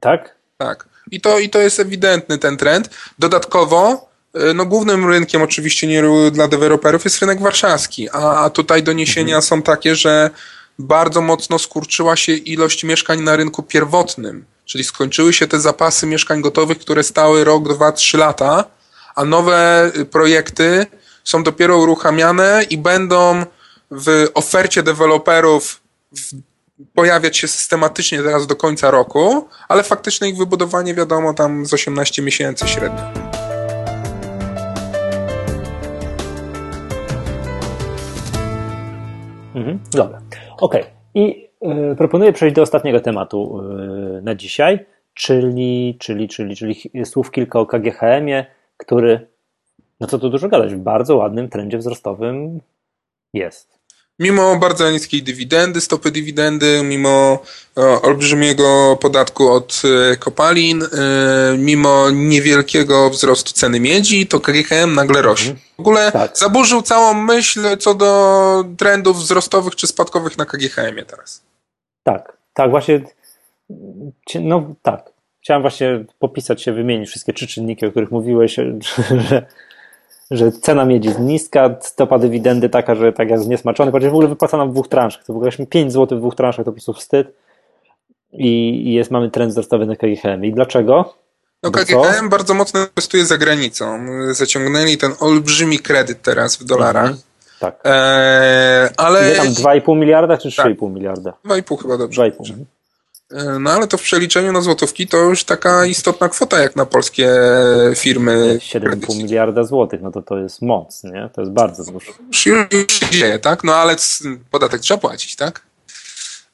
Tak? 0.00 0.34
Tak. 0.56 0.88
I 1.10 1.20
to, 1.20 1.38
i 1.38 1.50
to 1.50 1.60
jest 1.60 1.80
ewidentny 1.80 2.38
ten 2.38 2.56
trend. 2.56 2.90
Dodatkowo, 3.18 4.08
y, 4.50 4.54
no 4.54 4.66
głównym 4.66 5.10
rynkiem 5.10 5.42
oczywiście 5.42 5.86
nie 5.86 6.02
dla 6.30 6.48
deweloperów 6.48 7.04
jest 7.04 7.20
rynek 7.20 7.40
warszawski, 7.40 8.10
a, 8.10 8.44
a 8.44 8.50
tutaj 8.50 8.82
doniesienia 8.82 9.36
mhm. 9.36 9.42
są 9.42 9.62
takie, 9.62 9.96
że 9.96 10.30
bardzo 10.78 11.20
mocno 11.20 11.58
skurczyła 11.58 12.16
się 12.16 12.32
ilość 12.32 12.84
mieszkań 12.84 13.20
na 13.20 13.36
rynku 13.36 13.62
pierwotnym, 13.62 14.44
czyli 14.64 14.84
skończyły 14.84 15.32
się 15.32 15.46
te 15.46 15.60
zapasy 15.60 16.06
mieszkań 16.06 16.40
gotowych, 16.40 16.78
które 16.78 17.02
stały 17.02 17.44
rok, 17.44 17.74
dwa, 17.74 17.92
trzy 17.92 18.18
lata, 18.18 18.64
a 19.14 19.24
nowe 19.24 19.90
y, 19.96 20.04
projekty 20.04 20.86
są 21.24 21.42
dopiero 21.42 21.78
uruchamiane 21.78 22.62
i 22.70 22.78
będą 22.78 23.44
w 23.90 24.26
ofercie 24.34 24.82
deweloperów 24.82 25.80
pojawiać 26.94 27.36
się 27.36 27.48
systematycznie 27.48 28.22
teraz 28.22 28.46
do 28.46 28.56
końca 28.56 28.90
roku, 28.90 29.48
ale 29.68 29.82
faktyczne 29.82 30.28
ich 30.28 30.36
wybudowanie 30.36 30.94
wiadomo 30.94 31.34
tam 31.34 31.66
z 31.66 31.74
18 31.74 32.22
miesięcy 32.22 32.68
średnio. 32.68 33.37
Mhm, 39.58 39.78
dobra, 39.92 40.20
okej. 40.60 40.84
I 41.14 41.48
y, 41.92 41.96
proponuję 41.96 42.32
przejść 42.32 42.56
do 42.56 42.62
ostatniego 42.62 43.00
tematu 43.00 43.60
y, 44.18 44.22
na 44.22 44.34
dzisiaj, 44.34 44.86
czyli, 45.14 45.96
czyli, 46.00 46.28
czyli, 46.28 46.56
czyli 46.56 46.74
słów 47.04 47.30
kilka 47.30 47.60
o 47.60 47.66
KGHM-ie, 47.66 48.46
który 48.76 49.26
no 50.00 50.06
co 50.06 50.18
tu 50.18 50.30
dużo 50.30 50.48
gadać, 50.48 50.74
w 50.74 50.78
bardzo 50.78 51.16
ładnym 51.16 51.48
trendzie 51.48 51.78
wzrostowym 51.78 52.60
jest. 53.34 53.77
Mimo 54.18 54.56
bardzo 54.56 54.90
niskiej 54.90 55.22
dywidendy, 55.22 55.80
stopy 55.80 56.10
dywidendy, 56.10 56.82
mimo 56.84 57.38
e, 57.76 58.02
olbrzymiego 58.02 58.98
podatku 59.00 59.48
od 59.48 59.82
e, 60.12 60.16
kopalin, 60.16 60.82
e, 60.82 60.86
mimo 61.58 62.10
niewielkiego 62.10 63.10
wzrostu 63.10 63.52
ceny 63.52 63.80
miedzi, 63.80 64.26
to 64.26 64.40
KGHM 64.40 64.94
nagle 64.94 65.22
rośnie. 65.22 65.50
Mhm. 65.50 65.68
W 65.76 65.80
ogóle 65.80 66.12
tak. 66.12 66.38
zaburzył 66.38 66.82
całą 66.82 67.14
myśl 67.14 67.76
co 67.76 67.94
do 67.94 68.64
trendów 68.78 69.16
wzrostowych 69.16 69.76
czy 69.76 69.86
spadkowych 69.86 70.38
na 70.38 70.46
KGHM-ie 70.46 71.04
teraz. 71.04 71.42
Tak, 72.02 72.36
tak, 72.54 72.70
właśnie. 72.70 73.00
No 74.40 74.74
tak. 74.82 75.12
Chciałem 75.42 75.62
właśnie 75.62 76.04
popisać 76.18 76.62
się, 76.62 76.72
wymienić 76.72 77.08
wszystkie 77.08 77.32
trzy 77.32 77.46
czynniki, 77.46 77.86
o 77.86 77.90
których 77.90 78.10
mówiłeś, 78.10 78.56
że 79.28 79.46
że 80.30 80.52
cena 80.52 80.84
miedzi 80.84 81.08
jest 81.08 81.20
niska, 81.20 81.76
stopa 81.80 82.18
dywidendy 82.18 82.68
taka, 82.68 82.94
że 82.94 83.12
tak 83.12 83.30
jest 83.30 83.48
niesmaczony, 83.48 83.92
ponieważ 83.92 84.12
w 84.12 84.14
ogóle 84.14 84.28
wypłacana 84.28 84.66
w 84.66 84.70
dwóch 84.70 84.88
transzach. 84.88 85.24
To 85.24 85.32
w 85.32 85.36
ogóle 85.36 85.50
5 85.70 85.92
zł 85.92 86.18
w 86.18 86.20
dwóch 86.20 86.34
transzach 86.34 86.64
to 86.64 86.70
po 86.70 86.74
prostu 86.74 86.92
wstyd. 86.92 87.28
I, 88.32 88.82
i 88.88 88.92
jest, 88.92 89.10
mamy 89.10 89.30
trend 89.30 89.52
wzrostowy 89.52 89.86
na 89.86 89.96
KGHM. 89.96 90.44
I 90.44 90.52
dlaczego? 90.52 91.14
No 91.62 91.70
KGHM 91.70 92.24
co? 92.24 92.28
bardzo 92.28 92.54
mocno 92.54 92.80
inwestuje 92.80 93.26
za 93.26 93.38
granicą. 93.38 94.06
Zaciągnęli 94.30 94.96
ten 94.96 95.12
olbrzymi 95.20 95.78
kredyt 95.78 96.22
teraz 96.22 96.56
w 96.56 96.64
dolarach. 96.64 97.02
Mhm. 97.02 97.22
Tak. 97.60 97.80
Eee, 97.84 98.88
ale... 98.96 99.20
Ile 99.20 99.36
tam 99.36 99.46
2,5 99.46 99.96
miliarda 99.96 100.38
czy 100.38 100.48
3,5 100.48 100.54
tak. 100.56 100.90
miliarda? 100.90 101.32
2,5 101.44 101.82
chyba 101.82 101.98
dobrze. 101.98 102.22
2,5. 102.22 102.54
E, 103.30 103.58
no 103.58 103.70
ale 103.70 103.86
to 103.86 103.98
w 103.98 104.02
przeliczeniu 104.02 104.52
na 104.52 104.60
złotówki 104.60 105.06
to 105.06 105.16
już 105.16 105.44
taka 105.44 105.86
istotna 105.86 106.28
kwota 106.28 106.60
jak 106.60 106.76
na 106.76 106.86
polskie 106.86 107.30
firmy. 107.96 108.58
7,5 108.58 109.16
miliarda 109.16 109.64
złotych, 109.64 110.02
no 110.02 110.10
to 110.10 110.22
to 110.22 110.38
jest 110.38 110.62
moc, 110.62 111.04
nie? 111.04 111.30
To 111.34 111.40
jest 111.40 111.52
bardzo 111.52 111.92
dużo. 111.92 112.12
Już, 112.28 112.46
już 112.46 112.92
się 112.92 113.10
dzieje, 113.10 113.38
tak? 113.38 113.64
No 113.64 113.74
ale 113.76 113.96
podatek 114.50 114.80
trzeba 114.80 115.00
płacić, 115.00 115.36
tak? 115.36 115.62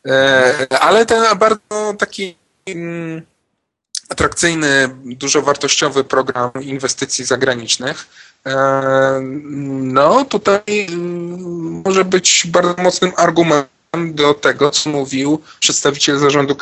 E, 0.06 0.66
ale 0.80 1.06
ten 1.06 1.38
bardzo 1.38 1.94
taki 1.98 2.36
mm, 2.66 3.22
atrakcyjny, 4.08 4.88
dużo 5.04 5.42
wartościowy 5.42 6.04
program 6.04 6.50
inwestycji 6.60 7.24
zagranicznych 7.24 8.06
e, 8.46 9.20
no 9.80 10.24
tutaj 10.24 10.86
mm, 10.88 11.82
może 11.84 12.04
być 12.04 12.46
bardzo 12.46 12.82
mocnym 12.82 13.12
argumentem 13.16 13.73
do 13.96 14.34
tego, 14.34 14.70
co 14.70 14.90
mówił 14.90 15.40
przedstawiciel 15.60 16.18
zarządu 16.18 16.54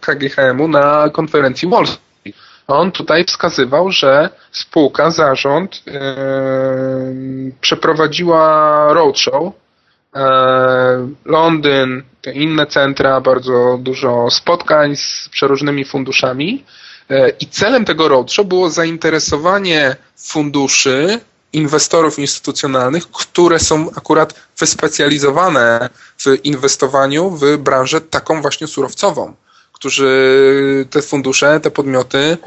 KGHM-u 0.00 0.68
na 0.68 1.10
konferencji 1.12 1.68
Wall 1.68 1.86
Street. 1.86 2.36
On 2.66 2.92
tutaj 2.92 3.24
wskazywał, 3.24 3.92
że 3.92 4.30
spółka, 4.52 5.10
zarząd 5.10 5.82
yy, 5.86 5.92
przeprowadziła 7.60 8.86
roadshow 8.92 9.42
yy, 10.14 10.20
Londyn, 11.24 12.02
te 12.22 12.32
inne 12.32 12.66
centra, 12.66 13.20
bardzo 13.20 13.78
dużo 13.80 14.30
spotkań 14.30 14.96
z 14.96 15.28
przeróżnymi 15.30 15.84
funduszami 15.84 16.64
yy, 17.08 17.32
i 17.40 17.46
celem 17.46 17.84
tego 17.84 18.08
roadshow 18.08 18.46
było 18.46 18.70
zainteresowanie 18.70 19.96
funduszy 20.16 21.20
inwestorów 21.52 22.18
instytucjonalnych, 22.18 23.10
które 23.10 23.58
są 23.58 23.90
akurat 23.96 24.34
wyspecjalizowane 24.58 25.88
w 26.18 26.44
inwestowaniu 26.44 27.30
w 27.30 27.56
branżę 27.56 28.00
taką 28.00 28.42
właśnie 28.42 28.66
surowcową, 28.66 29.34
którzy 29.72 30.86
te 30.90 31.02
fundusze, 31.02 31.60
te 31.60 31.70
podmioty, 31.70 32.38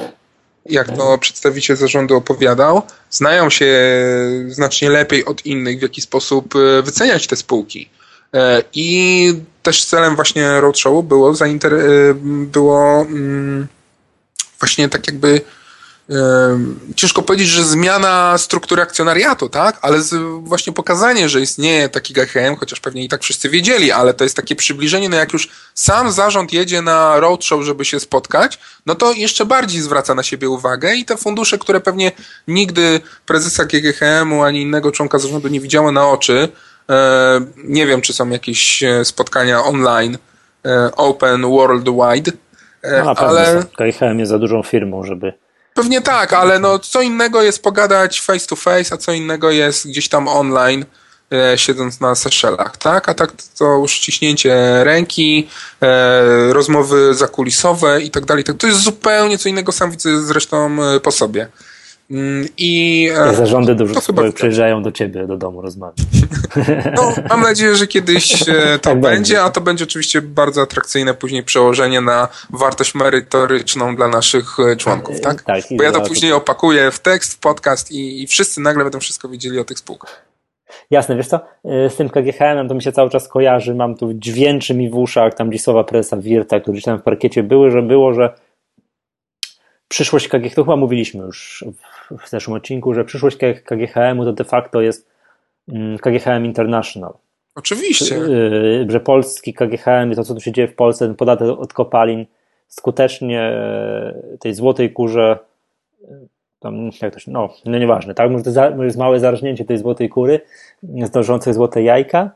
jak 0.65 0.97
to 0.97 1.17
przedstawiciel 1.17 1.77
zarządu 1.77 2.15
opowiadał, 2.15 2.81
znają 3.09 3.49
się 3.49 3.67
znacznie 4.47 4.89
lepiej 4.89 5.25
od 5.25 5.45
innych, 5.45 5.79
w 5.79 5.81
jaki 5.81 6.01
sposób 6.01 6.55
e, 6.55 6.81
wyceniać 6.81 7.27
te 7.27 7.35
spółki. 7.35 7.89
E, 8.33 8.63
I 8.73 9.33
też 9.63 9.85
celem 9.85 10.15
właśnie 10.15 10.61
roadshowu 10.61 11.03
było, 11.03 11.31
e, 11.31 11.33
było 12.23 13.01
mm, 13.01 13.67
właśnie 14.59 14.89
tak 14.89 15.07
jakby 15.07 15.41
ciężko 16.95 17.21
powiedzieć, 17.21 17.47
że 17.47 17.63
zmiana 17.63 18.37
struktury 18.37 18.81
akcjonariatu, 18.81 19.49
tak? 19.49 19.79
Ale 19.81 19.97
właśnie 20.39 20.73
pokazanie, 20.73 21.29
że 21.29 21.41
istnieje 21.41 21.89
taki 21.89 22.13
GHM, 22.13 22.55
chociaż 22.55 22.79
pewnie 22.79 23.03
i 23.03 23.09
tak 23.09 23.23
wszyscy 23.23 23.49
wiedzieli, 23.49 23.91
ale 23.91 24.13
to 24.13 24.23
jest 24.23 24.35
takie 24.35 24.55
przybliżenie, 24.55 25.09
no 25.09 25.17
jak 25.17 25.33
już 25.33 25.49
sam 25.73 26.11
zarząd 26.11 26.53
jedzie 26.53 26.81
na 26.81 27.19
roadshow, 27.19 27.63
żeby 27.63 27.85
się 27.85 27.99
spotkać, 27.99 28.59
no 28.85 28.95
to 28.95 29.13
jeszcze 29.13 29.45
bardziej 29.45 29.81
zwraca 29.81 30.15
na 30.15 30.23
siebie 30.23 30.49
uwagę 30.49 30.95
i 30.95 31.05
te 31.05 31.17
fundusze, 31.17 31.57
które 31.57 31.79
pewnie 31.79 32.11
nigdy 32.47 33.01
prezesa 33.25 33.65
GGHM-u 33.65 34.41
ani 34.41 34.61
innego 34.61 34.91
członka 34.91 35.19
zarządu 35.19 35.47
nie 35.47 35.59
widziały 35.59 35.91
na 35.91 36.09
oczy, 36.09 36.49
e, 36.89 37.41
nie 37.57 37.87
wiem, 37.87 38.01
czy 38.01 38.13
są 38.13 38.29
jakieś 38.29 38.83
e, 38.83 39.05
spotkania 39.05 39.63
online, 39.63 40.17
e, 40.65 40.91
open, 40.95 41.41
worldwide, 41.41 42.31
no, 43.03 43.13
ale... 43.15 43.63
GGHM 43.79 44.19
jest 44.19 44.29
za 44.29 44.39
dużą 44.39 44.63
firmą, 44.63 45.03
żeby 45.03 45.33
Pewnie 45.73 46.01
tak, 46.01 46.33
ale 46.33 46.59
no 46.59 46.79
co 46.79 47.01
innego 47.01 47.41
jest 47.41 47.63
pogadać 47.63 48.21
face 48.21 48.47
to 48.47 48.55
face, 48.55 48.95
a 48.95 48.97
co 48.97 49.11
innego 49.11 49.51
jest 49.51 49.87
gdzieś 49.87 50.09
tam 50.09 50.27
online, 50.27 50.85
e, 51.31 51.57
siedząc 51.57 51.99
na 51.99 52.15
Seszelach, 52.15 52.77
tak? 52.77 53.09
A 53.09 53.13
tak 53.13 53.31
to 53.57 53.65
już 53.65 53.91
ściśnięcie 53.91 54.83
ręki, 54.83 55.49
e, 55.81 56.53
rozmowy 56.53 57.13
zakulisowe 57.13 58.01
i 58.01 58.11
tak 58.11 58.25
dalej. 58.25 58.43
To 58.43 58.67
jest 58.67 58.79
zupełnie 58.79 59.37
co 59.37 59.49
innego, 59.49 59.71
sam 59.71 59.91
widzę 59.91 60.21
zresztą 60.21 60.83
e, 60.83 60.99
po 60.99 61.11
sobie. 61.11 61.47
Mm, 62.11 62.47
I 62.57 63.09
e, 63.15 63.33
zarządy 63.33 63.75
dużo 63.75 64.01
przyjeżdżają 64.33 64.83
do 64.83 64.91
ciebie 64.91 65.27
do 65.27 65.37
domu 65.37 65.61
rozmawiać. 65.61 65.97
No, 66.95 67.13
mam 67.29 67.41
nadzieję, 67.41 67.75
że 67.75 67.87
kiedyś 67.87 68.41
e, 68.49 68.79
to 68.79 68.79
tak 68.79 69.01
będzie, 69.01 69.41
a 69.41 69.49
to 69.49 69.61
będzie 69.61 69.83
oczywiście 69.83 70.21
bardzo 70.21 70.61
atrakcyjne 70.61 71.13
później 71.13 71.43
przełożenie 71.43 72.01
na 72.01 72.27
wartość 72.49 72.95
merytoryczną 72.95 73.95
dla 73.95 74.07
naszych 74.07 74.59
e, 74.59 74.75
członków, 74.75 75.21
tak? 75.21 75.41
tak 75.41 75.63
Bo 75.71 75.83
ja 75.83 75.91
to 75.91 76.01
później 76.01 76.31
to... 76.31 76.37
opakuję 76.37 76.91
w 76.91 76.99
tekst, 76.99 77.33
w 77.33 77.39
podcast 77.39 77.91
i, 77.91 78.23
i 78.23 78.27
wszyscy 78.27 78.61
nagle 78.61 78.83
będą 78.83 78.99
wszystko 78.99 79.29
wiedzieli 79.29 79.59
o 79.59 79.63
tych 79.63 79.79
spółkach. 79.79 80.25
Jasne, 80.91 81.15
wiesz 81.15 81.27
co, 81.27 81.39
z 81.63 81.95
tym 81.95 82.09
KGHM 82.09 82.67
to 82.67 82.75
mi 82.75 82.81
się 82.83 82.91
cały 82.91 83.09
czas 83.09 83.27
kojarzy, 83.27 83.75
mam 83.75 83.95
tu 83.95 84.13
dźwięczy 84.13 84.73
mi 84.73 84.89
w 84.89 84.95
uszach, 84.95 85.33
tam 85.33 85.49
gdzieś 85.49 85.61
słowa 85.61 85.83
prezesa 85.83 86.17
Wirta, 86.17 86.59
którzy 86.59 86.81
tam 86.81 86.99
w 86.99 87.01
parkiecie 87.01 87.43
były, 87.43 87.71
że 87.71 87.81
było, 87.81 88.13
że 88.13 88.33
przyszłość 89.93 90.27
KGHM, 90.27 90.55
to 90.55 90.63
chyba 90.63 90.75
mówiliśmy 90.75 91.23
już 91.25 91.65
w 92.23 92.29
zeszłym 92.29 92.57
odcinku, 92.57 92.93
że 92.93 93.05
przyszłość 93.05 93.37
KGHM-u 93.65 94.25
to 94.25 94.33
de 94.33 94.43
facto 94.43 94.81
jest 94.81 95.09
mm, 95.69 95.97
KGHM 95.97 96.45
International. 96.45 97.13
Oczywiście. 97.55 98.15
Y, 98.15 98.85
że 98.89 98.99
polski 98.99 99.53
KGHM, 99.53 100.15
to 100.15 100.23
co 100.23 100.33
tu 100.33 100.41
się 100.41 100.51
dzieje 100.51 100.67
w 100.67 100.75
Polsce, 100.75 101.07
ten 101.07 101.15
podatek 101.15 101.47
od 101.47 101.73
kopalin 101.73 102.25
skutecznie 102.67 103.41
e, 103.41 104.37
tej 104.39 104.53
złotej 104.53 104.93
kurze 104.93 105.39
tam, 106.59 106.89
jak 107.01 107.13
to 107.13 107.19
się, 107.19 107.31
no, 107.31 107.49
no 107.65 107.79
nieważne, 107.79 108.13
tak? 108.13 108.31
Może 108.31 108.43
to 108.43 108.83
jest 108.83 108.97
małe 108.97 109.19
zarażnięcie 109.19 109.65
tej 109.65 109.77
złotej 109.77 110.09
kury, 110.09 110.41
zdążącej 111.03 111.53
złote 111.53 111.83
jajka, 111.83 112.31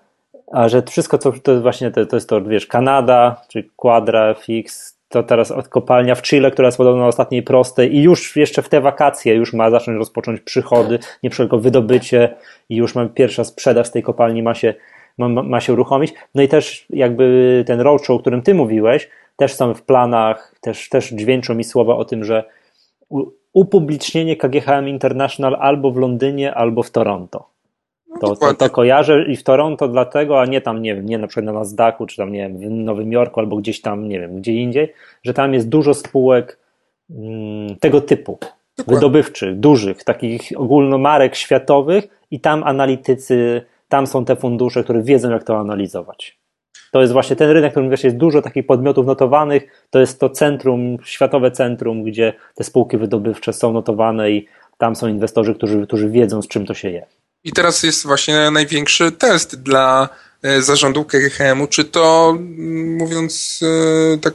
a 0.52 0.70
że 0.70 0.84
wszystko, 0.84 1.18
co 1.18 1.32
to 1.32 1.52
jest 1.52 1.64
właśnie, 1.64 1.92
to, 1.92 2.06
to 2.06 2.16
jest 2.16 2.30
to, 2.30 2.42
wiesz, 2.42 2.68
Kanada, 2.68 3.42
czy 3.48 3.70
Quadra, 3.76 4.34
Fix, 4.34 4.97
to 5.10 5.24
teraz 5.24 5.54
kopalnia 5.70 6.16
w 6.16 6.22
Chile, 6.22 6.52
która 6.52 6.68
jest 6.68 6.78
podobno 6.78 7.02
na 7.02 7.08
ostatniej 7.08 7.44
prostej 7.44 7.96
i 7.96 8.02
już 8.02 8.36
jeszcze 8.36 8.62
w 8.62 8.70
te 8.70 8.82
wakacje 8.82 9.36
już 9.36 9.54
ma 9.54 9.72
zacząć 9.72 9.98
rozpocząć 9.98 10.42
przychody, 10.42 11.00
nie 11.24 11.30
tylko 11.30 11.60
wydobycie 11.60 12.36
i 12.70 12.76
już 12.76 12.96
ma 12.96 13.06
pierwsza 13.06 13.44
sprzedaż 13.44 13.88
z 13.88 13.92
tej 13.92 14.04
kopalni 14.04 14.44
ma 14.44 14.54
się, 14.54 14.74
ma, 15.18 15.28
ma 15.28 15.62
się 15.62 15.74
uruchomić. 15.74 16.14
No 16.36 16.42
i 16.42 16.48
też 16.48 16.86
jakby 16.90 17.64
ten 17.68 17.82
roadshow, 17.82 18.16
o 18.16 18.20
którym 18.20 18.42
ty 18.42 18.54
mówiłeś, 18.54 19.10
też 19.36 19.54
są 19.54 19.74
w 19.74 19.82
planach, 19.82 20.56
też, 20.62 20.90
też 20.90 21.10
dźwięczą 21.10 21.56
mi 21.56 21.64
słowa 21.64 21.96
o 21.96 22.06
tym, 22.06 22.24
że 22.24 22.44
upublicznienie 23.54 24.36
KGHM 24.36 24.88
International 24.88 25.58
albo 25.60 25.92
w 25.92 25.98
Londynie, 25.98 26.54
albo 26.54 26.84
w 26.84 26.92
Toronto. 26.92 27.57
To, 28.22 28.36
to, 28.36 28.54
to, 28.54 28.70
kojarzę 28.70 29.26
i 29.28 29.36
w 29.36 29.44
Toronto 29.44 29.88
dlatego, 29.88 30.42
a 30.42 30.46
nie 30.46 30.62
tam, 30.62 30.82
nie 30.82 30.96
wiem, 30.96 31.06
nie 31.06 31.18
na 31.18 31.28
przykład 31.28 31.46
na 31.46 31.54
Nasdaqu, 31.54 32.06
czy 32.06 32.18
tam, 32.18 32.32
nie 32.32 32.40
wiem, 32.40 32.58
w 32.58 32.70
Nowym 32.70 33.12
Jorku, 33.12 33.40
albo 33.40 33.58
gdzieś 33.58 33.82
tam, 33.82 34.10
nie 34.10 34.20
wiem, 34.20 34.36
gdzie 34.36 34.54
indziej, 34.54 34.94
że 35.24 35.34
tam 35.34 35.54
jest 35.54 35.70
dużo 35.70 35.94
spółek 35.94 36.60
mm, 37.10 37.76
tego 37.76 38.02
typu, 38.02 38.40
Dokładnie. 38.78 38.96
wydobywczych, 38.96 39.60
dużych, 39.60 40.04
takich 40.04 40.42
ogólnomarek 40.56 41.36
światowych 41.36 42.08
i 42.32 42.40
tam 42.40 42.64
analitycy, 42.64 43.62
tam 43.90 44.08
są 44.08 44.26
te 44.26 44.36
fundusze, 44.36 44.84
które 44.84 45.04
wiedzą, 45.04 45.32
jak 45.32 45.44
to 45.44 45.58
analizować. 45.58 46.38
To 46.92 47.02
jest 47.02 47.14
właśnie 47.14 47.36
ten 47.36 47.50
rynek, 47.50 47.72
w 47.72 47.74
którym 47.74 47.90
wiesz, 47.90 48.04
jest 48.04 48.18
dużo 48.18 48.42
takich 48.42 48.66
podmiotów 48.66 49.06
notowanych, 49.06 49.88
to 49.90 50.00
jest 50.00 50.20
to 50.20 50.30
centrum, 50.30 50.98
światowe 51.04 51.52
centrum, 51.52 52.04
gdzie 52.04 52.34
te 52.56 52.64
spółki 52.64 52.98
wydobywcze 52.98 53.54
są 53.54 53.74
notowane 53.74 54.32
i 54.32 54.48
tam 54.78 54.96
są 54.96 55.08
inwestorzy, 55.08 55.56
którzy, 55.56 55.88
którzy 55.88 56.10
wiedzą, 56.10 56.42
z 56.42 56.48
czym 56.48 56.66
to 56.66 56.74
się 56.74 56.90
je. 56.90 57.06
I 57.48 57.52
teraz 57.52 57.84
jest 57.84 58.06
właśnie 58.06 58.52
największy 58.52 59.12
test 59.12 59.62
dla 59.62 60.10
e, 60.44 60.62
zarządu 60.62 61.04
KGHM-u, 61.06 61.68
czy 61.68 61.86
to, 61.86 62.30
mm, 62.38 62.98
mówiąc 62.98 63.60
e, 63.64 64.18
tak 64.18 64.34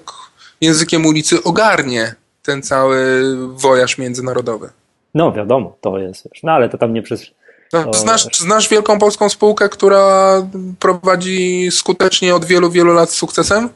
językiem 0.61 1.07
ulicy, 1.07 1.43
ogarnie 1.43 2.15
ten 2.43 2.63
cały 2.63 3.23
wojaż 3.49 3.99
międzynarodowy. 3.99 4.71
No 5.15 5.33
wiadomo, 5.33 5.77
to 5.81 5.99
jest, 5.99 6.29
no 6.43 6.53
ale 6.53 6.69
to 6.69 6.79
tam 6.79 6.95
nie 6.95 7.03
przez... 7.03 7.27
No, 7.73 7.85
to... 7.85 7.93
Znasz, 7.93 8.25
znasz 8.25 8.69
wielką 8.69 8.99
polską 8.99 9.29
spółkę, 9.29 9.69
która 9.69 10.35
prowadzi 10.79 11.69
skutecznie 11.71 12.35
od 12.35 12.45
wielu, 12.45 12.71
wielu 12.71 12.93
lat 12.93 13.11
z 13.11 13.15
sukcesem? 13.15 13.69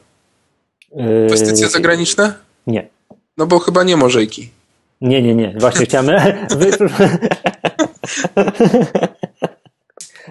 Yy, 0.95 1.21
Inwestycje 1.23 1.67
zagraniczne? 1.67 2.33
Nie. 2.67 2.87
No 3.37 3.47
bo 3.47 3.59
chyba 3.59 3.83
nie 3.83 3.97
możejki. 3.97 4.49
Nie, 5.01 5.21
nie, 5.21 5.35
nie. 5.35 5.55
Właśnie 5.59 5.85
chciałem... 5.85 6.09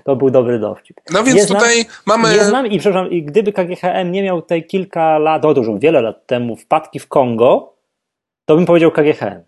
To 0.05 0.17
był 0.17 0.31
dobry 0.31 0.59
dowcip. 0.59 1.01
No 1.11 1.25
więc 1.25 1.37
nie 1.37 1.47
tutaj 1.47 1.81
znam, 1.81 1.95
mamy. 2.07 2.35
Nie 2.35 2.45
znam 2.45 2.67
i 2.67 2.79
przepraszam, 2.79 3.11
i 3.11 3.23
gdyby 3.23 3.53
KGHM 3.53 4.13
nie 4.13 4.23
miał 4.23 4.43
tej 4.43 4.67
kilka 4.67 5.19
lat, 5.19 5.45
o 5.45 5.55
dużo, 5.55 5.79
wiele 5.79 6.03
lat 6.03 6.27
temu 6.27 6.57
wpadki 6.57 6.99
w 6.99 7.09
Kongo, 7.09 7.75
to 8.45 8.57
bym 8.57 8.67
powiedział 8.67 8.91
KGHM. 8.91 9.43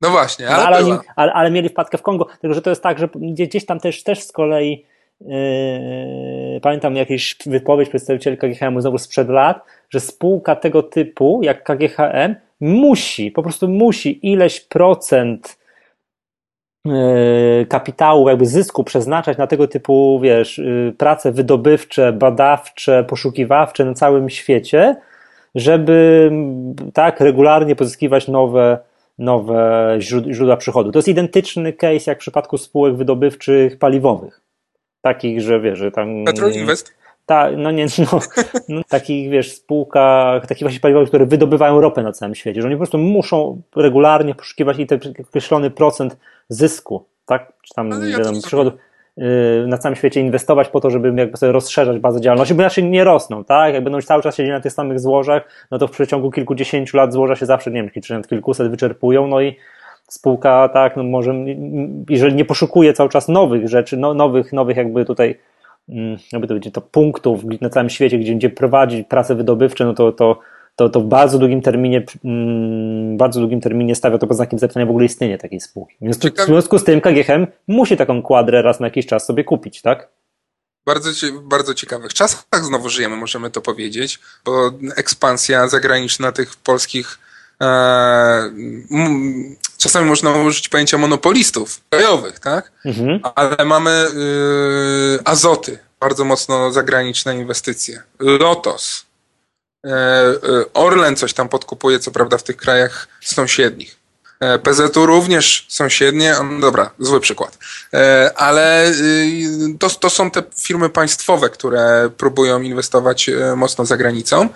No 0.00 0.10
właśnie, 0.10 0.48
ale, 0.48 0.58
no, 0.58 0.66
ale, 0.66 0.78
oni, 0.78 0.98
ale, 1.16 1.32
ale, 1.32 1.50
mieli 1.50 1.68
wpadkę 1.68 1.98
w 1.98 2.02
Kongo, 2.02 2.26
tylko 2.40 2.54
że 2.54 2.62
to 2.62 2.70
jest 2.70 2.82
tak, 2.82 2.98
że 2.98 3.08
gdzieś 3.14 3.66
tam 3.66 3.80
też, 3.80 4.02
też 4.02 4.22
z 4.22 4.32
kolei 4.32 4.84
Yy, 5.20 6.60
pamiętam 6.60 6.96
jakieś 6.96 7.36
wypowiedź 7.46 7.88
przedstawicieli 7.88 8.38
KGHM 8.38 8.80
znowu 8.80 8.98
sprzed 8.98 9.28
lat, 9.28 9.64
że 9.90 10.00
spółka 10.00 10.56
tego 10.56 10.82
typu 10.82 11.40
jak 11.42 11.64
KGHM 11.64 12.36
musi, 12.60 13.30
po 13.30 13.42
prostu 13.42 13.68
musi 13.68 14.32
ileś 14.32 14.60
procent 14.60 15.58
kapitału, 17.68 18.28
jakby 18.28 18.46
zysku 18.46 18.84
przeznaczać 18.84 19.38
na 19.38 19.46
tego 19.46 19.68
typu, 19.68 20.20
wiesz, 20.22 20.58
e, 20.58 20.92
prace 20.92 21.32
wydobywcze, 21.32 22.12
badawcze, 22.12 23.04
poszukiwawcze 23.04 23.84
na 23.84 23.94
całym 23.94 24.30
świecie, 24.30 24.96
żeby 25.54 26.30
tak 26.94 27.20
regularnie 27.20 27.76
pozyskiwać 27.76 28.28
nowe, 28.28 28.78
nowe 29.18 29.96
źródła 30.30 30.56
przychodu. 30.56 30.92
To 30.92 30.98
jest 30.98 31.08
identyczny 31.08 31.72
case 31.72 32.10
jak 32.10 32.18
w 32.18 32.20
przypadku 32.20 32.58
spółek 32.58 32.96
wydobywczych 32.96 33.78
paliwowych. 33.78 34.40
Takich, 35.00 35.40
że 35.40 35.60
wiesz, 35.60 35.78
że 35.78 35.90
tam. 35.90 36.24
Petroinvest? 36.24 36.94
Tak, 37.26 37.54
no 37.56 37.70
nie, 37.70 37.86
no, 37.98 38.20
no, 38.68 38.80
takich, 38.88 39.30
wiesz, 39.30 39.52
spółkach, 39.52 40.46
takich 40.46 40.62
właśnie 40.62 40.80
paliwowych, 40.80 41.08
które 41.08 41.26
wydobywają 41.26 41.80
ropę 41.80 42.02
na 42.02 42.12
całym 42.12 42.34
świecie, 42.34 42.62
że 42.62 42.68
oni 42.68 42.76
po 42.76 42.80
prostu 42.80 42.98
muszą 42.98 43.62
regularnie 43.76 44.34
poszukiwać 44.34 44.78
i 44.78 44.86
ten 44.86 45.00
określony 45.28 45.70
procent 45.70 46.16
zysku, 46.48 47.06
tak, 47.26 47.52
czy 47.62 47.74
tam 47.74 47.90
ja 47.90 48.18
wiadomo, 48.18 48.40
przychodów 48.42 48.72
yy, 49.16 49.26
na 49.66 49.78
całym 49.78 49.96
świecie 49.96 50.20
inwestować 50.20 50.68
po 50.68 50.80
to, 50.80 50.90
żeby 50.90 51.14
jakby 51.16 51.36
sobie 51.36 51.52
rozszerzać 51.52 51.98
bazę 51.98 52.20
działalności, 52.20 52.54
bo 52.54 52.62
inaczej 52.62 52.84
nie 52.84 53.04
rosną, 53.04 53.44
tak, 53.44 53.74
jak 53.74 53.84
będą 53.84 54.02
cały 54.02 54.22
czas 54.22 54.36
siedzieć 54.36 54.52
na 54.52 54.60
tych 54.60 54.72
samych 54.72 55.00
złożach, 55.00 55.42
no 55.70 55.78
to 55.78 55.88
w 55.88 55.90
przeciągu 55.90 56.30
kilkudziesięciu 56.30 56.96
lat 56.96 57.12
złoża 57.12 57.36
się 57.36 57.46
zawsze, 57.46 57.70
nie 57.70 57.82
wiem, 57.82 58.02
czy 58.02 58.12
nawet 58.12 58.28
kilkuset 58.28 58.70
wyczerpują, 58.70 59.26
no 59.26 59.40
i 59.40 59.56
spółka, 60.08 60.68
tak, 60.68 60.96
no 60.96 61.02
może, 61.02 61.34
jeżeli 62.08 62.34
nie 62.34 62.44
poszukuje 62.44 62.92
cały 62.92 63.08
czas 63.08 63.28
nowych 63.28 63.68
rzeczy, 63.68 63.96
no, 63.96 64.14
nowych, 64.14 64.52
nowych 64.52 64.76
jakby 64.76 65.04
tutaj 65.04 65.38
Mm, 65.88 66.16
jakby 66.32 66.48
to 66.48 66.54
będzie 66.54 66.70
to 66.70 66.80
punktów 66.80 67.44
na 67.60 67.70
całym 67.70 67.90
świecie, 67.90 68.18
gdzie, 68.18 68.34
gdzie 68.34 68.50
prowadzi 68.50 69.04
prace 69.04 69.34
wydobywcze, 69.34 69.84
no 69.84 69.94
to, 69.94 70.12
to, 70.12 70.38
to, 70.76 70.88
to 70.88 71.00
w 71.00 71.04
bardzo 71.04 71.38
długim 71.38 71.62
terminie, 71.62 72.04
mm, 72.24 73.16
bardzo 73.16 73.40
długim 73.40 73.60
terminie 73.60 73.94
stawia 73.94 74.18
to 74.18 74.26
pod 74.26 74.36
znakiem 74.36 74.58
zapytania 74.58 74.86
w 74.86 74.90
ogóle 74.90 75.04
istnienie 75.04 75.38
takiej 75.38 75.60
spółki. 75.60 75.96
W 76.00 76.46
związku 76.46 76.78
z 76.78 76.84
tym 76.84 77.00
KGHM 77.00 77.46
musi 77.68 77.96
taką 77.96 78.22
kwadrę 78.22 78.62
raz 78.62 78.80
na 78.80 78.86
jakiś 78.86 79.06
czas 79.06 79.26
sobie 79.26 79.44
kupić, 79.44 79.82
tak? 79.82 80.08
Bardzo, 80.86 81.10
bardzo 81.42 81.74
ciekawych 81.74 82.14
czasach 82.14 82.64
znowu 82.64 82.88
żyjemy, 82.88 83.16
możemy 83.16 83.50
to 83.50 83.60
powiedzieć, 83.60 84.18
bo 84.44 84.70
ekspansja 84.96 85.68
zagraniczna 85.68 86.32
tych 86.32 86.56
polskich 86.56 87.18
e, 87.60 88.50
czasami 89.78 90.06
można 90.08 90.36
użyć 90.36 90.68
pojęcia 90.68 90.98
monopolistów 90.98 91.80
krajowych, 91.90 92.38
tak? 92.38 92.72
Mhm. 92.84 93.20
Ale 93.34 93.64
mamy 93.64 93.90
y, 93.90 95.24
azoty, 95.24 95.78
bardzo 96.00 96.24
mocno 96.24 96.72
zagraniczne 96.72 97.36
inwestycje. 97.36 98.02
Lotos. 98.18 99.06
E, 99.84 100.30
y, 100.30 100.72
Orlen 100.72 101.16
coś 101.16 101.32
tam 101.32 101.48
podkupuje, 101.48 101.98
co 101.98 102.10
prawda 102.10 102.38
w 102.38 102.42
tych 102.42 102.56
krajach 102.56 103.08
sąsiednich. 103.20 103.96
E, 104.40 104.58
PZU 104.58 105.06
również 105.06 105.66
sąsiednie, 105.68 106.34
dobra, 106.60 106.90
zły 106.98 107.20
przykład. 107.20 107.58
E, 107.94 108.32
ale 108.36 108.90
y, 108.90 109.78
to, 109.78 109.90
to 109.90 110.10
są 110.10 110.30
te 110.30 110.42
firmy 110.58 110.88
państwowe, 110.88 111.50
które 111.50 112.10
próbują 112.16 112.62
inwestować 112.62 113.30
mocno 113.56 113.86
za 113.86 113.96
granicą. 113.96 114.48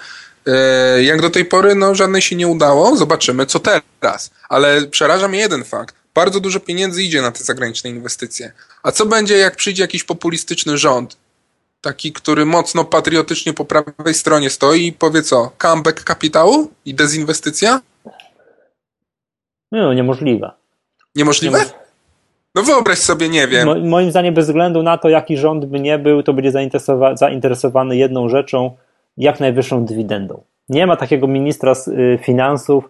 E, 0.46 1.02
jak 1.02 1.20
do 1.20 1.30
tej 1.30 1.44
pory, 1.44 1.74
no 1.74 1.94
żadnej 1.94 2.22
się 2.22 2.36
nie 2.36 2.48
udało. 2.48 2.96
Zobaczymy, 2.96 3.46
co 3.46 3.60
teraz. 3.60 4.30
Ale 4.48 4.82
przeraża 4.82 5.28
mnie 5.28 5.38
jeden 5.38 5.64
fakt. 5.64 5.94
Bardzo 6.14 6.40
dużo 6.40 6.60
pieniędzy 6.60 7.02
idzie 7.02 7.22
na 7.22 7.32
te 7.32 7.44
zagraniczne 7.44 7.90
inwestycje. 7.90 8.52
A 8.82 8.92
co 8.92 9.06
będzie, 9.06 9.38
jak 9.38 9.56
przyjdzie 9.56 9.82
jakiś 9.82 10.04
populistyczny 10.04 10.78
rząd? 10.78 11.16
Taki, 11.80 12.12
który 12.12 12.46
mocno 12.46 12.84
patriotycznie 12.84 13.52
po 13.52 13.64
prawej 13.64 14.14
stronie 14.14 14.50
stoi 14.50 14.86
i 14.86 14.92
powie 14.92 15.22
co? 15.22 15.50
Comeback 15.58 16.04
kapitału 16.04 16.70
i 16.84 16.94
dezinwestycja? 16.94 17.80
No, 19.72 19.94
niemożliwe. 19.94 20.50
Niemożliwe? 21.14 21.58
No 22.54 22.62
wyobraź 22.62 22.98
sobie, 22.98 23.28
nie 23.28 23.48
wiem. 23.48 23.66
Mo 23.66 23.74
moim 23.74 24.10
zdaniem, 24.10 24.34
bez 24.34 24.46
względu 24.46 24.82
na 24.82 24.98
to, 24.98 25.08
jaki 25.08 25.36
rząd 25.36 25.64
by 25.64 25.80
nie 25.80 25.98
był, 25.98 26.22
to 26.22 26.32
będzie 26.32 26.50
zainteresowa 26.50 27.16
zainteresowany 27.16 27.96
jedną 27.96 28.28
rzeczą, 28.28 28.76
jak 29.16 29.40
najwyższą 29.40 29.84
dywidendą. 29.84 30.42
Nie 30.68 30.86
ma 30.86 30.96
takiego 30.96 31.26
ministra 31.26 31.72
y, 31.88 32.18
finansów, 32.22 32.84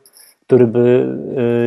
który 0.49 0.67
by, 0.67 1.07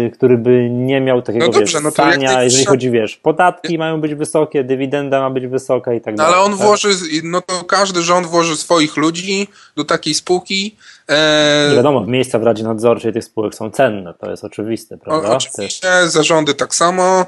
y, 0.07 0.11
który 0.11 0.37
by 0.37 0.69
nie 0.69 1.01
miał 1.01 1.21
takiego 1.21 1.45
no 1.45 1.51
dobrze, 1.51 1.77
wiesz, 1.77 1.83
no 1.83 1.91
stania, 1.91 2.43
jeżeli 2.43 2.65
chodzi, 2.65 2.91
wiesz, 2.91 3.15
podatki 3.15 3.77
mają 3.77 4.01
być 4.01 4.15
wysokie, 4.15 4.63
dywidenda 4.63 5.19
ma 5.19 5.29
być 5.29 5.47
wysoka 5.47 5.93
i 5.93 6.01
tak 6.01 6.13
no, 6.13 6.17
dalej. 6.17 6.33
Ale 6.33 6.43
on 6.43 6.51
tak? 6.51 6.67
włoży, 6.67 6.89
no 7.23 7.41
to 7.41 7.63
każdy 7.63 8.01
rząd 8.01 8.27
włoży 8.27 8.57
swoich 8.57 8.97
ludzi 8.97 9.47
do 9.75 9.83
takiej 9.83 10.13
spółki. 10.13 10.75
E... 11.07 11.67
Nie 11.69 11.75
wiadomo, 11.75 12.05
miejsca 12.05 12.39
w 12.39 12.43
Radzie 12.43 12.63
Nadzorczej 12.63 13.13
tych 13.13 13.23
spółek 13.23 13.55
są 13.55 13.71
cenne, 13.71 14.13
to 14.13 14.31
jest 14.31 14.43
oczywiste, 14.43 14.97
prawda? 14.97 15.29
O, 15.29 15.35
oczywiście, 15.35 15.87
Też... 15.87 16.09
zarządy 16.09 16.53
tak 16.53 16.75
samo 16.75 17.25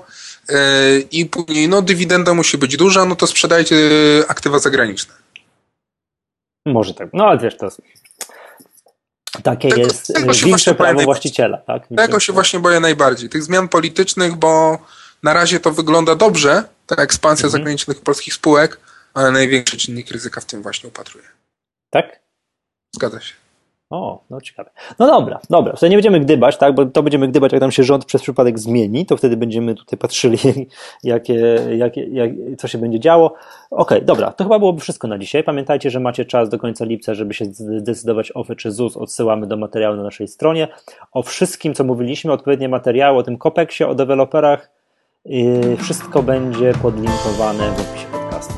e, 0.49 0.56
i 1.12 1.26
później, 1.26 1.70
no 1.70 1.82
dywidenda 1.82 2.34
musi 2.34 2.58
być 2.58 2.78
duża, 2.78 3.06
no 3.06 3.16
to 3.16 3.28
sprzedajcie 3.28 3.76
aktywa 4.28 4.60
zagraniczne. 4.60 5.14
Może 6.66 6.93
tak. 6.93 7.10
No 7.14 7.26
ale 7.26 7.39
wiesz, 7.39 7.58
to 7.58 7.66
jest, 7.66 7.82
takie 9.41 9.69
tego, 9.69 9.81
jest 9.81 10.07
tego 10.07 10.34
większe 10.34 10.75
prawo 10.75 11.01
właściciela. 11.01 11.57
Tak? 11.57 11.88
Tego 11.97 12.19
się 12.19 12.34
właśnie 12.34 12.59
boję 12.59 12.79
najbardziej. 12.79 13.29
Tych 13.29 13.43
zmian 13.43 13.67
politycznych, 13.67 14.36
bo 14.36 14.77
na 15.23 15.34
razie 15.34 15.59
to 15.59 15.71
wygląda 15.71 16.15
dobrze, 16.15 16.63
ta 16.88 16.95
ekspansja 16.95 17.45
mhm. 17.45 17.51
zagranicznych 17.51 18.01
polskich 18.01 18.34
spółek, 18.34 18.79
ale 19.13 19.31
największy 19.31 19.77
czynnik 19.77 20.11
ryzyka 20.11 20.41
w 20.41 20.45
tym 20.45 20.61
właśnie 20.61 20.89
upatruję. 20.89 21.25
Tak? 21.89 22.19
Zgadza 22.95 23.21
się. 23.21 23.42
O, 23.93 24.23
no 24.29 24.41
ciekawe. 24.41 24.69
No 24.99 25.07
dobra, 25.07 25.39
dobra. 25.49 25.73
Tutaj 25.73 25.89
nie 25.89 25.95
będziemy 25.95 26.19
gdybać, 26.19 26.57
tak, 26.57 26.75
bo 26.75 26.85
to 26.85 27.03
będziemy 27.03 27.27
gdybać, 27.27 27.51
jak 27.51 27.61
tam 27.61 27.71
się 27.71 27.83
rząd 27.83 28.05
przez 28.05 28.21
przypadek 28.21 28.59
zmieni, 28.59 29.05
to 29.05 29.17
wtedy 29.17 29.37
będziemy 29.37 29.75
tutaj 29.75 29.99
patrzyli, 29.99 30.37
jakie, 31.03 31.35
jakie, 31.77 32.03
jak, 32.03 32.31
co 32.57 32.67
się 32.67 32.77
będzie 32.77 32.99
działo. 32.99 33.33
Okej, 33.71 33.97
okay, 33.97 34.01
dobra, 34.01 34.31
to 34.31 34.43
chyba 34.43 34.59
byłoby 34.59 34.81
wszystko 34.81 35.07
na 35.07 35.17
dzisiaj. 35.17 35.43
Pamiętajcie, 35.43 35.89
że 35.89 35.99
macie 35.99 36.25
czas 36.25 36.49
do 36.49 36.59
końca 36.59 36.85
lipca, 36.85 37.13
żeby 37.13 37.33
się 37.33 37.45
zdecydować 37.45 38.31
OFE 38.31 38.55
czy 38.55 38.71
ZUS. 38.71 38.97
Odsyłamy 38.97 39.47
do 39.47 39.57
materiału 39.57 39.95
na 39.95 40.03
naszej 40.03 40.27
stronie. 40.27 40.67
O 41.11 41.23
wszystkim, 41.23 41.73
co 41.73 41.83
mówiliśmy, 41.83 42.31
odpowiednie 42.31 42.69
materiały 42.69 43.17
o 43.17 43.23
tym 43.23 43.37
kopeksie, 43.37 43.83
o 43.83 43.95
deweloperach, 43.95 44.71
yy, 45.25 45.77
wszystko 45.77 46.23
będzie 46.23 46.73
podlinkowane 46.81 47.71
w 47.71 47.89
opisie 47.89 48.07
podcastu. 48.11 48.53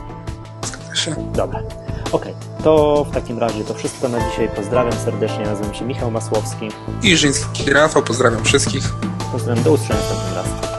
Zgadza 0.63 0.95
się. 0.95 1.15
Dobra. 1.33 1.63
Ok, 2.11 2.25
to 2.65 3.05
w 3.09 3.13
takim 3.13 3.39
razie 3.39 3.63
to 3.63 3.73
wszystko 3.73 4.09
na 4.09 4.29
dzisiaj. 4.29 4.49
Pozdrawiam 4.55 4.93
serdecznie, 4.93 5.45
nazywam 5.45 5.73
się 5.73 5.85
Michał 5.85 6.11
Masłowski. 6.11 6.69
I 7.03 7.17
Żyński 7.17 7.73
Rafał, 7.73 8.03
pozdrawiam 8.03 8.43
wszystkich. 8.43 8.83
Pozdrawiam, 9.31 9.63
do 9.63 9.71
usłyszenia 9.71 9.99
następnym 9.99 10.35
razem. 10.35 10.74